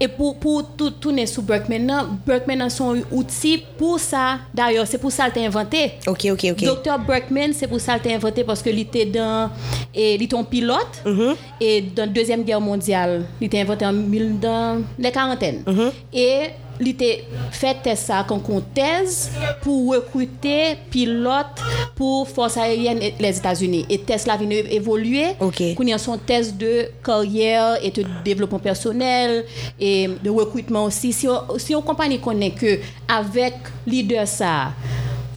Et 0.00 0.08
pour, 0.08 0.38
pour 0.38 0.64
tout 0.76 0.90
tourner 0.90 1.26
sous 1.26 1.42
Berkman, 1.42 2.18
Berkman 2.26 2.53
a 2.60 2.70
son 2.70 3.02
outil 3.10 3.62
pour 3.78 3.98
ça. 4.00 4.38
D'ailleurs, 4.52 4.86
c'est 4.86 4.98
pour 4.98 5.12
ça 5.12 5.30
qu'il 5.30 5.42
a 5.42 5.46
inventé. 5.46 5.92
OK, 6.06 6.26
OK, 6.32 6.46
OK. 6.52 6.64
Dr. 6.64 6.98
Berkman, 7.06 7.52
c'est 7.52 7.66
pour 7.68 7.80
ça 7.80 7.98
qu'il 7.98 8.12
a 8.12 8.16
inventé 8.16 8.44
parce 8.44 8.62
que 8.62 8.70
il 8.70 8.80
était 8.80 9.06
dans 9.06 9.50
et 9.94 10.14
il 10.14 10.28
pilote 10.44 11.02
Mm-hmm. 11.04 11.34
et 11.60 11.80
dans 11.82 12.02
la 12.06 12.08
deuxième 12.08 12.42
guerre 12.44 12.60
mondiale, 12.60 13.24
il 13.40 13.46
était 13.46 13.60
inventé 13.60 13.84
en 13.86 13.92
mille- 13.92 14.38
dans 14.40 14.82
les 14.98 15.10
quarantaines. 15.12 15.62
Mm-hmm. 15.66 15.90
Et 16.12 16.38
était 16.80 17.24
fait 17.50 17.76
test 17.82 18.06
ça 18.06 18.24
comme 18.26 18.40
une 18.48 18.62
thèse 18.62 19.30
pour 19.62 19.92
recruter 19.92 20.76
pilote 20.90 21.60
pour 21.94 22.28
force 22.28 22.56
aérienne 22.56 23.00
les 23.18 23.38
États-Unis. 23.38 23.86
Et 23.88 23.98
test 23.98 24.26
là 24.26 24.36
vient 24.36 24.50
évoluer. 24.50 25.28
Ok. 25.40 25.74
Qu'on 25.74 25.84
y 25.84 25.92
a 25.92 25.98
son 25.98 26.18
test 26.18 26.56
de 26.56 26.88
carrière 27.04 27.78
et 27.82 27.90
de 27.90 28.04
développement 28.24 28.58
personnel 28.58 29.44
et 29.78 30.08
de 30.22 30.30
recrutement 30.30 30.84
aussi. 30.84 31.12
Si 31.12 31.28
on, 31.28 31.58
si 31.58 31.74
on 31.74 31.82
compagnie 31.82 32.20
connaît 32.20 32.50
que 32.50 32.78
avec 33.08 33.54
leader 33.86 34.26
ça, 34.26 34.72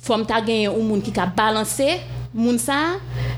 faut 0.01 0.15
que 0.15 0.25
tu 0.25 0.67
un 0.67 0.71
monde 0.71 1.01
qui 1.01 1.17
a 1.19 1.25
balancé 1.25 1.99
moun 2.33 2.57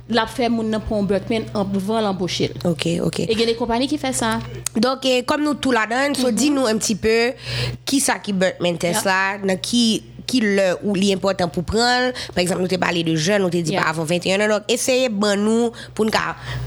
la 0.10 0.26
fait 0.26 0.50
moun 0.50 0.70
nan 0.70 0.82
prend 0.82 1.04
Berkman 1.04 1.46
avant 1.54 2.02
l'embaucher. 2.02 2.52
Ok, 2.66 2.88
ok. 3.04 3.20
Et 3.20 3.32
il 3.32 3.40
y 3.40 3.44
a 3.44 3.46
des 3.46 3.56
compagnies 3.56 3.88
qui 3.88 3.98
font 3.98 4.14
ça. 4.14 4.40
Donc, 4.76 5.00
eh, 5.06 5.24
comme 5.24 5.44
nous 5.44 5.54
tout 5.54 5.72
la 5.72 5.86
donne, 5.86 6.16
so 6.16 6.32
dis-nous 6.32 6.66
un 6.66 6.78
petit 6.78 6.96
peu 6.96 7.34
qui 7.86 8.00
ça 8.00 8.18
qui 8.20 8.34
Berkman 8.34 8.78
Tesla, 8.78 9.38
dans 9.44 9.58
qui 9.58 10.04
qui 10.26 10.42
le 10.42 10.78
ou 10.84 10.94
l'important 10.94 11.48
pour 11.48 11.64
prendre. 11.64 12.14
Par 12.36 12.40
exemple, 12.40 12.62
nous 12.62 12.68
t'ai 12.68 12.78
parlé 12.78 13.04
de 13.04 13.16
jeunes, 13.16 13.42
nous 13.42 13.50
t'ai 13.50 13.64
dit 13.64 13.72
Yeah. 13.72 13.84
pas 13.84 13.90
avant 13.90 14.04
21 14.04 14.40
ans. 14.42 14.48
Donc, 14.58 14.64
essayez 14.68 15.10
bon 15.10 15.40
nous 15.40 15.72
pour 15.96 16.06
nous 16.06 16.12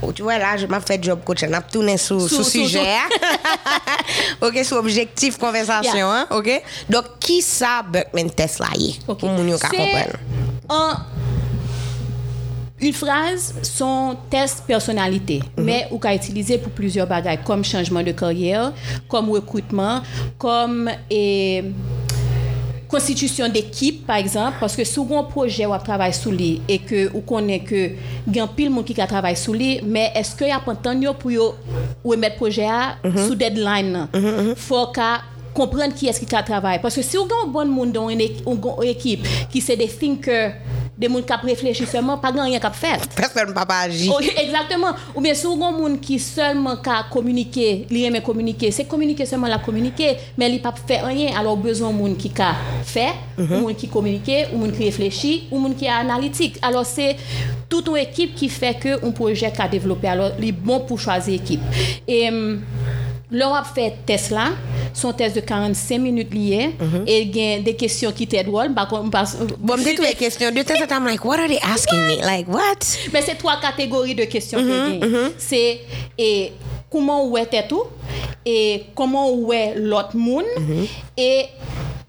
oh, 0.01 0.11
tu 0.11 0.21
vois 0.21 0.37
là, 0.37 0.57
je 0.57 0.65
m'ai 0.65 0.79
fait 0.85 1.01
job 1.01 1.19
coach, 1.25 1.43
on 1.47 1.53
a 1.53 1.61
tourné 1.61 1.97
sur 1.97 2.21
sur 2.29 2.45
sujet. 2.45 2.79
OK, 4.41 4.59
sur 4.63 4.77
objectif 4.77 5.37
conversation, 5.37 5.95
Yeah. 5.95 6.09
hein, 6.09 6.27
OK? 6.31 6.61
Donc, 6.89 7.05
qui 7.19 7.41
ça 7.41 7.83
Berkman 7.89 8.29
Tesla? 8.31 8.67
Ok. 9.07 9.19
Pour 9.19 9.29
C'est 9.29 9.77
comprendre? 9.77 10.17
Un- 12.83 12.87
une 12.87 12.93
phrase, 12.93 13.53
son 13.63 14.15
test 14.29 14.63
personnalité, 14.67 15.41
Mhm. 15.57 15.63
mais 15.63 15.87
ou 15.91 15.97
qu'a 15.99 16.13
utilisé 16.13 16.57
pour 16.57 16.71
plusieurs 16.71 17.07
bagages, 17.07 17.39
comme 17.45 17.63
changement 17.63 18.03
de 18.03 18.11
carrière, 18.11 18.73
comme 19.07 19.29
recrutement, 19.29 20.01
comme 20.37 20.89
et, 21.09 21.63
constitution 22.87 23.49
d'équipe, 23.49 24.05
par 24.05 24.17
exemple, 24.17 24.57
parce 24.59 24.75
que 24.75 24.83
souvent 24.83 25.21
un 25.21 25.23
projet 25.23 25.65
ou 25.65 25.71
travaille 25.83 26.13
sous 26.13 26.29
lui. 26.29 26.61
Et 26.67 26.77
que 26.77 27.09
ou 27.15 27.21
connaît 27.21 27.59
que 27.61 27.89
il 28.27 28.35
y 28.35 28.39
a 28.39 28.45
pile 28.47 28.69
monde 28.69 28.85
qui 28.85 28.93
travaille 28.93 29.35
sous 29.35 29.53
lui, 29.53 29.79
mais 29.83 30.11
est-ce 30.13 30.35
qu'il 30.35 30.47
y 30.47 30.51
a 30.51 30.59
pas 30.59 30.75
temps 30.75 30.93
pour 31.19 31.31
yo 31.31 31.55
ou 32.03 32.15
mettre 32.15 32.35
projet 32.35 32.65
à 32.67 32.97
sous 33.25 33.33
deadline? 33.33 34.07
Faut 34.55 34.87
qu'à 34.87 35.21
comprendre 35.53 35.93
qui 35.93 36.07
est-ce 36.07 36.25
qui 36.25 36.35
a 36.35 36.43
travaillé 36.43 36.79
parce 36.79 36.95
que 36.95 37.01
si 37.01 37.17
on 37.17 37.23
a 37.25 37.45
un 37.45 37.47
bon 37.47 37.65
monde 37.67 37.91
dans 37.91 38.09
une 38.09 38.21
équipe 38.21 39.27
qui 39.49 39.61
c'est 39.61 39.77
des 39.77 39.87
thinkers 39.87 40.53
des 40.97 41.07
gens 41.07 41.21
qui 41.21 41.47
réfléchissent 41.47 41.89
seulement 41.89 42.17
pas 42.17 42.31
grand 42.31 42.43
rien 42.45 42.59
qu'à 42.59 42.71
faire 42.71 42.99
Personne 43.15 43.53
pas 43.53 43.65
pas 43.65 43.81
agir. 43.81 44.13
Oh, 44.15 44.21
exactement. 44.21 44.91
Ou 45.15 45.21
bien 45.21 45.33
si 45.33 45.45
on 45.47 45.61
a 45.61 45.71
monde 45.71 45.99
qui 45.99 46.19
seulement 46.19 46.77
ka 46.77 47.05
communiquer, 47.11 47.87
li 47.89 48.03
aime 48.05 48.21
communiquer, 48.21 48.71
c'est 48.71 48.85
communiquer 48.85 49.25
seulement 49.25 49.47
la 49.47 49.59
communiquer, 49.59 50.17
mais 50.37 50.51
il 50.51 50.61
pas 50.61 50.73
faire 50.85 51.05
rien. 51.05 51.31
Alors 51.37 51.57
besoin 51.57 51.91
monde 51.91 52.17
qui 52.17 52.29
ka 52.29 52.55
fait, 52.83 53.13
ou 53.37 53.43
monde 53.43 53.75
qui 53.75 53.87
communique, 53.87 54.31
ou 54.53 54.57
monde 54.57 54.73
qui 54.73 54.85
réfléchit, 54.85 55.47
ou 55.51 55.57
monde 55.57 55.75
qui 55.75 55.85
est 55.85 55.89
analytique. 55.89 56.59
Alors 56.61 56.85
c'est 56.85 57.15
toute 57.67 57.87
une 57.87 57.97
équipe 57.97 58.35
qui 58.35 58.49
fait 58.49 58.75
que 58.75 59.05
un 59.05 59.11
projet 59.11 59.51
qu'a 59.51 59.67
développé. 59.67 60.07
Alors 60.07 60.31
il 60.39 60.49
est 60.49 60.51
bon 60.51 60.81
pour 60.81 60.99
choisir 60.99 61.33
équipe. 61.33 61.61
Et 62.07 62.29
hum, 62.29 62.61
a 63.41 63.63
fait 63.63 63.95
Tesla, 64.05 64.49
son 64.93 65.13
test 65.13 65.35
de 65.35 65.41
45 65.41 65.97
minutes 65.99 66.33
lié 66.33 66.75
mhm. 66.79 67.03
et 67.07 67.25
gain 67.25 67.59
des 67.63 67.75
questions 67.75 68.11
qui 68.11 68.23
étaient 68.23 68.43
drôles 68.43 68.69
bon, 68.69 69.09
bon 69.59 69.77
me 69.77 69.95
toutes 69.95 70.07
les 70.07 70.13
questions 70.15 70.51
de 70.51 70.61
test 70.61 70.83
I'm 70.91 71.05
like 71.05 71.23
what 71.25 71.39
are 71.39 71.47
they 71.47 71.59
asking 71.61 71.99
me? 71.99 72.21
Like 72.21 72.47
what? 72.47 72.79
Mais 73.11 73.21
c'est 73.21 73.35
trois 73.35 73.57
catégories 73.59 74.15
de 74.15 74.25
questions 74.25 74.61
mhm, 74.61 74.99
mhm. 75.01 75.31
c'est 75.37 75.81
et 76.17 76.51
comment 76.91 77.27
ouais 77.27 77.45
t'es 77.45 77.67
tout 77.67 77.83
et 78.45 78.85
comment 78.93 79.31
ouais 79.31 79.73
l'autre 79.75 80.15
monde? 80.15 80.43
Et 81.17 81.45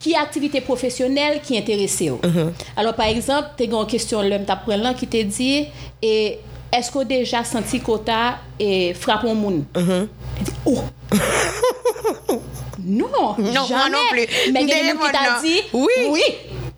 qui 0.05 0.15
activité 0.15 0.61
professionnelle 0.61 1.41
qui 1.43 1.57
intéresse 1.57 2.01
mm 2.01 2.19
-hmm. 2.23 2.51
Alors 2.77 2.95
par 2.95 3.07
exemple, 3.07 3.49
tu 3.57 3.63
as 3.63 3.67
une 3.67 3.87
question 3.87 4.21
l'homme 4.23 4.45
t'apprend 4.45 4.77
là 4.77 4.93
qui 4.95 5.07
te 5.07 5.23
dit 5.23 5.67
et 6.03 6.39
est-ce 6.71 6.91
que 6.91 7.05
déjà 7.05 7.43
senti 7.45 7.81
quota 7.81 8.39
et 8.59 8.93
frappe 8.95 9.25
au 9.25 9.35
monde? 9.35 9.63
Mm 9.77 9.83
-hmm. 9.83 10.07
et 10.39 10.45
dit, 10.47 10.57
oh! 10.67 10.81
non, 12.85 13.07
Non, 13.39 13.65
jamais. 13.67 13.81
moi 13.81 13.89
non 13.91 13.99
plus. 14.11 14.27
Mais 14.53 14.63
il 14.63 14.69
y 14.69 14.73
a 14.73 14.75
des 14.77 14.89
gens 14.89 14.97
Téléphone, 14.97 15.07
qui 15.07 15.13
t'a 15.13 15.31
non. 15.37 15.43
dit 15.43 15.61
Oui. 15.73 16.09
oui. 16.11 16.23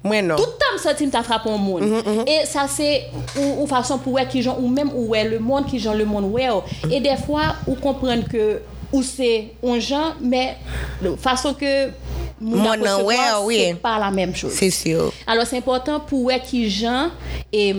Moi, 0.04 0.22
non. 0.22 0.36
Tout 0.36 0.42
le 0.44 0.50
temps, 0.52 0.80
ça, 0.82 0.94
tu 0.94 1.06
m'as 1.08 1.22
frappé 1.24 1.50
au 1.50 1.58
monde. 1.58 1.82
Et 2.28 2.46
ça, 2.46 2.66
c'est 2.68 3.06
une 3.36 3.66
façon 3.66 3.98
pour 3.98 4.18
qui 4.30 4.40
gens, 4.40 4.56
ou 4.60 4.68
même 4.68 4.90
où 4.94 5.12
est 5.16 5.24
le 5.24 5.40
monde, 5.40 5.66
qui 5.66 5.80
gens 5.80 5.94
le 5.94 6.04
monde 6.04 6.26
ouais. 6.30 6.48
Et 6.92 7.00
des 7.00 7.16
fois, 7.16 7.56
ou 7.66 7.74
comprendre 7.74 8.22
que, 8.28 8.60
ou 8.92 9.02
c'est 9.02 9.48
un 9.66 9.80
gens, 9.80 10.14
mais 10.20 10.56
la 11.02 11.16
façon 11.16 11.54
que 11.54 11.88
nan 12.40 12.80
recevoir, 12.80 13.44
ouais, 13.44 13.68
oui. 13.72 13.74
pas 13.82 13.98
la 13.98 14.12
même 14.12 14.34
chose. 14.36 14.52
C'est 14.52 14.70
sûr. 14.70 15.12
Alors, 15.26 15.44
c'est 15.44 15.58
important 15.58 15.98
pour 15.98 16.22
voir 16.22 16.40
qui 16.40 16.70
gens 16.70 17.08
et 17.52 17.74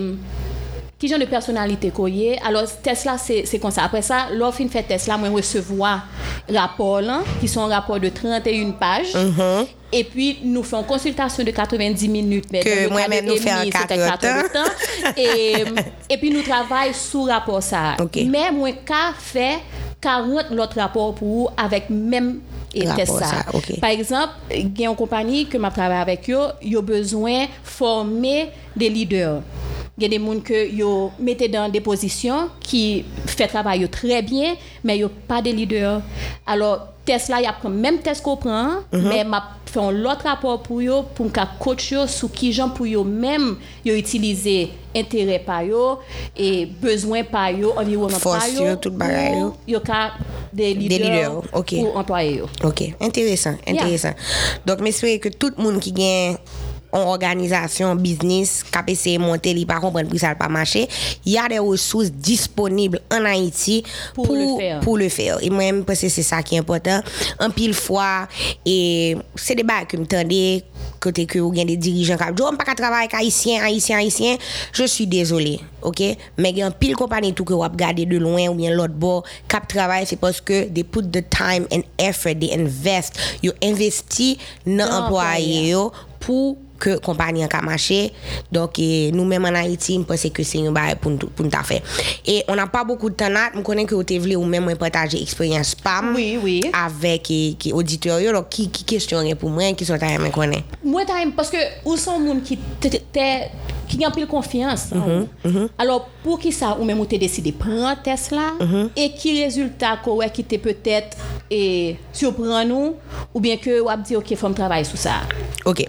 ki 0.98 1.06
jan 1.06 1.22
de 1.22 1.28
personalite 1.30 1.92
ko 1.94 2.08
ye, 2.10 2.34
alos 2.42 2.72
test 2.82 3.06
la 3.06 3.14
se 3.22 3.60
konsa. 3.62 3.84
Apre 3.86 4.02
sa, 4.02 4.24
lor 4.34 4.50
fin 4.56 4.70
fè 4.70 4.82
test 4.86 5.06
la, 5.10 5.18
mwen 5.20 5.36
resevoa 5.36 5.94
rapor 6.50 7.04
lan, 7.06 7.26
ki 7.38 7.50
son 7.50 7.70
rapor 7.70 8.02
de 8.02 8.10
31 8.14 8.72
paj, 8.80 9.14
mm 9.14 9.30
-hmm. 9.36 9.68
e 9.94 10.02
pi 10.10 10.26
nou 10.42 10.66
fè 10.66 10.80
an 10.80 10.88
konsultasyon 10.88 11.46
de 11.46 11.54
90 11.54 12.10
minute, 12.10 12.64
ke 12.66 12.88
mwen 12.90 13.10
men 13.10 13.30
nou 13.30 13.38
fè 13.38 13.54
an 13.54 13.70
4 13.70 14.58
an, 14.58 15.78
e 16.10 16.16
pi 16.18 16.32
nou 16.34 16.42
travay 16.42 16.90
sou 16.92 17.28
rapor 17.30 17.62
sa. 17.62 17.94
Okay. 18.02 18.26
Men 18.26 18.58
mwen 18.58 18.82
ka 18.84 19.14
fè 19.14 19.60
40 20.02 20.50
lot 20.50 20.74
rapor 20.74 21.14
pou 21.14 21.44
ou, 21.44 21.50
avèk 21.56 21.90
men 21.90 22.40
test 22.74 23.14
sa. 23.18 23.46
Okay. 23.54 23.78
Par 23.78 23.90
exemple, 23.90 24.34
gen 24.50 24.90
yon 24.90 24.98
kompani 24.98 25.46
ke 25.46 25.62
m 25.62 25.70
ap 25.70 25.78
travay 25.78 26.02
avèk 26.02 26.28
yo, 26.34 26.50
yo 26.60 26.82
bezwen 26.82 27.46
formè 27.62 28.50
de 28.74 28.90
lider. 28.90 29.42
Il 29.98 30.02
y 30.02 30.06
a 30.06 30.08
des 30.08 30.24
gens 30.24 30.38
que 30.38 30.70
yo 30.70 31.10
mettez 31.18 31.48
dans 31.48 31.68
des 31.68 31.80
positions 31.80 32.50
qui 32.60 33.04
fait 33.26 33.48
travail 33.48 33.88
très 33.88 34.22
bien, 34.22 34.54
mais 34.84 34.98
yo 34.98 35.08
pas 35.26 35.42
de 35.42 35.50
leaders. 35.50 36.02
Alors, 36.46 36.86
Tesla, 37.04 37.40
il 37.40 37.44
y 37.44 37.46
a 37.46 37.68
même 37.68 37.98
test 37.98 38.22
qu'on 38.22 38.36
prend, 38.36 38.74
mais 38.92 39.24
m'a 39.24 39.56
fait 39.66 39.80
un 39.80 40.04
autre 40.04 40.22
rapport 40.22 40.62
pour 40.62 40.80
yo 40.80 41.02
pour 41.14 41.32
qu'à 41.32 41.48
coach 41.58 41.90
yo 41.90 42.06
sur 42.06 42.30
qui 42.30 42.52
gens 42.52 42.68
pour 42.68 42.86
yo 42.86 43.02
même 43.02 43.56
yo 43.84 43.96
utiliser 43.96 44.70
intérêt 44.94 45.40
par 45.40 45.64
yo 45.64 45.98
et 46.36 46.66
besoin 46.66 47.24
par 47.24 47.50
yo 47.50 47.72
environnement 47.76 48.18
par 48.22 48.48
yo 48.48 48.66
yo, 48.66 48.76
tout 48.76 48.90
bagay 48.90 49.32
yo. 49.36 49.50
pour 49.50 49.58
yo 49.66 49.80
ka 49.80 50.12
des 50.52 50.74
leaders, 50.74 50.98
leaders, 50.98 51.42
ok. 51.52 51.74
pour 51.80 51.96
employer 51.96 52.36
yo. 52.36 52.46
OK, 52.62 52.94
intéressant, 53.00 53.56
intéressant. 53.66 54.14
Donc, 54.64 54.84
j'espère 54.84 55.18
que 55.18 55.28
tout 55.28 55.50
le 55.56 55.62
monde 55.62 55.80
qui 55.80 55.92
gagne 55.92 56.36
en 56.92 57.00
organisation, 57.00 57.94
business, 57.94 58.62
KPC, 58.62 59.18
monter, 59.18 59.50
il 59.50 59.66
pas 59.66 59.80
comprendre 59.80 60.08
pourquoi 60.08 60.28
ça 60.28 60.34
pas 60.34 60.48
marcher, 60.48 60.88
il 61.24 61.32
y 61.32 61.38
a 61.38 61.48
des 61.48 61.58
ressources 61.58 62.10
disponibles 62.10 63.00
en 63.12 63.24
Haïti 63.24 63.82
Pour 64.14 64.34
le 64.34 64.56
faire. 64.56 64.80
pour 64.80 64.98
le 64.98 65.08
faire. 65.08 65.38
Et 65.42 65.50
moi-même, 65.50 65.84
parce 65.84 66.00
que 66.00 66.08
c'est 66.08 66.22
ça 66.22 66.42
qui 66.42 66.54
est 66.54 66.58
important. 66.58 67.00
En 67.40 67.50
pile 67.50 67.74
fois, 67.74 68.28
et 68.64 69.16
c'est 69.34 69.54
des 69.54 69.62
bails 69.62 69.86
que 69.86 69.96
me 69.96 70.06
tendez, 70.06 70.64
côté 71.00 71.26
que 71.26 71.38
vous 71.38 71.52
avez 71.52 71.64
des 71.64 71.76
dirigeants 71.76 72.16
qui 72.16 72.32
disent, 72.32 72.46
oh, 72.50 72.56
pas 72.56 72.64
qu'à 72.64 72.74
travailler 72.74 73.08
avec 73.12 73.14
haïtien, 73.14 73.62
haïtien, 73.62 73.98
haïtien. 73.98 74.36
Je 74.72 74.84
suis 74.84 75.06
désolé, 75.06 75.60
ok? 75.82 76.00
Mais 76.38 76.50
il 76.50 76.58
y 76.58 76.62
a 76.62 76.66
un 76.66 76.70
pile 76.70 76.96
compagnie 76.96 77.34
tout 77.34 77.44
que 77.44 77.52
vous 77.52 77.60
regardez 77.60 78.06
de 78.06 78.16
loin 78.16 78.48
ou 78.48 78.54
bien 78.54 78.70
l'autre 78.70 78.94
bord, 78.94 79.24
cap 79.46 79.66
travail, 79.68 80.04
c'est 80.06 80.16
parce 80.16 80.40
que 80.40 80.64
they 80.64 80.84
put 80.84 81.02
the 81.10 81.24
time 81.28 81.66
and 81.72 81.82
effort, 81.98 82.34
they 82.38 82.52
invest, 82.54 83.18
you 83.42 83.52
investi 83.62 84.38
dans 84.66 84.88
Dans 84.88 85.04
employé 85.04 85.68
yo 85.70 85.92
pour 86.20 86.56
ke 86.80 86.96
kompanyen 87.04 87.50
ka 87.50 87.60
mache. 87.64 88.12
Donk 88.52 88.78
e, 88.82 89.10
nou 89.14 89.28
menm 89.28 89.48
an 89.50 89.58
Haiti, 89.60 89.98
mpwese 90.02 90.32
ke 90.34 90.46
se 90.46 90.62
yon 90.62 90.76
baye 90.76 90.96
pou 91.00 91.12
nta 91.46 91.62
fe. 91.66 91.80
E 92.24 92.40
on 92.48 92.60
an 92.62 92.70
pa 92.72 92.84
boku 92.88 93.10
de 93.12 93.18
tanat, 93.20 93.56
m 93.58 93.64
konen 93.66 93.88
ke 93.88 93.96
ou 93.96 94.06
te 94.06 94.18
vle 94.22 94.38
ou 94.38 94.48
menm 94.48 94.68
mwen 94.68 94.78
pataje 94.80 95.20
eksperyans 95.20 95.74
pam 95.82 96.12
oui, 96.16 96.36
oui. 96.42 96.58
avek 96.76 97.32
e, 97.34 97.40
ki 97.60 97.74
auditoryo, 97.76 98.34
lò 98.36 98.44
ki 98.50 98.68
kestyon 98.88 99.28
gen 99.28 99.38
pou 99.40 99.52
mwen, 99.52 99.76
ki 99.78 99.88
son 99.88 100.00
ta 100.00 100.10
yon 100.12 100.24
mwen 100.24 100.34
konen? 100.34 100.64
Mwen 100.84 101.08
ta 101.08 101.20
yon, 101.22 101.34
paske 101.36 101.62
ou 101.84 101.98
son 102.00 102.22
moun 102.24 102.42
ki 102.44 102.58
te, 102.82 103.02
te 103.14 103.26
ki 103.88 104.02
yon 104.02 104.14
pil 104.14 104.28
konfians. 104.30 104.90
Mm 104.92 105.02
-hmm, 105.02 105.26
mm 105.44 105.52
-hmm. 105.52 105.68
Alors 105.78 106.08
pou 106.22 106.36
ki 106.36 106.52
sa 106.52 106.74
ou 106.76 106.84
menm 106.84 107.00
ou 107.00 107.06
te 107.06 107.18
deside 107.18 107.52
pran 107.52 107.96
tes 108.04 108.30
la, 108.30 108.52
mm 108.60 108.66
-hmm. 108.66 108.90
e 108.94 109.08
ki 109.08 109.44
rezultat 109.44 110.02
ko 110.04 110.18
wè 110.20 110.30
ki 110.32 110.44
te 110.44 110.58
petet 110.58 111.16
e 111.50 111.96
surpran 112.12 112.68
nou, 112.68 112.96
ou 113.32 113.40
bien 113.40 113.56
ke 113.56 113.80
wap 113.80 114.04
di 114.08 114.16
ok 114.16 114.36
fòm 114.36 114.54
travay 114.54 114.84
sou 114.84 114.96
sa. 114.96 115.22
Ok. 115.64 115.88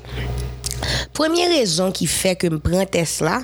Première 1.13 1.49
raison 1.49 1.91
qui 1.91 2.07
fait 2.07 2.35
que 2.35 2.49
je 2.49 2.55
prends 2.55 2.85
Tesla, 2.85 3.41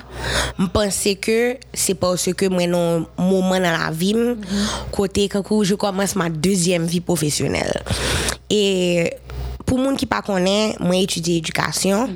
je 0.58 0.66
pense 0.66 1.08
que 1.20 1.56
c'est 1.74 1.94
parce 1.94 2.32
que 2.32 2.46
moi, 2.46 2.62
un 2.62 3.06
moment 3.22 3.60
dans 3.60 3.60
la 3.60 3.90
vie, 3.90 4.14
côté 4.90 5.28
quand 5.28 5.62
je 5.62 5.74
commence 5.74 6.16
ma 6.16 6.28
deuxième 6.30 6.86
vie 6.86 7.00
professionnelle. 7.00 7.82
Et 8.48 9.12
pour 9.66 9.82
gens 9.82 9.96
qui 9.96 10.06
pas, 10.06 10.22
moi 10.28 10.96
étudié 10.96 11.38
éducation, 11.38 12.08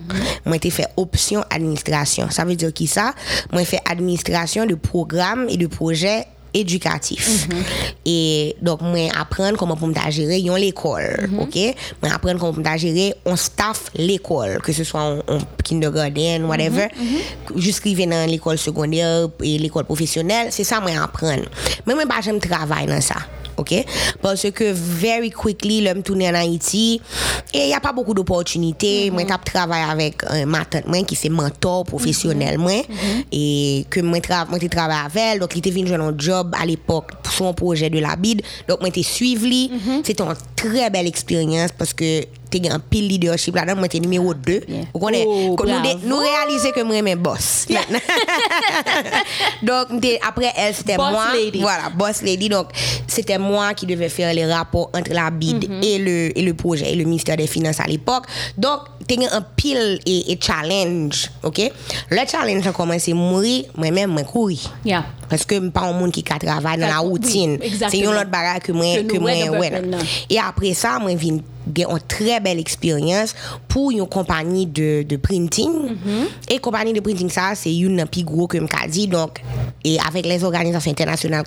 moi 0.47 0.57
j'ai 0.63 0.71
fait 0.71 0.87
option 0.97 1.45
administration. 1.51 2.31
Ça 2.31 2.45
veut 2.45 2.55
dire 2.55 2.73
qui 2.73 2.87
ça? 2.87 3.13
Moi 3.53 3.65
fait 3.65 3.81
administration 3.85 4.67
de 4.67 4.77
programmes 4.77 5.49
et 5.49 5.57
de 5.57 5.67
projets 5.67 6.27
éducatif. 6.55 7.49
Et 8.05 8.57
donc, 8.61 8.81
moi, 8.83 9.09
apprendre 9.19 9.57
comment 9.59 9.77
pour 9.77 9.89
me 9.89 9.95
gérer 10.11 10.41
l'école, 10.41 11.31
ok? 11.39 11.57
Moi, 12.03 12.13
apprendre 12.13 12.39
comment 12.39 12.53
pour 12.53 12.65
me 12.65 12.79
gérer 12.79 13.15
on 13.25 13.37
staff 13.37 13.91
l'école, 13.95 14.61
que 14.63 14.73
ce 14.73 14.85
soit 14.85 15.01
en, 15.01 15.19
en 15.19 15.39
kindergarten, 15.65 16.45
whatever, 16.45 16.89
jusqu'à 17.57 17.91
dans 18.07 18.29
l'école 18.29 18.59
secondaire 18.59 19.29
et 19.43 19.59
l'école 19.59 19.85
professionnelle, 19.85 20.49
c'est 20.51 20.65
ça, 20.65 20.81
moi, 20.81 20.91
apprendre. 21.03 21.45
Mais 21.87 21.95
moi, 21.95 22.07
pas 22.07 22.21
j'aime 22.21 22.41
travailler 22.41 22.87
dans 22.87 23.01
ça. 23.01 23.17
OK? 23.61 23.85
Parce 24.21 24.51
que 24.51 24.73
very 24.73 25.31
quickly, 25.31 25.81
l'homme 25.81 26.03
tourné 26.03 26.29
en 26.29 26.35
Haïti 26.35 27.01
et 27.53 27.59
il 27.59 27.67
n'y 27.67 27.75
a 27.75 27.81
pas 27.81 27.93
beaucoup 27.93 28.15
d'opportunités. 28.15 29.11
Moi, 29.11 29.23
j'ai 29.29 29.35
travaillé 29.45 29.85
avec 29.85 30.25
euh, 30.25 30.47
ma 30.47 30.65
tante 30.65 30.87
moi, 30.87 31.03
qui 31.05 31.17
c'est 31.17 31.29
mentor 31.29 31.85
professionnel 31.85 32.59
moi 32.59 32.83
et 33.33 33.87
que 33.91 34.01
moi 34.01 34.21
tra 34.21 34.45
moi 34.47 34.59
travaillé 34.59 35.01
avec 35.05 35.17
elle 35.17 35.41
donc 35.41 35.55
il 35.55 35.59
était 35.59 35.71
venu 35.71 35.87
jouer 35.87 35.97
un 35.97 36.15
job 36.17 36.55
à 36.61 36.67
l'époque 36.67 37.11
pour 37.23 37.33
son 37.33 37.55
projet 37.55 37.91
de 37.91 37.99
la 37.99 38.17
bide. 38.17 38.43
Donc 38.69 38.81
moi 38.81 38.89
j'étais 38.89 39.03
suivi. 39.03 39.71
C'était 40.05 40.23
une 40.23 40.35
très 40.57 40.91
belle 40.91 41.07
expérience 41.07 41.71
parce 41.77 41.93
que 41.95 42.25
t'es 42.51 42.69
un 42.71 42.79
pile 42.79 43.09
leadership 43.09 43.55
là-dedans, 43.55 43.77
moi 43.77 43.89
t'es 43.89 44.01
numéro 44.01 44.35
2. 44.35 44.61
Vous 44.93 44.99
connaissez 45.01 45.25
Oh, 45.27 45.55
Qu'on 45.57 45.67
nous, 45.67 45.81
nous 46.05 46.19
réaliser 46.19 46.73
que 46.73 46.83
moi 46.83 47.01
mes 47.03 47.15
boss. 47.17 47.67
donc 49.63 49.89
après 50.27 50.53
elle 50.57 50.75
c'était 50.75 50.97
Boss 50.97 51.11
moi. 51.13 51.27
lady. 51.35 51.61
Voilà, 51.61 51.91
boss 51.91 52.23
lady. 52.23 52.49
Donc 52.49 52.69
c'était 53.07 53.39
moi 53.39 53.75
qui 53.75 53.87
devais 53.87 54.09
faire 54.09 54.33
les 54.35 54.47
rapports 54.47 54.91
entre 54.95 55.13
la 55.13 55.31
bid 55.31 55.69
Mhm. 55.71 55.83
et 55.83 55.99
le 55.99 56.39
et 56.39 56.43
le 56.43 56.55
projet 56.55 56.93
et 56.93 56.97
le 56.97 57.05
ministère 57.05 57.37
des 57.37 57.47
Finances 57.47 57.81
à 57.81 57.85
l'époque. 57.87 58.25
Donc 58.57 58.81
t'es 59.07 59.19
un 59.31 59.43
pile 59.57 59.99
et, 60.07 60.33
et 60.33 60.39
challenge, 60.41 61.31
OK? 61.43 61.61
Le 62.11 62.19
challenge 62.31 62.67
a 62.67 62.73
commencé 62.73 63.13
mourir, 63.13 63.65
moi-même 63.77 64.11
moi 64.11 64.23
courir. 64.23 64.59
Yeah. 64.85 65.05
Parce 65.31 65.45
que 65.45 65.69
pas 65.69 65.83
un 65.83 65.93
monde 65.93 66.11
qui 66.11 66.25
a 66.29 66.39
travaillé 66.39 66.81
dans 66.81 66.89
la 66.89 66.99
routine. 66.99 67.59
C'est 67.89 67.99
une 67.99 68.09
autre 68.09 68.29
bagarre 68.31 68.61
que 68.61 68.73
moi, 68.73 69.03
Que 69.05 69.19
moi. 69.19 69.33
Et 70.29 70.39
après 70.39 70.75
ça, 70.75 70.99
moi, 70.99 71.13
j'ai 71.17 71.29
une 71.29 71.43
une 71.77 71.99
très 72.09 72.41
belle 72.41 72.59
expérience 72.59 73.35
pour 73.69 73.91
une 73.91 74.07
compagnie 74.07 74.67
de, 74.67 75.03
de 75.03 75.17
printing. 75.17 75.97
Et 76.49 76.59
compagnie 76.59 76.93
de 76.93 77.01
printing, 77.01 77.31
ça, 77.31 77.55
c'est 77.55 77.75
une 77.75 78.05
plus 78.07 78.25
gros 78.25 78.47
que 78.47 78.59
je 78.59 78.89
dit. 78.89 79.07
Donc, 79.07 79.41
et 79.85 79.99
avec 80.07 80.27
les 80.27 80.43
organisations 80.45 80.91
internationales 80.91 81.45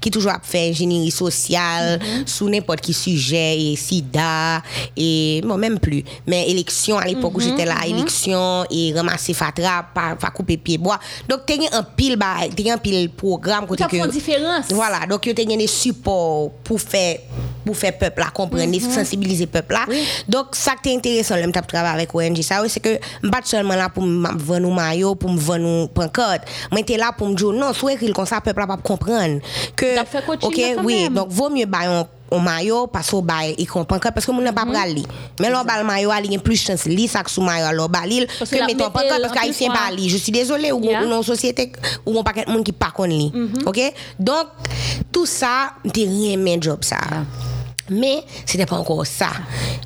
qui, 0.00 0.10
toujours 0.10 0.32
fait 0.42 0.70
ingénierie 0.70 1.10
sociale 1.10 2.00
sous 2.24 2.48
n'importe 2.48 2.80
qui 2.80 2.92
sujet, 2.92 3.60
et 3.60 3.76
SIDA, 3.76 4.62
et 4.96 5.40
bon, 5.44 5.56
même 5.56 5.78
plus. 5.78 6.04
Mais 6.26 6.48
élection, 6.50 6.98
à 6.98 7.06
l'époque 7.06 7.36
où 7.36 7.40
j'étais 7.40 7.64
là, 7.64 7.74
élection, 7.86 8.64
et 8.70 8.92
ramasser 8.94 9.34
fatra, 9.34 9.86
pas, 9.94 10.16
pas 10.16 10.30
couper 10.30 10.56
pied 10.56 10.78
bois. 10.78 10.98
Donc, 11.28 11.40
t'as 11.46 11.54
un 11.76 11.82
pile, 11.82 12.18
un 12.22 12.78
pile 12.78 13.10
programme. 13.16 13.66
côté 13.66 13.84
que- 13.84 14.06
différence. 14.08 14.66
voilà, 14.70 15.06
donc 15.08 15.26
yo 15.26 15.32
te 15.32 15.42
des 15.42 15.66
supports 15.66 16.50
pour 16.64 16.80
faire 16.80 17.18
pour 17.64 17.76
faire 17.76 17.98
peuple 17.98 18.20
là 18.20 18.30
comprendre, 18.32 18.80
sensibiliser 18.80 19.46
peuple 19.46 19.74
là. 19.74 19.86
Donc 20.28 20.46
ça 20.52 20.74
qui 20.80 20.90
est 20.90 20.96
intéressant 20.96 21.36
là, 21.36 21.46
m'tap 21.46 21.66
travailler 21.66 21.94
avec 21.94 22.14
ONG 22.14 22.42
ça 22.42 22.62
c'est 22.68 22.80
que 22.80 22.98
m'pas 23.22 23.40
seulement 23.44 23.74
là 23.74 23.88
pour 23.88 24.04
vendre 24.04 24.70
maillot, 24.70 25.14
pour 25.14 25.30
me 25.30 25.38
vendre 25.38 25.88
pancarte. 25.88 26.42
Moi 26.70 26.78
j'étais 26.80 26.96
là 26.96 27.12
pour 27.16 27.28
me 27.28 27.34
dire 27.34 27.52
non, 27.52 27.72
soit 27.72 27.94
écrit 27.94 28.12
comme 28.12 28.26
ça 28.26 28.40
peuple 28.40 28.60
là 28.60 28.66
pas 28.66 28.76
comprendre 28.76 29.40
que 29.74 29.98
OK, 30.42 30.60
oui, 30.84 31.08
donc 31.10 31.28
vaut 31.28 31.50
mieux 31.50 31.66
bailler 31.66 32.02
un 32.32 32.38
maillot 32.40 32.86
parce 32.88 33.10
que 33.10 33.20
bail 33.20 33.54
il 33.58 33.66
comprend 33.66 33.98
que 33.98 34.08
parce 34.08 34.26
que 34.26 34.32
mon 34.32 34.40
n'a 34.42 34.52
pas 34.52 34.66
pral 34.66 34.94
mais 35.40 35.50
l'on 35.50 35.62
bal 35.64 35.84
maillot 35.84 36.10
il 36.24 36.32
y 36.32 36.36
a 36.36 36.38
plus 36.38 36.56
chance 36.56 36.84
li 36.86 37.08
que 37.08 37.30
sous 37.30 37.40
maillot 37.42 37.72
l'on 37.76 37.86
balil 37.88 38.26
que 38.26 38.44
que 38.44 38.66
mettons 38.66 38.90
pancarte 38.90 39.08
parce 39.08 39.24
en 39.24 39.28
plus 39.28 39.40
qu'haïtien 39.40 39.70
fois- 39.70 39.78
pas 39.88 39.90
li. 39.94 40.08
Je 40.08 40.16
suis 40.16 40.32
désolée 40.32 40.72
ou 40.72 40.78
ou 40.78 41.06
non 41.06 41.22
société 41.22 41.72
où 42.04 42.18
on 42.18 42.24
paquet 42.24 42.44
de 42.44 42.50
monde 42.50 42.64
qui 42.64 42.72
pas 42.72 42.90
connaît 42.90 43.16
li. 43.16 43.32
OK? 43.64 43.80
Donc 44.18 44.46
tout 45.12 45.26
ça 45.26 45.72
t'es 45.92 46.02
rien 46.04 46.36
job 46.60 46.82
ça. 46.82 46.98
Mais 47.88 48.24
c'était 48.44 48.66
pas 48.66 48.76
encore 48.76 49.06
ça. 49.06 49.28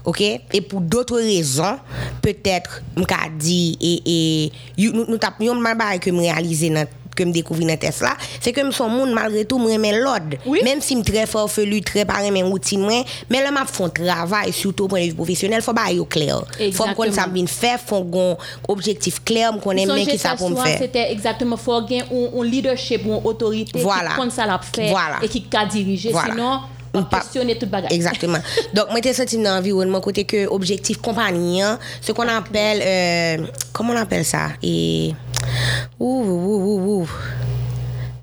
OK? 0.06 0.22
Et 0.22 0.60
pour 0.62 0.80
d'autres 0.80 1.18
raisons, 1.18 1.76
peut-être 2.22 2.80
m'ka 2.96 3.16
dit 3.38 3.76
et 3.80 4.02
et 4.46 4.52
nous 4.78 5.04
nous 5.06 5.18
tap 5.18 5.34
yon 5.40 5.56
mal 5.56 5.76
que 6.00 6.10
me 6.10 6.20
réaliser 6.20 6.70
dans 6.70 6.86
que 7.14 7.24
me 7.24 7.32
découvrir 7.32 7.66
dans 7.68 7.76
test 7.76 8.02
là, 8.02 8.16
c'est 8.40 8.52
que 8.52 8.60
me 8.62 8.70
son 8.70 8.88
monde 8.88 9.12
malgré 9.12 9.44
tout 9.44 9.58
me 9.58 9.72
remet 9.72 9.98
l'ordre. 9.98 10.36
Oui. 10.46 10.60
Même 10.64 10.80
si 10.80 10.96
me 10.96 11.02
très 11.02 11.26
farfelu, 11.26 11.80
très 11.82 12.04
pas 12.04 12.28
mes 12.30 12.42
routine 12.42 12.80
moi, 12.80 13.04
mais 13.28 13.42
là 13.42 13.50
m'a 13.50 13.64
font 13.66 13.88
travail 13.88 14.52
surtout 14.52 14.84
au 14.84 14.88
point 14.88 15.00
de 15.00 15.06
vue 15.10 15.14
professionnel, 15.14 15.62
faut 15.62 15.72
bail 15.72 15.96
yo 15.96 16.04
clair. 16.04 16.42
Faut 16.72 16.84
connaître 16.96 17.16
ça 17.16 17.26
me 17.26 17.46
faire, 17.46 17.78
faut 17.80 18.06
un 18.14 18.36
objectif 18.68 19.22
clair, 19.24 19.52
me 19.52 19.60
connaître 19.60 19.92
mais 19.92 20.00
Songez 20.00 20.12
qui 20.12 20.18
ça 20.18 20.36
pour 20.36 20.50
me 20.50 20.56
faire. 20.56 20.78
C'était 20.78 21.10
exactement 21.12 21.56
faut 21.56 21.80
gagner 21.82 22.04
un, 22.10 22.44
leadership 22.44 23.04
une 23.04 23.20
autorité 23.24 23.80
Voilà. 23.80 24.10
qui 24.10 24.16
compte 24.16 24.32
ça 24.32 24.46
la 24.46 24.58
faire 24.58 24.90
Voilà. 24.90 25.16
et 25.22 25.28
qui 25.28 25.44
a 25.56 25.66
diriger. 25.66 26.10
Voilà. 26.10 26.30
Sinon, 26.32 26.60
On 26.92 27.00
on 27.00 27.04
pa- 27.04 27.20
questionner 27.20 27.56
toute 27.58 27.70
bagarre. 27.70 27.92
Exactement. 27.92 28.38
Donc, 28.74 28.86
moi, 28.86 28.96
j'étais 28.96 29.12
senti 29.12 29.36
dans 29.38 29.54
l'environnement 29.54 30.00
côté 30.00 30.24
que 30.24 30.46
objectif 30.48 30.98
compagnie, 31.00 31.62
hein, 31.62 31.78
ce 32.00 32.12
qu'on 32.12 32.26
appelle, 32.28 32.82
euh, 32.84 33.46
comment 33.72 33.92
on 33.92 33.96
appelle 33.96 34.24
ça? 34.24 34.48
Et, 34.62 35.14
ouh, 35.98 36.22
ouh, 36.24 36.56
ouh, 36.56 37.02
ouh. 37.02 37.10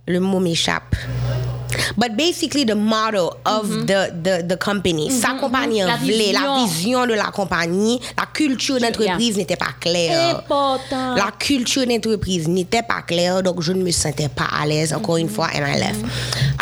Le 0.07 0.19
mot 0.19 0.39
m'échappe. 0.39 0.95
But 1.97 2.15
basically 2.15 2.65
the 2.65 2.75
motto 2.75 3.37
of 3.45 3.65
mm 3.65 3.71
-hmm. 3.71 3.85
the, 3.85 3.99
the, 4.23 4.35
the 4.47 4.57
company, 4.57 5.07
mm 5.07 5.13
-hmm, 5.13 5.21
sa 5.21 5.39
kompany 5.39 5.81
an 5.83 5.97
vle, 5.99 6.31
la 6.33 6.63
vizyon 6.63 7.07
de 7.07 7.15
la 7.15 7.31
kompany, 7.31 7.99
la 8.17 8.25
kultur 8.33 8.79
d'entreprise 8.79 9.35
yeah. 9.35 9.37
n'était 9.37 9.59
pas 9.65 9.73
claire. 9.79 10.37
Important. 10.37 11.15
La 11.15 11.31
kultur 11.37 11.85
d'entreprise 11.85 12.47
n'était 12.47 12.83
pas 12.83 13.01
claire, 13.01 13.43
donc 13.43 13.61
je 13.61 13.73
ne 13.73 13.83
me 13.83 13.91
sentais 13.91 14.29
pas 14.29 14.49
à 14.61 14.65
l'aise, 14.65 14.93
encore 14.93 15.15
mm 15.15 15.19
une 15.19 15.27
mhm. 15.27 15.33
fois, 15.33 15.49
and 15.55 15.65
I 15.65 15.77
left. 15.79 16.01
Mhm. 16.01 16.09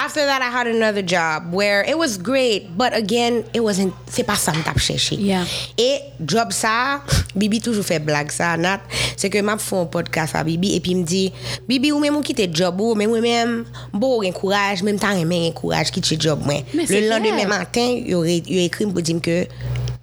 After 0.06 0.24
that, 0.26 0.42
I 0.42 0.50
had 0.58 0.68
another 0.68 1.04
job 1.06 1.54
where 1.54 1.84
it 1.88 1.98
was 1.98 2.18
great, 2.18 2.76
but 2.78 2.94
again, 2.94 3.44
it 3.54 3.62
wasn't, 3.62 3.94
c'est 4.10 4.24
pas 4.24 4.36
ça 4.36 4.52
m'tap 4.54 4.80
cherché. 4.80 5.16
Yeah. 5.16 5.44
Et 5.78 6.00
job 6.26 6.52
ça, 6.52 7.02
Bibi 7.36 7.60
toujou 7.60 7.84
fè 7.84 8.00
blag 8.00 8.32
sa, 8.32 8.56
Nat, 8.58 8.82
c'est 9.18 9.30
que 9.30 9.42
m'a 9.42 9.58
fè 9.58 9.76
un 9.76 9.86
podcast 9.86 10.36
à 10.36 10.44
Bibi, 10.44 10.76
et 10.76 10.80
puis 10.80 10.96
m'di, 10.96 11.32
Bibi 11.68 11.92
ou 11.92 12.00
mè 12.00 12.10
mou 12.10 12.24
kite 12.24 12.48
job 12.54 12.80
ou, 12.82 12.96
mè 12.96 13.08
mou 13.08 13.20
mèm, 13.22 13.64
bo 13.94 14.16
ou 14.18 14.24
gen 14.24 14.36
kouraj, 14.36 14.84
mè 14.86 14.95
temps, 15.00 15.10
un 15.10 15.52
courage 15.52 15.92
job, 16.20 16.40
Le 16.74 17.10
lendemain 17.10 17.48
matin, 17.48 17.82
il 18.06 18.44
il 18.48 18.60
écrit 18.60 18.86
pour 18.86 19.02
dire 19.02 19.22
que 19.22 19.48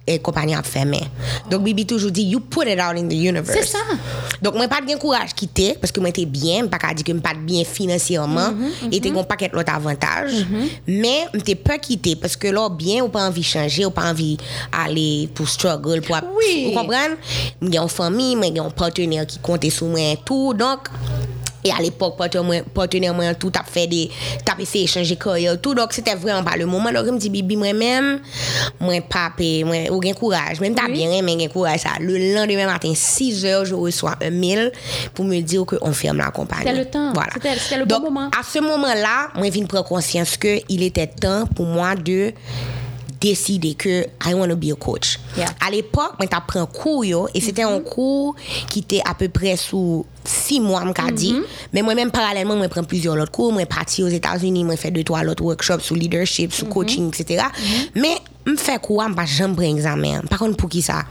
et 0.05 0.19
compagnie 0.19 0.53
a 0.53 0.61
fermé. 0.63 0.99
Donc 1.49 1.63
Bibi 1.63 1.85
toujours 1.85 2.11
dit 2.11 2.23
you 2.23 2.39
put 2.41 2.67
it 2.67 2.79
out 2.79 2.97
in 2.97 3.07
the 3.07 3.13
universe. 3.13 3.51
C'est 3.53 3.65
ça. 3.65 3.77
Donc 4.41 4.55
moi 4.55 4.67
pas 4.67 4.81
de 4.81 4.97
courage 4.97 5.33
quitter 5.33 5.75
parce 5.79 5.91
que 5.91 5.99
moi 6.01 6.09
j'étais 6.09 6.25
bien, 6.25 6.67
pas 6.67 6.77
qu'à 6.77 6.93
dire 6.93 7.05
que 7.05 7.11
moi 7.13 7.21
pas 7.21 7.33
bien 7.33 7.63
financièrement 7.63 8.33
Mm-hmm, 8.43 8.93
et 8.93 8.99
t'es 8.99 9.17
un 9.17 9.23
paquet 9.23 9.49
d'autres 9.49 9.73
avantages. 9.73 10.45
Mais 10.87 11.25
m'étais 11.33 11.55
pas 11.55 11.77
quitter 11.77 12.15
parce 12.15 12.35
que 12.35 12.47
là 12.47 12.67
bien 12.69 13.03
ou 13.03 13.07
pas 13.07 13.25
envie 13.27 13.41
de 13.41 13.45
changer 13.45 13.85
ou 13.85 13.91
pas 13.91 14.09
envie 14.11 14.37
aller 14.71 15.29
pour 15.33 15.47
struggle 15.47 16.01
pour 16.01 16.17
Oui. 16.37 16.65
vous 16.65 16.79
comprenez? 16.79 17.15
J'ai 17.61 17.77
une 17.77 17.87
famille, 17.87 18.37
j'ai 18.41 18.59
un 18.59 18.69
partenaire 18.69 19.25
qui 19.25 19.39
comptait 19.39 19.69
sur 19.69 19.87
moi 19.87 19.99
et 19.99 20.17
tout. 20.25 20.53
Donc 20.53 20.89
et 21.63 21.71
à 21.71 21.81
l'époque, 21.81 22.17
partenaire 22.17 23.13
moi- 23.13 23.33
tout 23.35 23.51
a 23.57 23.63
fait 23.63 23.87
des 23.87 24.09
t'as 24.45 24.53
essayé 24.59 24.85
d'échanger 24.85 25.15
carrière 25.15 25.59
tout. 25.61 25.73
Donc 25.73 25.93
c'était 25.93 26.15
vraiment 26.15 26.43
pas 26.43 26.57
le 26.57 26.65
moment 26.65 26.91
donc 26.91 27.05
je 27.05 27.11
me 27.11 27.17
dis 27.19 27.29
bibi 27.29 27.55
moi 27.55 27.73
même 27.73 28.19
moi 28.79 28.99
pas 29.01 29.31
payé, 29.35 29.63
moi 29.63 29.75
ou 29.91 29.99
gain 29.99 30.13
courage. 30.13 30.59
Même 30.59 30.75
t'as 30.75 30.87
bien 30.87 31.21
mais 31.21 31.35
gain 31.35 31.47
courage 31.47 31.79
ça. 31.81 31.89
Le 31.99 32.33
lendemain 32.35 32.65
matin 32.65 32.91
6 32.95 33.45
heures 33.45 33.65
je 33.65 33.75
reçois 33.75 34.15
un 34.21 34.29
mail 34.29 34.71
pour 35.13 35.25
me 35.25 35.39
dire 35.41 35.65
que 35.65 35.75
on 35.81 35.93
ferme 35.93 36.17
la 36.17 36.31
compagnie. 36.31 36.63
C'était 36.65 36.77
le 36.77 36.85
temps. 36.85 37.13
voilà. 37.13 37.31
C'était- 37.33 37.77
le 37.77 37.85
bon 37.85 37.95
donc, 37.95 38.03
moment. 38.05 38.29
à 38.37 38.43
ce 38.43 38.59
moment-là 38.59 39.29
moi 39.35 39.45
je 39.47 39.51
viens 39.51 39.63
de 39.63 39.67
prendre 39.67 39.85
conscience 39.85 40.37
que 40.37 40.59
il 40.69 40.83
était 40.83 41.07
temps 41.07 41.45
pour 41.55 41.65
moi 41.65 41.95
de 41.95 42.31
décider 43.23 43.73
que 43.73 44.05
I 44.25 44.33
want 44.33 44.49
to 44.49 44.55
be 44.55 44.71
a 44.71 44.75
coach. 44.75 45.17
Yeah. 45.37 45.47
À 45.65 45.71
l'époque, 45.71 46.15
moi, 46.19 46.27
t'as 46.27 46.41
pris 46.41 46.59
un 46.59 46.65
cours, 46.65 47.05
yo, 47.05 47.27
et 47.33 47.39
c'était 47.39 47.63
un 47.63 47.79
cours 47.79 48.35
qui 48.69 48.79
était 48.79 49.01
à 49.05 49.13
peu 49.13 49.29
près 49.29 49.55
sous 49.55 50.05
six 50.25 50.59
mois, 50.59 50.83
m'ka 50.83 51.09
dit. 51.11 51.35
Mais 51.71 51.81
moi-même, 51.81 52.11
parallèlement, 52.11 52.55
moi, 52.55 52.67
prends 52.67 52.83
plusieurs 52.83 53.15
autres 53.15 53.31
cours. 53.31 53.53
Moi, 53.53 53.65
parti 53.65 54.03
aux 54.03 54.09
États-Unis, 54.09 54.63
moi, 54.65 54.75
fait 54.75 54.91
deux, 54.91 55.03
trois 55.03 55.23
autres 55.23 55.43
workshops 55.43 55.81
sur 55.81 55.95
leadership, 55.95 56.51
sur 56.51 56.67
coaching, 56.67 57.07
etc. 57.09 57.45
Mais, 57.95 58.15
me 58.45 58.57
fait 58.57 58.81
quoi, 58.81 59.07
m'pas 59.07 59.25
jamais 59.25 59.55
prendre 59.55 59.69
examen. 59.69 60.21
Par 60.29 60.39
contre, 60.39 60.57
pour 60.57 60.69
qui 60.69 60.81
ça? 60.81 61.03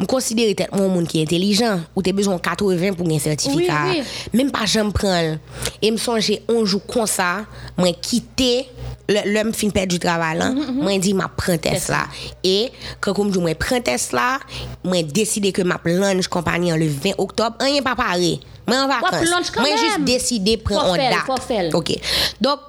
Je 0.00 0.06
considère 0.06 0.54
tête 0.54 0.70
mon 0.72 0.88
monde 0.88 1.08
qui 1.08 1.18
est 1.18 1.22
intelligent 1.22 1.80
ou 1.96 2.02
tu 2.02 2.12
besoin 2.12 2.36
de 2.36 2.40
80 2.40 2.92
pour 2.92 3.08
un 3.08 3.18
certificat. 3.18 3.86
Oui, 3.88 4.02
Même 4.32 4.52
pas 4.52 4.64
j'aime 4.64 4.92
prendre. 4.92 5.38
Et 5.82 5.90
me 5.90 5.96
songer 5.96 6.42
un 6.48 6.64
jour 6.64 6.80
comme 6.86 7.06
ça, 7.06 7.44
moi 7.76 7.92
quitter 8.00 8.68
lèm 9.08 9.52
fin 9.56 9.72
pèd 9.72 9.88
du 9.94 9.98
traval 10.02 10.42
an, 10.44 10.54
mm 10.54 10.62
-hmm. 10.62 10.82
mwen 10.84 11.00
di 11.00 11.14
mwen 11.16 11.32
pren 11.36 11.58
test 11.58 11.88
la. 11.88 12.06
E, 12.44 12.70
kakoum 13.00 13.30
di 13.32 13.40
mwen 13.40 13.56
pren 13.56 13.82
test 13.82 14.12
la, 14.12 14.38
mwen 14.82 15.08
deside 15.12 15.52
ke 15.52 15.64
mwen 15.64 16.00
lanj 16.00 16.28
kompanyan 16.28 16.78
le 16.78 16.88
20 16.88 17.14
oktob, 17.16 17.56
an 17.58 17.74
yon 17.74 17.82
pa 17.82 17.94
pare. 17.94 18.38
Mwen 18.66 18.78
an 18.78 18.88
vakans. 18.88 19.52
Mwen 19.56 19.78
jist 19.78 20.04
deside 20.04 20.58
pren 20.62 20.78
an 20.78 20.96
dat. 20.96 21.24
Fofel, 21.24 21.70
fofel. 21.70 21.74
Ok. 21.74 21.94
Dok, 22.38 22.60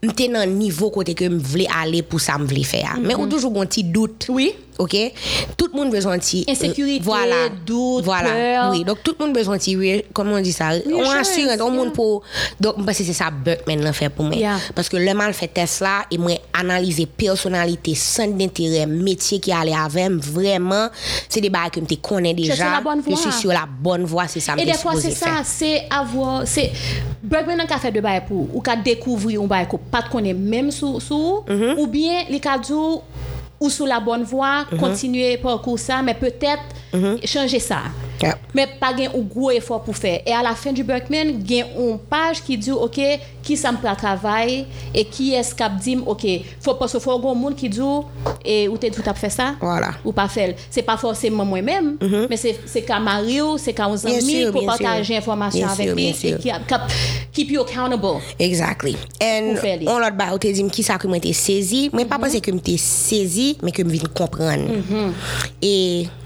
mwen 0.00 0.14
te 0.14 0.28
nan 0.28 0.56
nivou 0.58 0.90
kote 0.90 1.14
ke 1.14 1.28
mwen 1.28 1.44
vle 1.44 1.66
ale 1.68 2.02
pou 2.02 2.18
sa 2.18 2.38
mwen 2.38 2.48
vle 2.48 2.64
fè 2.64 2.80
ya. 2.86 2.96
Men 2.96 3.18
ou 3.18 3.28
toujou 3.28 3.52
mwen 3.52 3.68
ti 3.68 3.84
dout. 3.84 4.28
Oui. 4.32 4.54
OK? 4.82 4.96
Tout 5.56 5.68
le 5.72 5.78
monde 5.78 5.90
besoin 5.90 6.18
de 6.18 6.22
Insécurité, 6.50 7.02
doute, 7.66 8.04
voilà. 8.04 8.30
peur. 8.30 8.70
Oui, 8.72 8.84
donc 8.84 9.02
tout 9.02 9.14
le 9.18 9.24
monde 9.24 9.34
besoin 9.34 9.56
de 9.56 10.04
comment 10.12 10.34
on 10.34 10.40
dit 10.40 10.52
ça? 10.52 10.70
On 10.86 11.10
assure 11.10 11.56
tout 11.58 11.66
le 11.68 11.72
monde 11.76 11.92
pour 11.92 12.22
donc 12.60 12.84
parce 12.84 12.98
que 12.98 13.04
c'est 13.04 13.12
ça 13.12 13.30
Buckman 13.30 13.76
l'a 13.82 13.92
fait 13.92 14.08
pour 14.08 14.24
moi. 14.24 14.34
Yeah. 14.36 14.58
Parce 14.74 14.88
que 14.88 14.96
le 14.96 15.14
mal 15.14 15.32
fait 15.34 15.48
test 15.48 15.80
là 15.80 16.04
et 16.10 16.18
moi 16.18 16.32
analyser 16.52 17.06
personnalité, 17.06 17.94
centre 17.94 18.36
d'intérêt, 18.36 18.86
métier 18.86 19.38
qui 19.40 19.52
allait 19.52 19.72
avec 19.74 20.10
vraiment 20.12 20.88
c'est 21.28 21.40
des 21.40 21.50
bails 21.50 21.70
que 21.70 21.80
tu 21.80 21.96
connais 21.96 22.34
déjà. 22.34 22.54
sur 22.54 22.64
la 22.64 22.80
bonne 22.80 23.02
Je 23.08 23.14
suis 23.14 23.22
voie. 23.30 23.32
sur 23.32 23.50
la 23.50 23.66
bonne 23.80 24.04
voie, 24.04 24.26
c'est 24.28 24.40
ça 24.40 24.54
Et 24.58 24.62
me 24.62 24.66
des 24.66 24.74
fois, 24.74 24.92
c'est 25.00 25.10
ça, 25.10 25.42
c'est 25.44 25.82
avoir. 25.90 26.42
C'est. 26.46 26.70
Nan 27.56 27.66
ka 27.66 27.78
fait 27.78 27.90
de 27.92 28.00
bail 28.00 28.22
pour, 28.26 28.48
ou 28.54 28.60
ka 28.60 28.76
découvrir 28.76 29.40
un 29.42 29.46
bail 29.46 29.66
qu'on 29.68 29.78
pas 29.78 30.02
connaît 30.02 30.34
même 30.34 30.70
sous, 30.70 31.00
sous 31.00 31.44
Mhm. 31.48 31.74
ou 31.78 31.86
bien 31.86 32.24
les 32.28 32.40
dit 32.40 33.02
ou 33.62 33.70
sous 33.70 33.86
la 33.86 34.00
bonne 34.00 34.24
voie, 34.24 34.64
continuer 34.78 35.36
parcours 35.38 35.78
ça, 35.78 36.02
mais 36.02 36.14
peut-être 36.14 36.62
Mhm. 36.92 37.18
changer 37.24 37.60
ça. 37.60 37.82
Yep. 38.22 38.38
Men 38.54 38.74
pa 38.78 38.92
gen 38.96 39.12
ou 39.16 39.24
gwo 39.26 39.50
efor 39.54 39.82
pou 39.82 39.96
fe. 39.96 40.18
E 40.22 40.34
a 40.34 40.42
la 40.44 40.54
fin 40.58 40.74
du 40.76 40.84
Berkman, 40.86 41.34
gen 41.46 41.72
ou 41.74 41.98
page 42.10 42.44
ki 42.46 42.58
di, 42.60 42.72
ok, 42.72 43.00
ki 43.42 43.56
sa 43.58 43.72
m 43.74 43.80
pra 43.82 43.94
travay, 43.98 44.62
e 44.94 45.04
ki 45.08 45.32
eskap 45.38 45.80
dim, 45.82 46.04
ok, 46.08 46.26
fò 46.62 46.76
pas 46.78 46.94
fò 47.02 47.16
goun 47.18 47.40
moun 47.40 47.56
ki 47.58 47.70
di, 47.72 47.82
e 48.46 48.56
ou 48.68 48.78
te 48.80 48.92
tout 48.94 49.06
ap 49.10 49.18
fe 49.18 49.30
sa, 49.32 49.52
voilà. 49.62 49.92
ou 50.04 50.14
pa 50.14 50.28
fel. 50.30 50.54
Se 50.70 50.84
pa 50.86 50.96
forseman 51.00 51.48
mwen 51.48 51.66
men, 51.66 51.90
mm 51.98 52.08
-hmm. 52.08 52.28
men 52.30 52.38
se 52.38 52.84
ka 52.86 53.00
mari 53.02 53.40
ou, 53.42 53.58
se 53.58 53.74
ka 53.74 53.88
ou 53.90 53.98
zanmi, 53.98 54.46
pou 54.54 54.66
pataje 54.66 55.18
informasyon 55.18 55.68
avèk 55.68 55.94
li, 55.98 56.08
e 56.12 56.38
ki 56.38 56.50
ap 56.54 56.88
keep 57.32 57.50
you 57.50 57.62
accountable. 57.62 58.20
Exactly. 58.38 58.96
En, 59.20 59.56
on 59.86 59.98
lot 59.98 60.14
ba, 60.16 60.30
ou 60.32 60.38
te 60.38 60.52
dim 60.52 60.70
ki 60.70 60.82
sa 60.82 60.98
ki 60.98 61.08
mwen 61.10 61.22
te 61.22 61.32
sezi, 61.32 61.88
mwen 61.92 62.06
pa 62.08 62.18
pase 62.22 62.40
ki 62.40 62.54
mwen 62.54 62.62
te 62.62 62.78
sezi, 62.78 63.56
men 63.62 63.74
ki 63.74 63.84
mwen 63.84 63.98
vin 63.98 64.10
kompran. 64.14 64.60
Mm 64.60 64.82
-hmm. 64.88 65.14
E... 65.60 66.21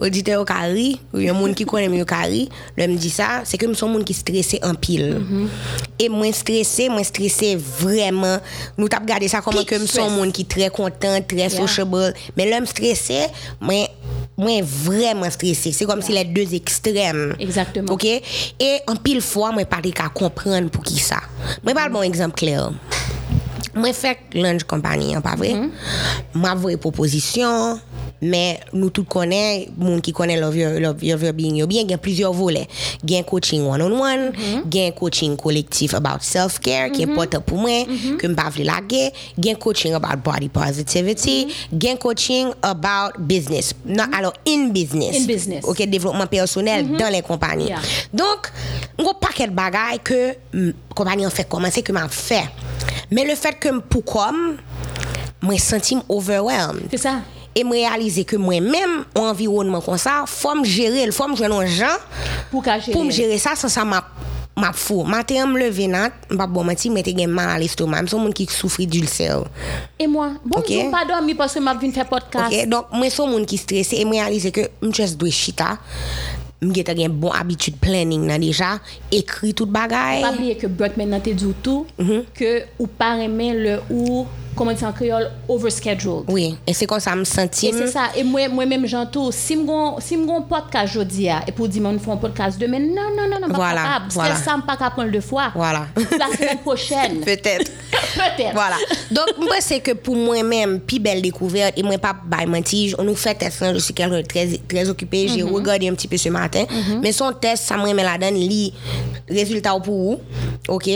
auditeur 0.00 0.42
au 0.42 0.44
carré, 0.44 0.96
ou 1.12 1.18
un 1.18 1.32
monde 1.32 1.54
qui 1.54 1.64
connaît 1.64 1.88
mieux 1.88 2.04
carré, 2.04 2.48
le 2.76 2.86
me 2.86 2.96
dit 2.96 3.10
ça, 3.10 3.42
c'est 3.44 3.58
que 3.58 3.72
son 3.74 3.88
monde 3.88 4.04
qui 4.04 4.14
stressé 4.14 4.58
en 4.62 4.74
pile. 4.74 5.20
Et 5.98 6.08
moins 6.08 6.32
stressé, 6.32 6.88
moins 6.88 7.02
stressé 7.02 7.56
vraiment. 7.56 8.38
Nous 8.78 8.88
t'a 8.88 8.98
regardé 8.98 9.28
ça 9.28 9.42
Peak 9.42 9.66
que 9.66 10.08
monde 10.10 10.32
qui 10.32 10.44
très 10.44 10.70
content, 10.70 11.20
très 11.26 11.48
sociable, 11.48 12.14
mais 12.36 12.50
l'homme 12.50 12.66
stressé, 12.66 13.26
moi 13.60 13.88
moi 14.36 14.62
vraiment 14.62 15.30
stressé. 15.30 15.70
C'est 15.72 15.84
comme 15.84 16.00
si 16.00 16.12
les 16.12 16.24
deux 16.24 16.54
extrêmes. 16.54 17.34
Exactement. 17.38 17.92
OK? 17.92 18.04
Et 18.04 18.78
en 18.86 18.96
pile 18.96 19.20
fois, 19.20 19.52
moi 19.52 19.64
pas 19.66 19.82
qu'à 19.82 20.08
comprendre 20.08 20.70
pour 20.70 20.82
qui 20.82 20.98
ça. 20.98 21.18
Moi 21.62 21.74
pas 21.74 21.88
bon 21.88 22.02
exemple 22.02 22.36
clair. 22.36 22.70
Moi 23.74 23.92
fait 23.92 24.18
lunch 24.32 24.64
compagnie, 24.64 25.14
hein, 25.14 25.20
pas 25.20 25.36
vrai? 25.36 25.54
M'a 26.34 26.54
vraie 26.54 26.76
proposition, 26.76 27.78
mais 28.22 28.60
nous 28.72 28.90
tous 28.90 29.04
connaissons, 29.04 29.70
monde 29.78 30.02
qui 30.02 30.12
connaît 30.12 30.38
love 30.38 30.56
your, 30.56 30.80
love 30.80 31.02
your 31.02 31.18
yo 31.20 31.66
bien, 31.66 31.82
il 31.82 31.90
y 31.90 31.94
a 31.94 31.98
plusieurs 31.98 32.32
volets. 32.32 32.68
Il 33.02 33.10
y 33.10 33.16
a 33.16 33.20
un 33.20 33.22
coaching 33.22 33.62
one-on-one, 33.62 34.32
il 34.70 34.74
y 34.74 34.82
a 34.82 34.86
un 34.86 34.90
coaching 34.90 35.36
collectif 35.36 35.94
about 35.94 36.20
self-care, 36.20 36.92
qui 36.92 37.02
est 37.02 37.10
important 37.10 37.40
pour 37.40 37.58
moi, 37.58 37.84
que 38.18 38.26
je 38.26 38.26
ne 38.26 38.34
pas 38.34 38.50
laguer. 38.58 39.12
Il 39.38 39.46
y 39.46 39.48
a 39.48 39.52
un 39.52 39.56
coaching 39.56 39.94
about 39.94 40.18
body 40.22 40.48
positivity, 40.48 41.48
il 41.72 41.82
y 41.82 41.88
a 41.88 41.92
un 41.92 41.96
coaching 41.96 42.48
about 42.62 43.18
business. 43.18 43.74
Non, 43.84 44.04
alors, 44.16 44.34
in 44.46 44.68
business. 44.68 45.16
In 45.16 45.26
business. 45.26 45.64
OK, 45.64 45.82
développement 45.86 46.26
personnel 46.26 46.96
dans 46.96 47.08
les 47.08 47.22
compagnies. 47.22 47.68
Yeah. 47.68 47.80
Donc, 48.12 48.50
un 48.98 49.02
gros 49.02 49.14
paquet 49.14 49.46
de 49.46 49.52
bagailles 49.52 50.00
que 50.02 50.36
compagnie 50.94 51.26
en 51.26 51.30
fait 51.30 51.48
commencer 51.48 51.82
que 51.82 51.92
m'a 51.92 52.08
fait. 52.08 52.48
Mais 53.10 53.24
le 53.24 53.34
fait 53.34 53.58
que 53.58 53.78
pour 53.80 54.04
comme 54.04 54.56
moi 55.42 55.58
senti 55.58 55.96
overwhelmed 56.08 56.82
C'est 56.90 56.98
ça. 56.98 57.20
et 57.60 57.64
me 57.64 57.72
réaliser 57.72 58.24
que 58.24 58.36
moi-même, 58.36 59.04
en 59.14 59.28
environnement 59.28 59.80
comme 59.80 59.98
ça, 59.98 60.24
faut 60.26 60.54
me 60.54 60.64
gérer, 60.64 61.02
il 61.02 61.12
faut 61.12 61.28
me 61.28 61.36
joindre 61.36 61.56
aux 61.56 61.66
gens 61.66 61.86
pour 62.50 62.64
pour 62.92 63.04
me 63.04 63.10
gérer 63.10 63.38
ça 63.38 63.54
sans 63.54 63.68
ça 63.68 63.84
m'a 63.84 64.04
m'a 64.56 64.72
fou. 64.72 65.04
Matin 65.04 65.46
me 65.46 65.58
lever 65.58 65.86
nat, 65.88 66.10
m'a 66.28 66.46
bon 66.46 66.64
menti, 66.64 66.90
mais 66.90 67.02
t'es 67.02 67.26
mal 67.26 67.48
à 67.48 67.58
l'estomac, 67.58 68.06
sont 68.06 68.18
monde 68.18 68.34
qui 68.34 68.46
souffre 68.46 68.82
d'ulcère. 68.82 69.44
Et 69.98 70.06
moi, 70.06 70.32
bon, 70.44 70.58
okay? 70.58 70.84
je 70.86 70.90
pas 70.90 71.04
dormi 71.04 71.34
parce 71.34 71.54
que 71.54 71.60
m'a 71.60 71.74
vinn 71.74 71.92
faire 71.92 72.08
podcast. 72.08 72.52
OK, 72.52 72.68
donc 72.68 72.86
moi 72.92 73.08
sont 73.10 73.26
monde 73.26 73.46
qui 73.46 73.56
stressé 73.56 73.96
et 73.96 74.04
me 74.04 74.12
réaliser 74.12 74.50
que 74.50 74.62
me 74.82 74.92
just 74.92 75.16
doit 75.16 75.30
chita. 75.30 75.78
Mge 76.60 76.82
te 76.84 76.92
gen 76.92 77.14
bon 77.16 77.32
abitud 77.32 77.78
planning 77.80 78.26
nan 78.28 78.42
deja, 78.42 78.74
ekri 79.16 79.54
tout 79.56 79.70
bagay. 79.72 80.20
Pabliye 80.20 80.58
ke 80.60 80.68
Brotman 80.68 81.08
nan 81.14 81.22
te 81.24 81.32
djoutou, 81.32 81.86
mm 81.96 82.04
-hmm. 82.04 82.26
ke 82.36 82.50
ou 82.76 82.86
paremen 82.86 83.56
le 83.56 83.78
ou 83.88 84.26
comment 84.60 84.72
dire 84.74 84.88
en 84.88 84.92
créole, 84.92 85.30
overscheduled. 85.48 86.24
Oui, 86.28 86.54
et 86.66 86.74
c'est 86.74 86.84
comme 86.84 87.00
ça 87.00 87.16
me 87.16 87.24
senti. 87.24 87.68
Et 87.68 87.72
c'est 87.72 87.86
ça. 87.86 88.10
Et 88.14 88.22
moi, 88.22 88.46
moi-même, 88.48 88.86
j'entends, 88.86 89.30
si 89.30 89.54
je 89.54 90.00
si 90.02 90.16
un 90.16 90.42
podcast 90.42 90.94
aujourd'hui, 90.94 91.28
et 91.48 91.52
pour 91.52 91.66
dire, 91.66 91.82
on 91.86 91.98
fait 91.98 92.10
un 92.10 92.16
podcast 92.18 92.58
demain, 92.60 92.78
non, 92.78 93.16
non, 93.16 93.26
non, 93.30 93.40
non, 93.40 93.48
pas 93.48 93.54
Voilà, 93.54 93.82
capable. 93.82 94.04
voilà. 94.12 94.34
Ça, 94.36 94.56
je 94.60 94.66
pas 94.66 94.76
capable 94.76 95.10
deux 95.12 95.22
fois. 95.22 95.50
Voilà. 95.54 95.86
La 95.96 96.26
semaine 96.36 96.58
prochaine. 96.62 97.20
Peut-être. 97.20 97.70
Peut-être. 98.14 98.52
Voilà. 98.52 98.76
Donc, 99.10 99.28
moi, 99.38 99.56
c'est 99.60 99.80
que 99.80 99.92
pour 99.92 100.14
moi-même, 100.16 100.80
puis 100.80 100.98
belle 100.98 101.22
découverte, 101.22 101.78
et 101.78 101.82
moi, 101.82 101.96
pas 101.96 102.14
by 102.26 102.44
mentir, 102.46 102.96
on 102.98 103.04
nous 103.04 103.14
fait 103.14 103.34
test, 103.34 103.62
hein, 103.62 103.72
je 103.72 103.78
suis 103.78 103.94
quelqu'un 103.94 104.18
de 104.18 104.22
très, 104.22 104.46
très 104.68 104.88
occupé, 104.90 105.26
j'ai 105.28 105.42
Mhm. 105.42 105.54
regardé 105.54 105.88
un 105.88 105.94
petit 105.94 106.08
peu 106.08 106.16
ce 106.18 106.28
matin, 106.28 106.64
mais 107.00 107.12
son 107.12 107.32
test, 107.32 107.64
ça 107.64 107.76
me 107.78 107.82
remet 107.88 108.02
la 108.02 108.18
donne, 108.18 108.34
lit 108.34 108.74
résultat 109.28 109.70
pour 109.80 109.94
vous, 109.96 110.20
ok? 110.68 110.88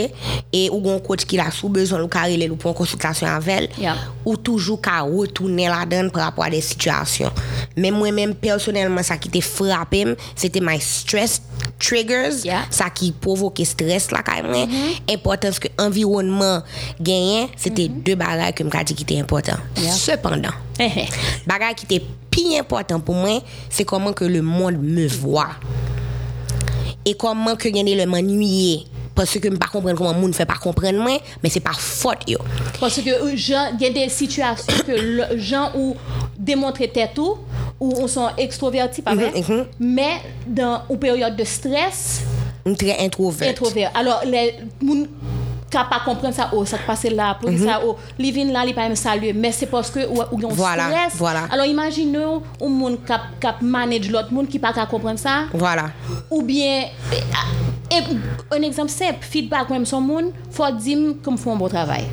Et 0.53 0.69
ou 0.69 0.89
un 0.89 0.99
coach 0.99 1.25
qui 1.25 1.37
l'a 1.37 1.49
sous 1.51 1.69
besoin, 1.69 2.01
ou 2.03 2.07
carré 2.07 2.37
le 2.37 2.53
pour 2.55 2.71
une 2.71 2.77
consultation 2.77 3.27
avec 3.27 3.54
Yeah. 3.77 3.95
ou 4.25 4.37
toujours 4.37 4.81
qu'à 4.81 5.01
retourner 5.01 5.67
la 5.67 5.85
donne 5.85 6.11
par 6.11 6.23
rapport 6.25 6.45
à 6.45 6.49
des 6.49 6.61
situations. 6.61 7.31
Mais 7.77 7.91
moi-même, 7.91 8.35
personnellement, 8.35 9.03
ça 9.03 9.17
qui 9.17 9.29
t'a 9.29 9.41
frappé, 9.41 10.15
c'était 10.35 10.61
my 10.61 10.79
stress 10.79 11.41
triggers, 11.79 12.29
Yeah. 12.43 12.63
ça 12.69 12.89
qui 12.89 13.11
provoquait 13.11 13.65
stress 13.65 14.11
là 14.11 14.21
quand 14.25 14.41
même 14.43 14.67
importance 15.09 15.59
que 15.59 15.67
environnement 15.77 16.61
gagné 17.01 17.49
c'était 17.57 17.87
deux 17.89 18.15
bagages 18.15 18.53
que 18.53 18.63
m'a 18.63 18.83
dit 18.83 18.93
qui 18.95 19.03
étaient 19.03 19.19
importants 19.19 19.57
Yeah. 19.77 19.91
cependant 19.91 20.53
bagage 21.47 21.75
qui 21.75 21.85
était 21.95 22.05
plus 22.31 22.57
important 22.57 22.99
pour 22.99 23.15
moi 23.15 23.41
c'est 23.69 23.83
comment 23.83 24.13
que 24.13 24.23
le 24.25 24.41
monde 24.41 24.77
me 24.81 25.07
voit 25.07 25.49
et 27.03 27.13
comment 27.15 27.55
que 27.55 27.67
gagner 27.69 27.95
le 27.95 28.05
m'ennuyer 28.09 28.85
parce 29.15 29.39
que 29.39 29.49
je 29.49 29.55
pas 29.55 29.67
comprendre 29.67 29.97
comment 29.97 30.13
le 30.13 30.19
monde 30.19 30.35
fait 30.35 30.45
pas 30.45 30.55
comprendre 30.61 30.99
moi 30.99 31.17
mais 31.41 31.49
c'est 31.49 31.59
pas 31.61 31.73
faute 31.73 32.19
yo 32.27 32.37
Parce 32.79 32.99
que 33.01 33.09
euh, 33.09 33.35
gens- 33.35 33.71
il 33.79 33.81
y 33.81 33.89
a 33.89 33.89
des 33.91 34.09
situations 34.09 34.73
que 34.85 34.91
les 34.91 35.39
gens 35.39 35.71
ont 35.75 35.95
démontré 36.37 36.89
tête 36.89 37.17
ou 37.17 37.37
on 37.79 38.07
sont 38.07 38.29
extrovertis, 38.37 39.01
pas 39.01 39.15
vrai? 39.15 39.31
mhm. 39.35 39.65
Mais 39.79 40.21
dans 40.47 40.81
une 40.89 40.97
période 40.99 41.35
de 41.35 41.43
stress, 41.43 42.21
très 42.77 42.97
introvert 43.05 43.49
introvert. 43.49 43.91
Alors, 43.95 44.21
les 44.25 44.55
ka 45.75 45.85
pa 45.89 45.99
komprende 46.05 46.37
sa, 46.37 46.49
oh, 46.55 46.63
sa 46.67 46.79
te 46.79 46.87
pase 46.87 47.11
la, 47.11 47.33
pou 47.39 47.51
ki 47.51 47.59
sa, 47.61 47.79
mhm. 47.81 47.89
oh, 47.91 48.21
li 48.21 48.31
vin 48.35 48.53
la, 48.55 48.63
li 48.67 48.75
pa 48.77 48.87
yon 48.87 48.97
salye, 48.99 49.33
men 49.35 49.55
se 49.55 49.67
poske 49.71 50.05
ou 50.07 50.39
yon 50.41 50.55
voilà, 50.55 50.89
stres. 50.91 51.19
Voilà. 51.19 51.45
Alors, 51.51 51.67
imagine 51.69 52.23
ou, 52.23 52.41
ou 52.61 52.71
moun 52.71 52.97
kap, 53.07 53.33
kap 53.43 53.61
manage 53.61 54.13
lot 54.13 54.31
moun 54.35 54.47
ki 54.49 54.61
pa 54.63 54.73
ka 54.75 54.87
komprende 54.89 55.23
sa. 55.23 55.45
Voilà. 55.53 55.89
Ou 56.29 56.41
bien, 56.47 56.87
e, 57.11 57.21
un 58.55 58.63
exemple 58.63 58.91
sep, 58.91 59.23
feedback 59.25 59.69
mwen 59.69 59.85
son 59.89 60.03
moun, 60.05 60.31
fò 60.53 60.71
dim 60.75 61.13
kom 61.25 61.37
fò 61.39 61.55
mbo 61.57 61.69
travay. 61.71 62.07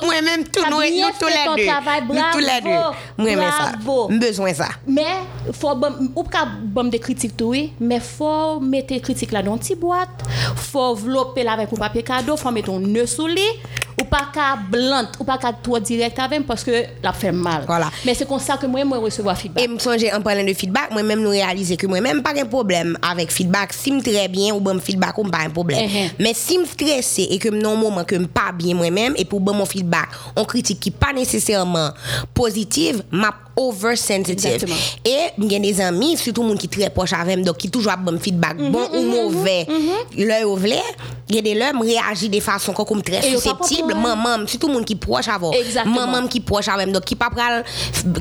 Mwen 0.00 0.24
mèm 0.26 0.44
tou 0.52 0.66
nou, 0.70 0.84
nou 0.84 1.16
tou 1.18 1.30
lè 1.30 1.44
dè. 1.58 1.66
Nou 2.10 2.32
tou 2.34 2.44
lè 2.44 2.58
dè. 2.64 2.76
Mwen 3.20 3.40
mèm 3.40 3.52
sa. 3.54 3.94
Mbezwen 4.14 4.56
sa. 4.56 4.68
Men, 4.86 5.24
fò, 5.56 5.74
ou 6.14 6.24
ka 6.30 6.44
bom 6.46 6.90
de 6.92 7.00
kritik 7.02 7.36
tou, 7.38 7.56
men 7.80 8.04
fò 8.04 8.60
mette 8.62 9.00
kritik 9.04 9.34
la 9.34 9.44
don 9.46 9.60
ti 9.62 9.76
boat, 9.78 10.24
fò 10.70 10.90
vlopè 10.98 11.44
la 11.46 11.58
vek 11.60 11.74
ou 11.74 11.80
papye 11.80 12.04
kado, 12.06 12.36
fò 12.40 12.52
mette 12.54 12.69
un 12.70 12.80
nœud 12.80 13.06
sous 13.06 13.26
ou 14.00 14.04
pas 14.04 14.28
qu'à 14.32 14.56
blunt 14.70 15.08
ou 15.18 15.24
pas 15.24 15.38
qu'à 15.38 15.52
trop 15.52 15.78
direct 15.78 16.18
avec 16.18 16.46
parce 16.46 16.64
que 16.64 16.84
la 17.02 17.12
fait 17.12 17.32
mal. 17.32 17.64
Voilà. 17.66 17.90
Mais 18.04 18.14
c'est 18.14 18.26
comme 18.26 18.38
ça 18.40 18.56
que 18.56 18.66
moi 18.66 18.84
moi 18.84 18.98
recevoir 18.98 19.36
feedback. 19.36 19.64
Et 19.64 19.68
me 19.68 19.78
songer 19.78 20.12
en 20.12 20.20
parlant 20.20 20.44
de 20.44 20.52
feedback, 20.54 20.90
moi-même 20.90 21.20
nous 21.20 21.30
réaliser 21.30 21.76
que 21.76 21.86
moi-même 21.86 22.22
pas 22.22 22.32
un 22.36 22.46
problème 22.46 22.96
avec 23.02 23.30
feedback. 23.30 23.72
Si 23.72 23.92
me 23.92 24.00
très 24.02 24.28
bien 24.28 24.54
ou 24.54 24.60
bon 24.60 24.80
feedback 24.80 25.16
ou 25.18 25.24
pas 25.24 25.38
un 25.44 25.50
problème. 25.50 25.84
Mhm. 25.88 26.10
Mais 26.18 26.32
si 26.34 26.58
me 26.58 26.64
stressé 26.64 27.28
et 27.30 27.38
que 27.38 27.48
non 27.48 27.76
moment 27.76 28.04
que 28.04 28.16
me 28.16 28.26
pas 28.26 28.52
bien 28.52 28.74
moi-même 28.74 29.14
et 29.16 29.24
pour 29.24 29.40
bon 29.40 29.54
mon 29.54 29.66
feedback, 29.66 30.08
on 30.36 30.44
critique 30.44 30.80
qui 30.80 30.90
pas 30.90 31.12
nécessairement 31.12 31.90
positive, 32.34 33.02
m'a 33.10 33.34
oversensitive. 33.56 34.32
Exactement. 34.32 34.76
Et 35.04 35.48
j'ai 35.48 35.58
des 35.58 35.80
amis, 35.80 36.16
surtout 36.16 36.42
monde 36.42 36.58
qui 36.58 36.68
très 36.68 36.88
proche 36.88 37.12
avec 37.12 37.36
moi, 37.36 37.44
donc 37.44 37.58
qui 37.58 37.70
toujours 37.70 37.92
a 37.92 37.96
bon 37.96 38.18
feedback, 38.18 38.56
Mhm, 38.58 38.70
bon 38.70 38.88
ou 38.94 39.02
mauvais. 39.02 39.66
L'œil 40.16 40.44
au 40.44 40.56
vlé, 40.56 40.78
il 41.28 41.36
y 41.36 41.38
a 41.38 41.42
des 41.42 41.54
réagit 41.54 42.28
de 42.28 42.40
façon 42.40 42.72
comme 42.72 43.02
très 43.02 43.22
susceptible, 43.22 43.89
comprendre. 43.92 44.16
maman, 44.16 44.46
surtout 44.46 44.68
monde 44.68 44.84
qui 44.84 44.94
proche. 44.94 45.26
Exactement. 45.58 46.06
Maman 46.06 46.28
qui 46.28 46.40
proche 46.40 46.66
moi, 46.68 46.86
donc 46.86 47.04
qui 47.04 47.16
pas 47.16 47.30
pral 47.30 47.64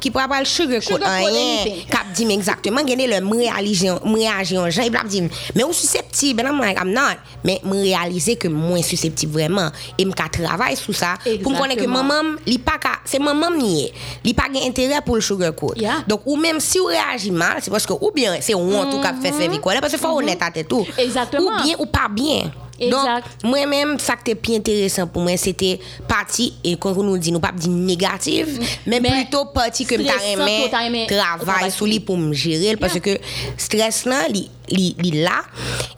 qui 0.01 0.09
pas 0.09 0.27
pral 0.27 0.45
sugarcoat 0.45 0.97
rien 0.97 1.27
anything. 1.27 1.85
kap 1.89 2.11
di 2.13 2.23
m 2.25 2.31
exactement 2.31 2.83
gade 2.83 3.05
le 3.07 3.21
m 3.21 3.31
realize 3.31 3.85
m 3.85 4.15
reage 4.15 4.53
an 4.57 4.69
jan, 4.69 4.85
e 4.85 4.89
blap 4.89 5.07
di 5.07 5.21
m, 5.21 5.29
men 5.55 5.65
ou 5.65 5.73
susceptible, 5.73 6.41
and 6.41 6.49
I'm 6.49 6.59
like, 6.59 6.79
I'm 6.79 6.91
not, 6.91 7.17
men 7.43 7.59
m 7.63 7.71
realize 7.71 8.35
ke 8.35 8.49
mwen 8.49 8.83
susceptible 8.83 9.43
vreman, 9.43 9.71
e 9.97 10.05
m 10.05 10.11
ka 10.11 10.27
travay 10.33 10.75
sou 10.75 10.93
sa, 10.93 11.15
pou 11.21 11.53
m 11.53 11.59
konen 11.59 11.77
ke 11.77 11.85
Exactement. 11.85 12.03
maman, 12.03 12.35
li 12.49 12.57
pa 12.57 12.79
ka, 12.81 12.97
se 13.05 13.21
maman 13.21 13.53
niye, 13.59 13.91
li 14.25 14.33
pa 14.33 14.49
gen 14.49 14.65
intere 14.65 15.03
pou 15.05 15.19
full 15.19 15.21
sugarcoat. 15.21 15.79
Donc, 16.07 16.21
ou 16.25 16.35
même 16.35 16.59
si 16.59 16.79
vous 16.79 16.85
réagissez 16.85 17.31
mal, 17.31 17.57
c'est 17.61 17.71
parce 17.71 17.85
que, 17.85 17.93
ou 17.93 18.11
bien, 18.13 18.37
c'est 18.41 18.55
honte 18.55 18.93
ou 18.93 19.01
qui 19.01 19.21
fait 19.21 19.33
faire 19.33 19.49
vie, 19.49 19.59
quoi. 19.59 19.73
Parce 19.79 19.93
qu'il 19.93 20.01
faut 20.01 20.17
honnête 20.17 20.39
à 20.41 20.51
tout. 20.63 20.85
Exactement. 20.97 21.51
Ou 21.59 21.63
bien, 21.63 21.75
ou 21.79 21.85
pas 21.85 22.07
bien. 22.09 22.51
Exact. 22.79 23.27
Donc, 23.41 23.51
mwen 23.51 23.71
men, 23.71 23.95
sak 24.01 24.23
te 24.27 24.35
pi 24.39 24.55
enteresan 24.57 25.09
pou 25.11 25.23
mwen, 25.25 25.39
se 25.39 25.53
te 25.57 25.75
pati, 26.09 26.49
e 26.63 26.75
kon 26.79 26.95
kon 26.97 27.07
nou 27.07 27.19
di 27.19 27.33
nou 27.35 27.43
pap 27.43 27.57
di 27.59 27.71
negatif, 27.71 28.55
men 28.89 29.03
plutôt 29.03 29.51
pati 29.55 29.87
ke 29.89 29.99
mta 30.01 30.19
remen 30.23 31.09
travay 31.09 31.69
sou 31.73 31.89
li 31.89 31.99
pou 32.03 32.19
m 32.19 32.31
jere 32.33 32.75
l, 32.75 32.81
parce 32.81 33.01
ke 33.03 33.17
stres 33.59 34.05
nan 34.09 34.29
li 34.33 34.47
li, 34.71 34.93
li 35.01 35.23
la. 35.23 35.41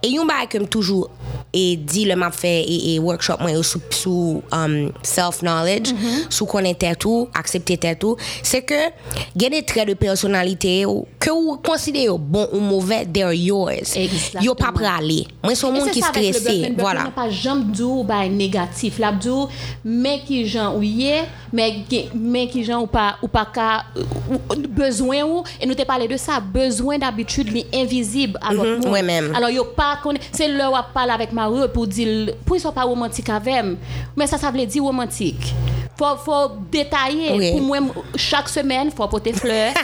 E 0.02 0.14
yon 0.16 0.28
ba 0.28 0.42
kem 0.50 0.66
toujou 0.66 1.08
e 1.52 1.76
di 1.76 2.06
le 2.08 2.16
map 2.16 2.34
fe 2.34 2.50
e, 2.62 2.76
e 2.94 2.98
workshop 3.02 3.42
mwen 3.44 3.58
yo 3.58 3.64
sou, 3.66 3.82
sou 3.92 4.40
um, 4.56 4.76
self-knowledge, 5.04 5.92
mm 5.92 5.98
-hmm. 5.98 6.30
sou 6.32 6.48
konen 6.48 6.74
tetou, 6.74 7.28
aksepte 7.36 7.76
tetou, 7.76 8.16
se 8.42 8.62
ke 8.64 8.80
gen 9.36 9.52
de 9.52 9.60
tre 9.62 9.84
de 9.86 9.94
personalite 9.98 10.80
yo 10.80 11.02
ke 11.22 11.30
ou 11.30 11.58
konside 11.62 12.02
yo 12.06 12.16
bon 12.18 12.48
ou 12.52 12.60
mouve, 12.60 13.04
they're 13.12 13.36
yours. 13.36 13.94
Exactement. 13.96 14.42
Yo 14.44 14.54
pa 14.58 14.72
prale. 14.74 15.22
Mwen 15.44 15.58
son 15.58 15.76
moun 15.76 15.90
ki 15.92 16.02
stresse. 16.02 16.56
Voilà. 16.78 17.06
Mwen 17.06 17.14
pa 17.14 17.28
jom 17.28 17.62
djou 17.70 18.02
ba 18.08 18.22
negatif. 18.28 18.98
La 19.02 19.12
djou, 19.14 19.48
men 19.84 20.22
ki 20.26 20.42
jan 20.46 20.72
ou 20.74 20.82
ye, 20.82 21.22
men 21.52 21.84
ki 21.86 22.64
jan 22.64 22.80
ou 22.80 22.90
pa, 22.90 23.18
ou 23.22 23.30
pa 23.32 23.44
ka, 23.54 23.68
ou, 23.96 24.58
bezwen 24.72 25.22
ou, 25.28 25.44
e 25.60 25.68
nou 25.68 25.78
te 25.78 25.86
pale 25.88 26.08
de 26.10 26.18
sa, 26.20 26.40
bezwen 26.40 27.02
d'abitude 27.02 27.52
li 27.54 27.66
invisible. 27.70 28.40
Alors, 28.42 28.61
monde. 28.64 28.86
moi-même. 28.86 29.34
Alors 29.34 29.50
yo 29.50 29.64
pas 29.64 29.98
connaît, 30.02 30.20
c'est 30.32 30.48
là 30.48 30.70
où 30.70 30.74
parle 30.94 31.10
avec 31.10 31.32
Mario 31.32 31.68
pour 31.68 31.86
dire 31.86 32.34
pour 32.44 32.56
ils 32.56 32.60
sont 32.60 32.72
pas 32.72 32.82
romantique 32.82 33.28
avec 33.28 33.64
mais 34.16 34.26
ça 34.26 34.38
ça 34.38 34.50
veut 34.50 34.66
dire 34.66 34.82
romantique. 34.82 35.54
faut, 36.02 36.16
faut 36.24 36.50
détailler. 36.70 37.32
Oui. 37.32 37.50
Pour 37.52 37.60
moi, 37.60 37.78
chaque 38.16 38.48
semaine, 38.48 38.88
il 38.90 38.96
faut 38.96 39.06
porter 39.08 39.32
fleurs. 39.32 39.72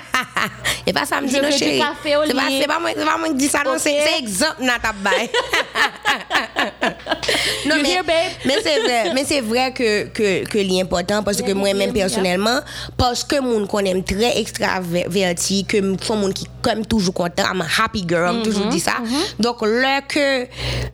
Et 0.86 0.92
pas 0.92 1.04
ça, 1.04 1.20
me 1.20 1.26
dit, 1.28 1.40
non, 1.40 1.50
chérie. 1.50 1.82
C'est 2.02 2.66
pas, 2.66 2.78
moi 2.80 2.92
qui 3.28 3.34
dis 3.34 3.48
ça, 3.48 3.62
non, 3.64 3.72
okay. 3.72 3.80
c'est 3.80 4.18
exemple, 4.18 4.62
na 4.62 4.78
ta 4.78 4.92
baille. 4.92 5.28
non, 7.66 7.76
you 7.76 8.02
mais, 8.06 8.36
mais 8.44 8.56
c'est 8.62 8.80
vrai, 8.80 9.12
mais 9.14 9.24
c'est 9.24 9.40
vrai 9.40 9.72
que, 9.72 10.06
que, 10.08 10.44
que 10.46 10.58
l'important, 10.58 11.22
parce 11.22 11.40
que 11.42 11.52
moi-même, 11.52 11.92
personnellement, 11.92 12.60
parce 12.96 13.24
que 13.24 13.40
mon 13.40 13.66
qu'on 13.66 13.80
aime 13.80 14.02
très 14.02 14.38
extraverti, 14.38 15.64
que 15.64 15.80
mon 15.80 16.32
qui, 16.32 16.46
comme 16.62 16.86
toujours 16.86 17.14
content, 17.14 17.44
I'm 17.52 17.60
a 17.60 17.66
happy 17.82 18.04
girl, 18.08 18.36
mm 18.36 18.40
-hmm, 18.40 18.44
toujours 18.44 18.66
mm-hmm, 18.66 18.70
dit 18.70 18.80
ça. 18.80 18.98
Mm 19.00 19.06
-hmm. 19.06 19.42
Donc, 19.42 19.62
là 19.62 20.00
que, 20.02 20.46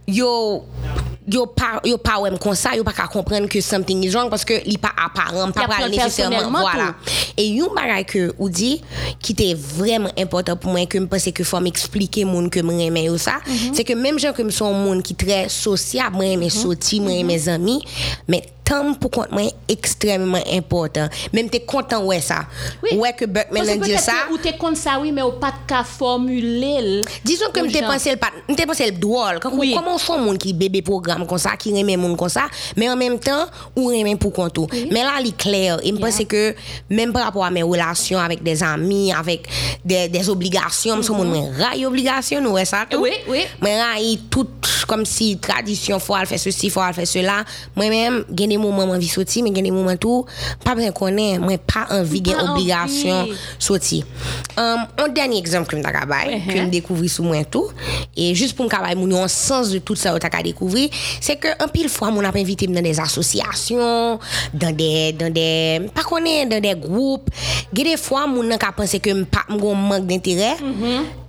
yo, 0.09 0.65
yo 1.27 1.47
pas 1.47 1.81
yo 1.85 1.99
pas 1.99 2.19
ouais 2.21 2.31
comme 2.39 2.55
ça, 2.55 2.77
yo 2.77 2.85
pas 2.85 2.93
qu'à 2.93 3.07
comprendre 3.07 3.49
que 3.49 3.61
something 3.61 4.03
is 4.05 4.11
wrong 4.11 4.29
parce 4.29 4.45
que 4.45 4.55
il 4.67 4.79
pas 4.79 4.93
apparent, 4.97 5.51
pas 5.53 5.67
pas 5.67 5.89
nécessairement 5.89 6.61
voilà. 6.61 6.95
Et 7.37 7.49
yon 7.49 7.75
bagay 7.75 8.05
que 8.05 8.35
ou 8.39 8.49
dit 8.49 8.83
qui 9.21 9.33
était 9.33 9.55
vraiment 9.55 10.11
important 10.19 10.57
pour 10.57 10.73
moi 10.73 10.85
que 10.87 10.99
me 10.99 11.07
pense 11.07 11.25
que 11.25 11.45
faut 11.45 11.61
m'expliquer 11.61 12.25
moun 12.25 12.51
que 12.51 12.61
me 12.61 12.73
remet 12.73 13.05
yo 13.05 13.19
ça, 13.19 13.41
c'est 13.73 13.85
que 13.85 13.95
même 13.95 14.19
gens 14.19 14.33
comme 14.33 14.51
son 14.51 14.73
monde 14.73 15.03
qui 15.03 15.15
très 15.15 15.49
sociable, 15.49 16.17
moi 16.17 16.37
mes 16.37 16.51
sorties, 16.51 17.01
moi 17.01 17.23
mes 17.23 17.49
amis, 17.49 17.83
mais 18.29 18.45
temps 18.65 18.95
pour 18.95 19.11
compte 19.11 19.31
moi 19.31 19.43
extrêmement 19.69 20.43
important. 20.53 21.09
Même 21.33 21.51
t'es 21.51 21.61
content 21.61 22.03
ouais 22.05 22.21
ça. 22.21 22.47
Oui. 22.83 22.97
Ouais 22.99 23.13
que 23.13 23.27
Buckman 23.27 23.79
dit 23.81 23.97
ça. 23.99 24.13
Ou 24.33 24.39
t'es 24.39 24.57
contre 24.57 24.79
ça, 24.79 24.99
oui, 25.01 25.13
mais 25.13 25.23
ou 25.23 25.33
pas 25.33 25.51
de 25.51 25.67
cas 25.67 25.85
formuler. 25.85 26.79
le- 26.81 27.03
Disons 27.25 27.51
que 27.53 27.61
m'te 27.61 27.81
pensé 27.87 28.17
pas 28.17 28.31
m'te 28.49 28.67
pensé 28.67 28.87
le 28.87 28.93
drôle 28.93 29.39
quand 29.41 29.51
Oui. 29.53 29.75
comment 29.77 29.99
son 29.99 30.19
monde 30.19 30.39
qui 30.39 30.53
bébé 30.55 30.81
programme 30.83 31.27
comme 31.27 31.39
ça 31.39 31.57
qui 31.57 31.73
remet 31.79 31.97
monde 31.97 32.17
comme 32.17 32.29
ça 32.29 32.45
mais 32.77 32.89
en 32.89 32.97
même 32.97 33.19
temps 33.19 33.47
ou 33.77 33.87
remet 33.89 34.17
pour 34.17 34.33
compte 34.33 34.53
tout. 34.55 34.67
mais 34.91 35.03
là 35.03 35.13
il 35.21 35.29
est 35.29 35.37
clair 35.37 35.79
il 35.85 35.93
me 35.95 35.99
Yeah. 36.05 36.09
pense 36.09 36.25
que 36.27 36.55
même 36.91 37.13
par 37.13 37.25
rapport 37.25 37.45
à 37.45 37.51
mes 37.51 37.63
relations 37.63 38.19
avec 38.19 38.43
des 38.43 38.63
amis 38.63 39.13
avec 39.13 39.47
des, 39.85 40.09
des 40.09 40.29
obligations 40.29 41.03
son 41.03 41.15
monde 41.15 41.29
me 41.31 41.63
raille 41.63 41.87
obligation 41.87 42.41
nous 42.41 42.51
ouais 42.51 42.65
ça 42.65 42.85
tout. 42.89 42.99
Oui, 43.01 43.11
oui. 43.29 43.41
mais 43.63 43.81
raille 43.83 44.21
tout 44.31 44.47
comme 44.87 45.05
si 45.07 45.39
tradition 45.39 45.99
faut 45.99 46.15
faire 46.15 46.39
ceci 46.39 46.69
faut 46.71 46.81
faire 46.93 47.07
cela 47.07 47.45
moi 47.75 47.89
même 47.89 48.25
des 48.57 48.63
moments 48.63 48.83
envie 48.85 49.09
sortir 49.09 49.43
mais 49.45 49.53
j'ai 49.55 49.63
des 49.63 49.71
moments 49.71 49.97
tout 49.97 50.25
pas 50.65 50.75
bien 50.75 50.93
connaître 50.93 51.41
moi 51.41 51.57
pas 51.59 51.87
envie 51.91 52.23
Pas 52.23 52.31
j'ai 52.31 52.49
obligation 52.49 53.27
sortir. 53.59 54.05
Um, 54.57 54.87
un 54.99 55.09
dernier 55.09 55.39
exemple 55.39 55.69
que 55.71 55.77
m'ta 55.77 55.93
kabay 55.93 56.35
Uh-huh. 56.35 56.55
que 56.55 56.61
me 56.61 56.71
découvrir 56.71 57.11
sur 57.11 57.25
moi 57.25 57.45
tout 57.45 57.69
et 58.17 58.35
juste 58.35 58.57
pour 58.57 58.67
me 58.67 58.95
moun 58.95 59.15
un 59.15 59.29
sens 59.29 59.71
de 59.71 59.79
tout 59.79 59.95
ça 59.95 60.19
que 60.19 60.43
découvrir 60.43 60.89
c'est 61.21 61.37
que 61.37 61.49
un 61.63 61.69
pile 61.69 61.89
fois 61.89 62.11
mon 62.11 62.25
a 62.25 62.29
invité 62.29 62.67
dans 62.67 62.83
des 62.83 62.99
associations 62.99 64.19
dans 64.53 64.75
des 64.77 65.13
dans 65.13 65.33
des 65.33 65.81
pas 65.95 66.03
connaît 66.03 66.47
dans 66.47 66.61
des 66.61 66.75
groupes. 66.75 67.31
Des 67.73 67.97
fois 67.97 68.27
moun 68.27 68.49
nan 68.49 68.59
ka 68.59 68.73
pense 68.73 68.99
que 68.99 69.11
m 69.11 69.25
pa 69.27 69.45
m 69.49 69.59
gon 69.59 69.75
manque 69.75 70.07
d'intérêt 70.07 70.57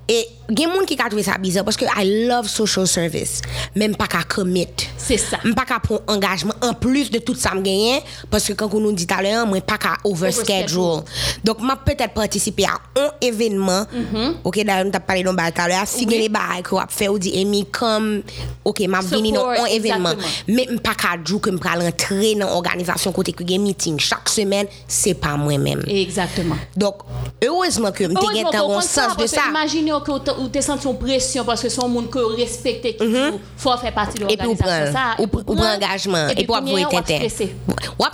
E 0.06 0.20
gen 0.53 0.70
moun 0.70 0.86
ki 0.86 0.93
ka 0.99 1.08
trouve 1.10 1.24
sa 1.26 1.39
bizar 1.41 1.66
Paske 1.66 1.88
I 1.89 2.28
love 2.30 2.45
social 2.45 2.86
service. 2.86 3.41
Men 3.74 3.95
pa 3.97 4.06
ka 4.06 4.22
commit. 4.30 4.86
Men 5.41 5.56
pa 5.58 5.66
ka 5.66 5.80
pon 5.82 6.01
engajman 6.10 6.53
En 6.66 6.76
plus 6.78 7.10
de 7.14 7.18
tout 7.22 7.38
sa 7.38 7.56
m 7.58 7.64
genyen 7.66 8.06
Paske 8.30 8.53
kankou 8.58 8.82
nou 8.82 8.93
di 8.93 9.08
talen 9.10 9.45
Mwen 9.49 9.66
pa 9.66 9.80
ka 9.82 9.95
overschedule 10.06 11.01
over 11.01 11.41
Donk 11.45 11.64
ma 11.66 11.76
petet 11.82 12.14
partisipe 12.14 12.66
a 12.70 12.78
on 12.97 13.10
evenman. 13.22 13.86
Mm 13.89 14.06
-hmm. 14.12 14.36
Ok 14.45 14.62
da 14.66 14.80
yon 14.82 14.91
tap 14.93 15.08
pale 15.10 15.24
don 15.26 15.36
ba 15.38 15.49
talen 15.51 15.86
Si 15.89 16.06
oui. 16.06 16.14
gen 16.14 16.24
e 16.26 16.30
ba 16.30 16.43
a 16.53 16.60
ek 16.62 16.72
wap 16.74 16.91
fe 16.93 17.10
ou 17.10 17.18
di 17.18 17.34
emi 17.41 17.66
Kom 17.66 18.22
ok 18.64 18.88
ma 18.88 19.01
vini 19.01 19.32
non 19.32 19.58
on 19.58 19.66
evenman. 19.66 20.18
Men 20.47 20.78
pa 20.80 20.93
ka 20.93 21.18
djou 21.18 21.39
ke 21.39 21.49
m 21.49 21.58
pral 21.58 21.82
rentre 21.82 22.36
Nan 22.38 22.49
organizasyon 22.53 23.14
kote 23.14 23.34
ki 23.34 23.45
gen 23.45 23.62
meeting 23.66 23.97
Chak 23.97 24.30
semen 24.30 24.70
se 24.88 25.14
pa 25.14 25.34
mwen 25.38 25.62
men 25.62 25.82
Exactement. 25.89 26.62
Donk 26.78 27.01
heurezman 27.41 27.93
ke 27.93 28.06
m 28.06 28.14
te 28.14 28.28
gen 28.34 28.51
ta 28.51 28.62
On 28.62 28.82
sens 28.82 29.18
de 29.18 29.26
sa 29.28 29.49
Imagine 29.49 29.94
Imaginez 29.99 30.21
que 30.21 30.41
ou 30.41 30.47
t'es 30.47 30.61
senti 30.61 30.87
une 30.87 30.97
pression 30.97 31.43
parce 31.43 31.61
que 31.61 31.69
son 31.69 31.87
monde 31.87 32.09
que 32.09 32.19
respecte 32.19 32.97
qui 32.97 33.07
dit, 33.07 33.17
faut 33.57 33.75
faire 33.77 33.93
partie 33.93 34.17
de 34.17 34.23
l'organisation. 34.25 34.93
ça, 34.93 35.15
ou, 35.19 35.23
ou 35.23 35.55
prend 35.55 35.73
engagement 35.75 36.27
et 36.29 36.35
puis 36.35 36.45
ou 36.49 36.53
premier, 36.53 36.85
avoue 36.85 36.97
ou 36.97 37.01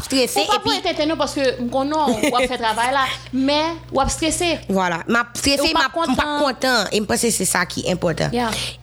stressé. 0.03 0.39
et 0.41 0.45
puis 0.45 0.59
pour 0.63 0.73
être 0.73 1.07
non 1.07 1.15
parce 1.17 1.33
que 1.33 1.41
on 1.71 1.85
non 1.85 2.07
ou 2.09 2.37
fait 2.47 2.57
travail 2.57 2.91
là, 2.91 3.05
mais 3.33 3.63
ou 3.91 4.01
stressé. 4.07 4.59
Voilà, 4.69 4.99
m'a 5.07 5.25
stressé, 5.33 5.73
m'a 5.73 5.89
pas 5.89 6.39
content. 6.39 6.85
et 6.91 6.99
me 6.99 7.05
pense 7.05 7.21
que 7.21 7.29
c'est 7.29 7.45
ça 7.45 7.65
qui 7.65 7.81
est 7.81 7.91
important. 7.91 8.29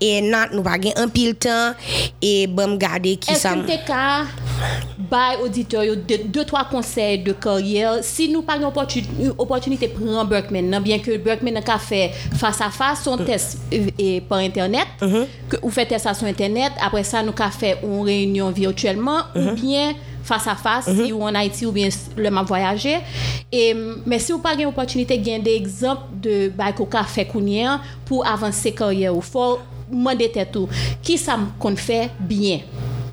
Et 0.01 0.21
non, 0.23 0.45
nous 0.53 0.63
pas 0.63 0.79
gain 0.79 0.93
un 0.97 1.09
pile 1.09 1.35
temps 1.37 1.73
et 2.23 2.47
bon 2.47 2.77
garder 2.77 3.17
qui 3.17 3.35
ça. 3.35 3.55
By 5.11 5.43
auditeur 5.43 5.83
deux, 6.25 6.45
trois 6.45 6.65
conseils 6.65 7.19
de 7.19 7.33
carrière. 7.33 7.99
Si 8.03 8.29
nous 8.29 8.43
pas 8.43 8.57
une 8.57 8.65
opportu- 8.65 9.05
une 9.21 9.33
opportunité 9.39 9.89
prendre 9.89 10.25
Berkman 10.25 10.69
nan, 10.69 10.83
bien 10.83 10.99
que 10.99 11.17
Berkman 11.17 11.57
a 11.57 11.79
fait 11.79 12.11
face 12.37 12.61
à 12.61 12.71
face 12.71 13.05
son 13.05 13.17
test 13.17 13.59
euh, 13.73 13.87
et 13.99 14.21
par 14.21 14.39
internet 14.39 14.87
que 15.49 15.57
ou 15.63 15.71
fait 15.71 15.87
test 15.87 16.07
sur 16.15 16.27
internet 16.27 16.73
après 16.85 17.05
ça 17.05 17.23
nous 17.23 17.33
a 17.39 17.51
fait 17.51 17.79
une 17.83 18.03
réunion 18.03 18.51
virtuellement 18.51 19.21
ou 19.35 19.53
bien 19.55 19.95
face 20.23 20.47
à 20.47 20.55
face 20.55 20.89
si 21.07 21.13
ou 21.13 21.23
en 21.23 21.35
Haïti 21.35 21.65
ou 21.65 21.73
bien 21.73 21.89
le 22.17 22.31
m'a 22.31 22.43
voyager 22.43 22.99
et 23.51 23.75
mais 24.05 24.19
si 24.19 24.33
vous 24.33 24.41
pas 24.41 24.55
une 24.55 24.67
opportunité 24.67 25.19
gain 25.19 25.39
des 25.39 25.53
exemples 25.55 26.03
de 26.23 26.49
bah 26.55 26.73
qu'on 26.73 26.87
a 26.99 27.05
fait 27.05 27.27
pour 28.05 28.27
avancer 28.27 28.73
carrière 28.73 29.17
ou 29.17 29.23
faut 29.23 29.59
demander 29.91 30.31
tête 30.31 30.53
tout 30.53 30.69
qui 31.03 31.17
ça 31.17 31.39
qu'on 31.59 31.75
fait 31.77 32.11
bien? 32.21 32.61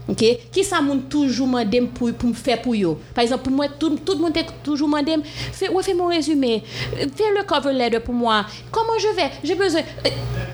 OK? 0.08 0.24
Qui 0.51 0.64
ça 0.64 0.82
moun 0.82 1.03
toujours 1.03 1.47
mandé 1.47 1.82
pour 1.82 2.12
pour 2.14 2.30
me 2.30 2.34
faire 2.36 2.62
pour 2.62 2.76
yo? 2.76 2.99
Par 3.14 3.24
exemple 3.24 3.43
pour 3.43 3.53
moi 3.53 3.68
tout 3.80 3.97
tout 4.06 4.14
le 4.14 4.20
monde 4.20 4.38
toujours 4.64 4.88
mandé 4.88 5.16
fais 5.51 5.70
ouais 5.70 5.84
fais 5.84 5.93
mon 5.93 6.08
résumé. 6.08 6.64
Fais 6.93 7.34
le 7.36 7.43
cover 7.43 7.74
letter 7.74 7.99
pour 7.99 8.14
moi. 8.14 8.45
Comment 8.72 8.97
je 8.99 9.16
vais? 9.16 9.32
J'ai 9.43 9.56
besoin 9.56 9.82
Euh, 10.06 10.10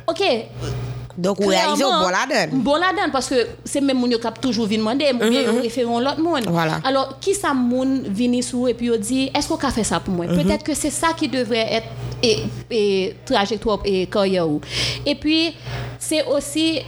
OK. 0.07 0.21
Donc 1.17 1.41
au 1.41 1.47
Clairement, 1.47 1.75
bon 1.75 2.09
la 2.09 2.47
donne? 2.47 2.59
Bon 2.61 2.75
la 2.75 2.93
donne 2.93 3.11
parce 3.11 3.27
que 3.29 3.35
c'est 3.65 3.81
même 3.81 3.97
moun 3.97 4.09
yo 4.09 4.17
k'ap 4.17 4.39
toujours 4.39 4.65
vinn 4.65 4.79
demander 4.79 5.11
ou 5.13 5.29
bien 5.29 5.41
yo 5.41 5.61
référent 5.61 5.99
l'autre 5.99 6.21
monde. 6.21 6.45
Voilà. 6.47 6.79
Alors 6.85 7.19
qui 7.19 7.35
ça 7.35 7.53
moun 7.53 8.03
vini 8.07 8.39
et 8.69 8.73
puis 8.73 8.87
yo 8.87 8.95
dit 8.95 9.29
est-ce 9.35 9.49
qu'on 9.49 9.57
a 9.57 9.71
fait 9.71 9.83
ça 9.83 9.99
pour 9.99 10.13
moi? 10.13 10.27
Peut-être 10.27 10.63
que 10.63 10.73
c'est 10.73 10.89
ça 10.89 11.09
qui 11.15 11.27
devrait 11.27 11.73
être 11.73 11.87
et, 12.23 12.37
et 12.69 13.15
trajectoire 13.25 13.79
et 13.83 14.05
carrière. 14.05 14.47
Et 15.05 15.15
puis 15.15 15.53
c'est 15.99 16.23
aussi 16.25 16.79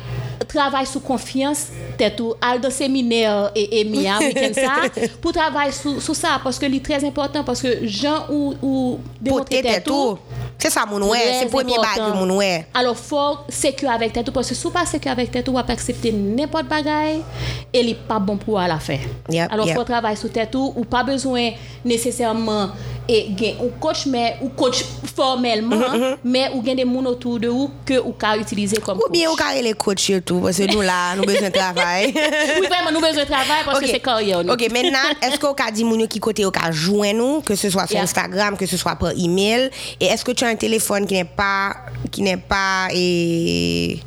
travay 0.49 0.87
sou 0.89 1.03
konfians 1.03 1.67
tetou 1.99 2.37
al 2.43 2.61
do 2.63 2.71
seminer 2.73 3.51
e 3.55 3.83
miya 3.87 4.19
wiken 4.23 4.55
sa 4.57 4.77
pou 5.23 5.33
travay 5.35 5.73
sou, 5.75 6.01
sou 6.03 6.17
sa 6.17 6.37
paske 6.43 6.69
li 6.69 6.81
trez 6.83 7.05
important 7.07 7.45
paske 7.47 7.75
jan 7.87 8.29
ou, 8.29 8.53
ou 8.61 8.99
demontre 9.19 9.61
tetou 9.65 10.17
se 10.63 10.71
sa 10.71 10.85
moun 10.87 11.03
wè, 11.11 11.21
se 11.41 11.49
pwemye 11.51 11.79
bagay 11.81 12.13
moun 12.15 12.37
wè 12.39 12.51
alo 12.79 12.93
fò 12.95 13.43
sekyo 13.51 13.89
avèk 13.91 14.15
tetou 14.15 14.35
paske 14.35 14.55
sou 14.55 14.71
pa 14.73 14.85
sekyo 14.87 15.11
avèk 15.11 15.33
tetou 15.33 15.57
wap 15.59 15.71
aksepte 15.73 16.13
nepot 16.13 16.67
bagay 16.69 17.19
e 17.73 17.83
li 17.83 17.97
pa 18.07 18.19
bon 18.23 18.39
pou 18.39 18.57
wè 18.57 18.69
la 18.71 18.79
fè 18.83 18.99
yep, 19.33 19.51
alo 19.51 19.67
yep. 19.67 19.75
fò 19.75 19.85
travay 19.87 20.17
sou 20.19 20.31
tetou 20.33 20.71
ou 20.71 20.87
pa 20.87 21.03
bezwen 21.07 21.57
nesesèrman 21.83 22.71
et 23.08 23.28
gen 23.38 23.56
ou 23.62 23.70
coach 23.80 24.06
mais 24.06 24.38
ou 24.41 24.49
coach 24.49 24.84
formellement 25.16 26.16
mais 26.24 26.49
ou 26.54 26.64
gen 26.66 26.76
des 26.76 26.86
moun 26.86 27.06
autour 27.08 27.39
de 27.39 27.49
ou 27.49 27.70
que 27.86 27.99
ou 27.99 28.12
ka 28.14 28.38
utiliser 28.38 28.78
comme 28.78 28.97
Ou 28.97 29.01
coach. 29.01 29.12
bien 29.12 29.30
ou 29.30 29.36
carré 29.36 29.62
les 29.62 29.74
coachs 29.74 29.99
surtout, 29.99 30.39
parce 30.39 30.58
que 30.58 30.72
nous 30.72 30.82
là, 30.82 31.16
nous 31.16 31.24
besoin 31.24 31.49
de 31.49 31.54
travail. 31.54 32.14
oui, 32.62 32.68
vraiment, 32.68 32.91
nous 32.91 33.01
besoin 33.01 33.24
de 33.24 33.30
travail 33.30 33.64
parce 33.66 33.80
que 33.80 33.88
c'est 33.88 33.99
carrière. 33.99 34.43
nous. 34.43 34.54
Ok, 34.54 34.62
maintenant, 34.72 34.99
est-ce 35.22 35.38
qu'on 35.39 35.54
a 35.54 35.72
dit 35.72 35.84
moun 35.84 35.99
yo 35.99 36.08
qui 36.08 36.20
côté 36.20 36.43
cas 36.51 36.72
joindre 36.72 37.18
nous, 37.18 37.41
que 37.41 37.56
ce 37.56 37.70
soit 37.70 37.86
sur 37.88 37.93
Yeah. 37.93 38.04
Instagram, 38.04 38.58
que 38.58 38.66
ce 38.66 38.76
soit 38.76 38.95
par 38.95 39.12
email, 39.12 39.70
et 39.99 40.06
est-ce 40.06 40.26
que 40.26 40.32
tu 40.32 40.43
as 40.43 40.47
un 40.47 40.56
téléphone 40.56 41.06
qui 41.06 41.14
n'est 41.14 41.24
pas, 41.26 41.76
qui 42.12 42.22
n'est 42.24 42.38
pas, 42.38 42.88
et... 42.93 43.99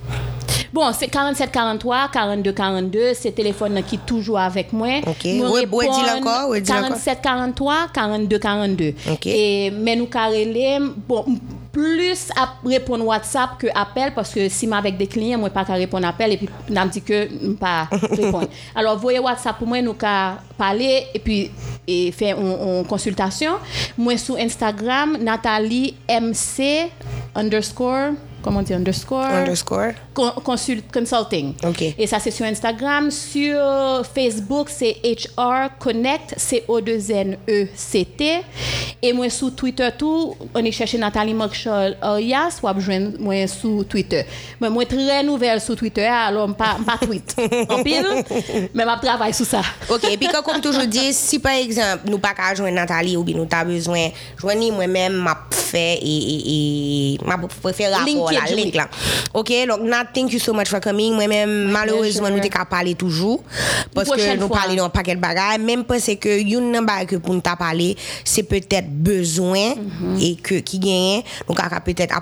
Bon, 0.72 0.92
c'est 0.92 1.08
47 1.08 1.50
43 1.50 2.08
42 2.12 2.52
42, 2.52 3.14
c'est 3.14 3.32
téléphone 3.32 3.82
qui 3.86 3.96
est 3.96 4.06
toujours 4.06 4.38
avec 4.38 4.72
moi. 4.72 5.00
Ok. 5.06 5.24
Nous 5.24 5.46
dis-le 5.46 5.46
répondons 5.46 5.90
encore, 5.90 6.50
encore. 6.50 6.62
47 6.64 7.20
43 7.22 7.74
42 7.92 8.38
42. 8.38 8.94
Ok. 9.10 9.26
Et 9.26 9.70
mais 9.70 9.96
nous 9.96 10.06
carrelé 10.06 10.78
bon 11.08 11.24
plus 11.72 12.30
à 12.34 12.54
répondre 12.64 13.04
WhatsApp 13.04 13.50
que 13.58 13.66
appel 13.74 14.12
parce 14.14 14.32
que 14.32 14.48
si 14.48 14.66
moi 14.66 14.78
avec 14.78 14.96
des 14.96 15.06
clients 15.06 15.38
moi 15.38 15.50
pas 15.50 15.62
qu'à 15.62 15.74
répondre 15.74 16.06
appel 16.06 16.32
et 16.32 16.36
puis 16.38 16.48
n'a 16.70 16.86
dit 16.86 17.02
que 17.02 17.24
m 17.24 17.56
pas 17.58 17.86
répondre. 17.90 18.48
Alors 18.74 18.96
voyez 18.98 19.18
WhatsApp 19.18 19.58
pour 19.58 19.66
moi 19.66 19.82
nous 19.82 19.92
qu'à 19.92 20.38
parler 20.56 21.06
et 21.12 21.18
puis 21.18 21.50
et 21.86 22.12
faire 22.12 22.40
une 22.40 22.86
consultation. 22.86 23.52
Moi 23.98 24.16
sur 24.16 24.36
Instagram 24.36 25.18
Nathalie 25.20 25.94
MC 26.08 26.90
underscore 27.34 28.12
comment 28.46 28.60
on 28.60 28.62
dit 28.62 28.74
underscore 28.74 29.24
Underscore. 29.24 29.92
Con- 30.14 30.32
consult- 30.44 30.90
consulting. 30.92 31.54
Ok. 31.64 31.82
Et 31.98 32.06
ça, 32.06 32.18
c'est 32.20 32.30
sur 32.30 32.46
Instagram. 32.46 33.10
Sur 33.10 34.04
Facebook, 34.14 34.68
c'est 34.70 34.96
HR 35.04 35.70
Connect, 35.78 36.34
C-O-2-N-E-C-T. 36.38 38.42
Et 39.02 39.12
moi, 39.12 39.28
sur 39.30 39.54
Twitter, 39.54 39.88
tout, 39.98 40.34
on 40.54 40.64
est 40.64 40.72
cherché 40.72 40.98
Nathalie 40.98 41.34
Marshall 41.34 41.96
Arias, 42.00 42.58
ou 42.62 42.72
besoin 42.72 43.12
moi 43.18 43.46
sur 43.46 43.84
Twitter. 43.86 44.24
Mais 44.60 44.70
moi, 44.70 44.84
très 44.86 45.22
nouvelle 45.22 45.60
sur 45.60 45.76
Twitter, 45.76 46.06
alors 46.06 46.52
pas 46.54 46.76
pas 46.84 46.98
tweet 47.04 47.34
en 47.68 47.82
pile, 47.82 48.06
mais 48.74 48.84
je 48.84 49.00
travaille 49.06 49.34
sur 49.34 49.46
ça. 49.46 49.62
Ok, 49.90 50.04
et 50.10 50.16
puis 50.16 50.28
comme 50.44 50.60
toujours 50.60 50.86
dit, 50.86 51.12
si 51.12 51.38
par 51.38 51.52
exemple, 51.52 52.08
nous 52.08 52.18
pas 52.18 52.34
qu'à 52.34 52.54
joindre 52.54 52.74
Nathalie 52.76 53.16
ou 53.16 53.22
bien 53.24 53.36
nous 53.36 53.46
avons 53.50 53.72
besoin, 53.72 54.08
joindre 54.36 54.72
moi-même, 54.72 55.14
m'a 55.14 55.36
fait 55.50 55.98
et, 56.02 56.06
et, 56.06 57.14
et 57.14 57.18
m'a 57.24 57.38
préféré 57.38 57.92
rapport 57.92 58.30
là, 58.36 58.54
link. 58.54 58.74
Ok, 59.34 59.52
donc 59.68 59.80
Nat, 59.82 60.06
thank 60.14 60.32
you 60.32 60.38
so 60.38 60.52
much 60.52 60.68
for 60.68 60.80
coming. 60.80 61.14
Moi-même, 61.14 61.68
malheureusement, 61.70 62.30
nous 62.30 62.40
t'es 62.40 62.48
qu'à 62.48 62.64
parler 62.64 62.94
toujours. 62.94 63.42
Parce 63.94 64.08
que 64.08 64.36
nous 64.36 64.48
parlons 64.48 64.74
d'un 64.76 64.88
paquet 64.88 65.14
de 65.14 65.20
bagages. 65.20 65.58
Même 65.60 65.84
parce 65.84 66.06
que 66.20 66.40
une 66.40 66.84
bagay 66.84 67.06
que 67.06 67.16
pour 67.16 67.34
nous 67.34 67.40
t'a 67.40 67.56
parlé, 67.56 67.96
c'est 68.24 68.42
peut-être 68.42 68.88
besoin 68.90 69.74
Mhm. 69.74 70.18
et 70.20 70.36
que 70.36 70.54
qui 70.56 70.78
gagne. 70.78 71.22
Donc, 71.48 71.58
à 71.60 71.80
peut-être 71.80 72.14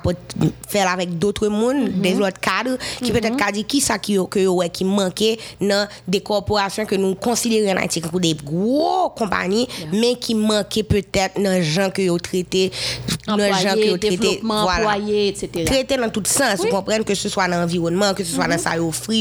faire 0.68 0.88
avec 0.90 1.18
d'autres 1.18 1.48
mondes, 1.48 1.90
Mhm. 1.90 2.00
des 2.00 2.14
autres 2.16 2.40
cadres, 2.40 2.76
qui 3.02 3.10
peut-être 3.12 3.36
qu'a 3.36 3.52
dit 3.52 3.64
qui 3.64 3.80
ça 3.80 3.98
qui, 3.98 4.16
qui 4.72 4.84
manquait 4.84 5.38
dans 5.60 5.86
des 6.06 6.20
corporations 6.20 6.84
que 6.86 6.94
nous 6.94 7.14
considérons 7.14 7.72
en 7.72 7.80
Haïti 7.82 8.00
comme 8.00 8.20
des 8.20 8.34
gros 8.34 9.10
compagnies, 9.10 9.68
mais 9.92 10.16
qui 10.16 10.34
manquaient 10.34 10.82
peut-être 10.82 11.40
dans 11.40 11.50
les 11.52 11.62
gens 11.62 11.90
que 11.90 12.02
vous 12.08 12.18
traité, 12.18 12.70
dans 13.26 13.36
les 13.36 13.52
gens 13.52 13.74
que 13.74 13.90
vous 13.90 13.98
traité. 13.98 14.40
Voilà 14.42 14.98
etc. 14.98 15.64
dans 15.96 16.08
tout 16.10 16.22
sens. 16.26 16.56
Vous 16.58 16.68
comprenez 16.68 17.04
que 17.04 17.14
ce 17.14 17.28
soit 17.28 17.48
dans 17.48 17.58
l'environnement, 17.60 18.14
que 18.14 18.24
ce 18.24 18.34
soit 18.34 18.46
dans 18.46 18.58
ça 18.58 18.70
offre, 18.82 19.12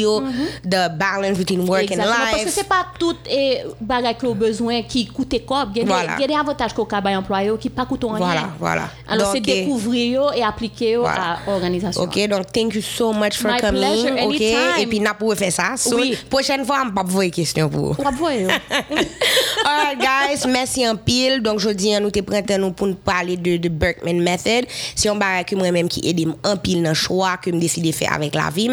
the 0.64 0.90
balance 0.98 1.38
between 1.38 1.62
work 1.68 1.84
and 1.92 1.94
Exactement. 1.94 2.16
Parce 2.32 2.42
que 2.42 2.46
life. 2.46 2.54
c'est 2.56 2.68
pas 2.68 2.86
tout 3.00 3.16
et 3.30 3.60
bagage 3.82 4.18
que 4.18 4.26
vous 4.28 4.36
besoin 4.36 4.82
qui 4.84 5.06
coûte 5.06 5.36
quoi. 5.46 5.68
Il 5.74 5.78
y 5.78 5.82
a 5.82 5.84
des- 5.84 5.90
Voilà. 5.90 6.16
il 6.18 6.22
y 6.22 6.24
a 6.24 6.28
des 6.28 6.34
avantages 6.36 6.74
qu'au 6.74 6.86
cabane 6.86 7.18
employé 7.18 7.52
qui 7.60 7.70
pas 7.70 7.86
coûtent 7.86 8.04
rien. 8.04 8.18
Voilà, 8.18 8.50
voilà. 8.60 8.90
Alors 9.08 9.32
c'est 9.32 9.38
eh, 9.40 9.42
découvrir 9.42 10.32
et 10.36 10.44
appliquer 10.44 10.96
Voilà. 10.98 11.38
à 11.46 11.50
l'organisation. 11.52 12.02
Ok, 12.02 12.28
donc 12.28 12.52
thank 12.52 12.74
you 12.76 12.82
so 12.82 13.12
much 13.14 13.36
for 13.38 13.52
My 13.52 13.60
coming. 13.60 13.82
pleasure, 13.82 14.12
ok, 14.14 14.20
anytime. 14.20 14.58
et 14.80 14.88
puis 14.88 15.00
n'a 15.00 15.14
pas 15.14 15.36
fait 15.36 15.52
ça. 15.52 15.76
So, 15.78 15.96
Oui. 15.96 16.18
Prochaine 16.30 16.66
fois, 16.66 16.78
on 16.84 16.88
va 16.90 17.04
pas 17.04 17.04
vous 17.10 17.30
question 17.30 17.70
pour 17.70 17.94
vous. 17.94 17.96
On 18.00 18.04
va 18.04 18.12
voir 18.12 18.34
yo. 18.34 18.48
Alright 19.66 20.00
guys, 20.00 20.48
merci 20.50 20.88
en 20.88 20.96
pile. 20.96 21.42
Donc 21.42 21.60
je 21.60 21.70
dis 21.70 21.94
nous 22.00 22.12
te 22.12 22.58
nous 22.58 22.72
pour 22.72 22.88
nous 22.88 22.96
parler 22.96 23.38
de 23.38 23.58
de 23.58 23.70
Berkman 23.70 24.20
method. 24.22 24.66
C'est 24.96 25.10
un 25.10 25.16
bagage 25.16 25.46
que 25.46 25.56
moi-même 25.56 25.88
qui 25.88 26.02
aide 26.08 26.28
en 26.44 26.58
pile 26.64 26.82
dans 26.82 26.94
choix 26.94 27.38
que 27.38 27.52
me 27.52 27.60
décide 27.60 27.86
de 27.86 27.92
faire 27.92 28.14
avec 28.14 28.34
la 28.34 28.50
vie 28.50 28.70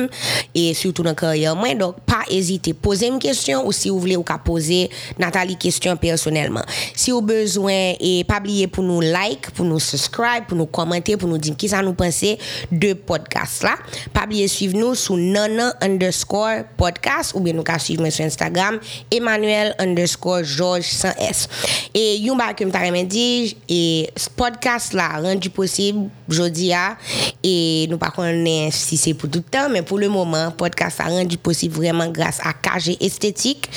et 0.54 0.72
surtout 0.74 1.02
dans 1.02 1.14
carrière 1.14 1.56
moi. 1.56 1.74
Donc 1.74 2.00
pas 2.06 2.22
hésiter 2.30 2.72
poser 2.72 3.08
une 3.08 3.18
question 3.18 3.66
ou 3.66 3.72
si 3.72 3.88
vous 3.90 3.98
voulez 3.98 4.16
ou 4.16 4.22
qu'à 4.22 4.38
poser 4.38 4.88
Nathalie 5.18 5.56
question 5.56 5.96
personnellement. 5.96 6.62
Si 6.94 7.10
vous 7.10 7.20
besoin 7.20 7.94
et 8.00 8.24
pas 8.24 8.38
oublier 8.38 8.66
pour 8.66 8.84
nous 8.84 9.00
like, 9.00 9.50
pour 9.50 9.64
nous 9.66 9.80
subscribe, 9.80 10.46
pour 10.46 10.56
nous 10.56 10.66
commenter, 10.66 11.16
pour 11.16 11.28
nous 11.28 11.38
dire 11.38 11.56
qui 11.56 11.68
ça 11.68 11.82
nous 11.82 11.94
pensez 11.94 12.38
de 12.70 12.92
podcast 12.92 13.62
là. 13.62 13.74
Pas 14.12 14.24
oublier 14.24 14.48
suivre 14.48 14.78
nous 14.78 14.94
sur 14.94 15.16
nana 15.16 15.74
underscore 15.80 16.64
podcast 16.76 17.32
ou 17.34 17.40
bien 17.40 17.52
nous 17.52 17.62
qu'à 17.62 17.78
suivre 17.78 18.08
sur 18.10 18.24
Instagram 18.24 18.78
Emmanuel 19.10 19.74
underscore 19.78 20.44
George 20.44 20.84
sans 20.84 21.12
S. 21.18 21.48
Et 21.94 22.18
yon 22.22 22.38
ba 22.38 22.52
que 22.54 22.64
m'ta 22.64 22.82
remen 22.84 23.08
di, 23.08 23.56
et 23.68 24.10
ce 24.14 24.28
podcast 24.30 24.94
là 24.94 25.18
rendu 25.18 25.50
possible 25.50 26.08
jodi 26.28 26.72
a, 26.72 26.96
et 27.42 27.79
nous 27.88 27.98
pas 27.98 28.10
connaît 28.10 28.70
si 28.72 28.96
c'est 28.96 29.14
pour 29.14 29.28
tout 29.28 29.38
le 29.38 29.50
temps, 29.50 29.68
mais 29.70 29.82
pour 29.82 29.98
le 29.98 30.08
moment, 30.08 30.50
podcast 30.50 31.00
a 31.00 31.04
rendu 31.04 31.36
possible 31.36 31.74
vraiment 31.74 32.08
grâce 32.08 32.40
à 32.42 32.52
KG 32.52 32.96
Esthétique 33.00 33.68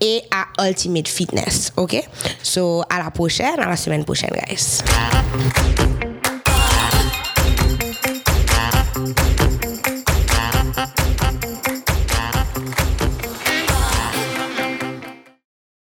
et 0.00 0.22
à 0.30 0.68
Ultimate 0.68 1.08
Fitness. 1.08 1.72
OK? 1.76 2.02
So, 2.42 2.82
à 2.88 2.98
la 3.02 3.10
prochaine, 3.10 3.58
à 3.58 3.68
la 3.68 3.76
semaine 3.76 4.04
prochaine, 4.04 4.30
guys. 4.30 4.82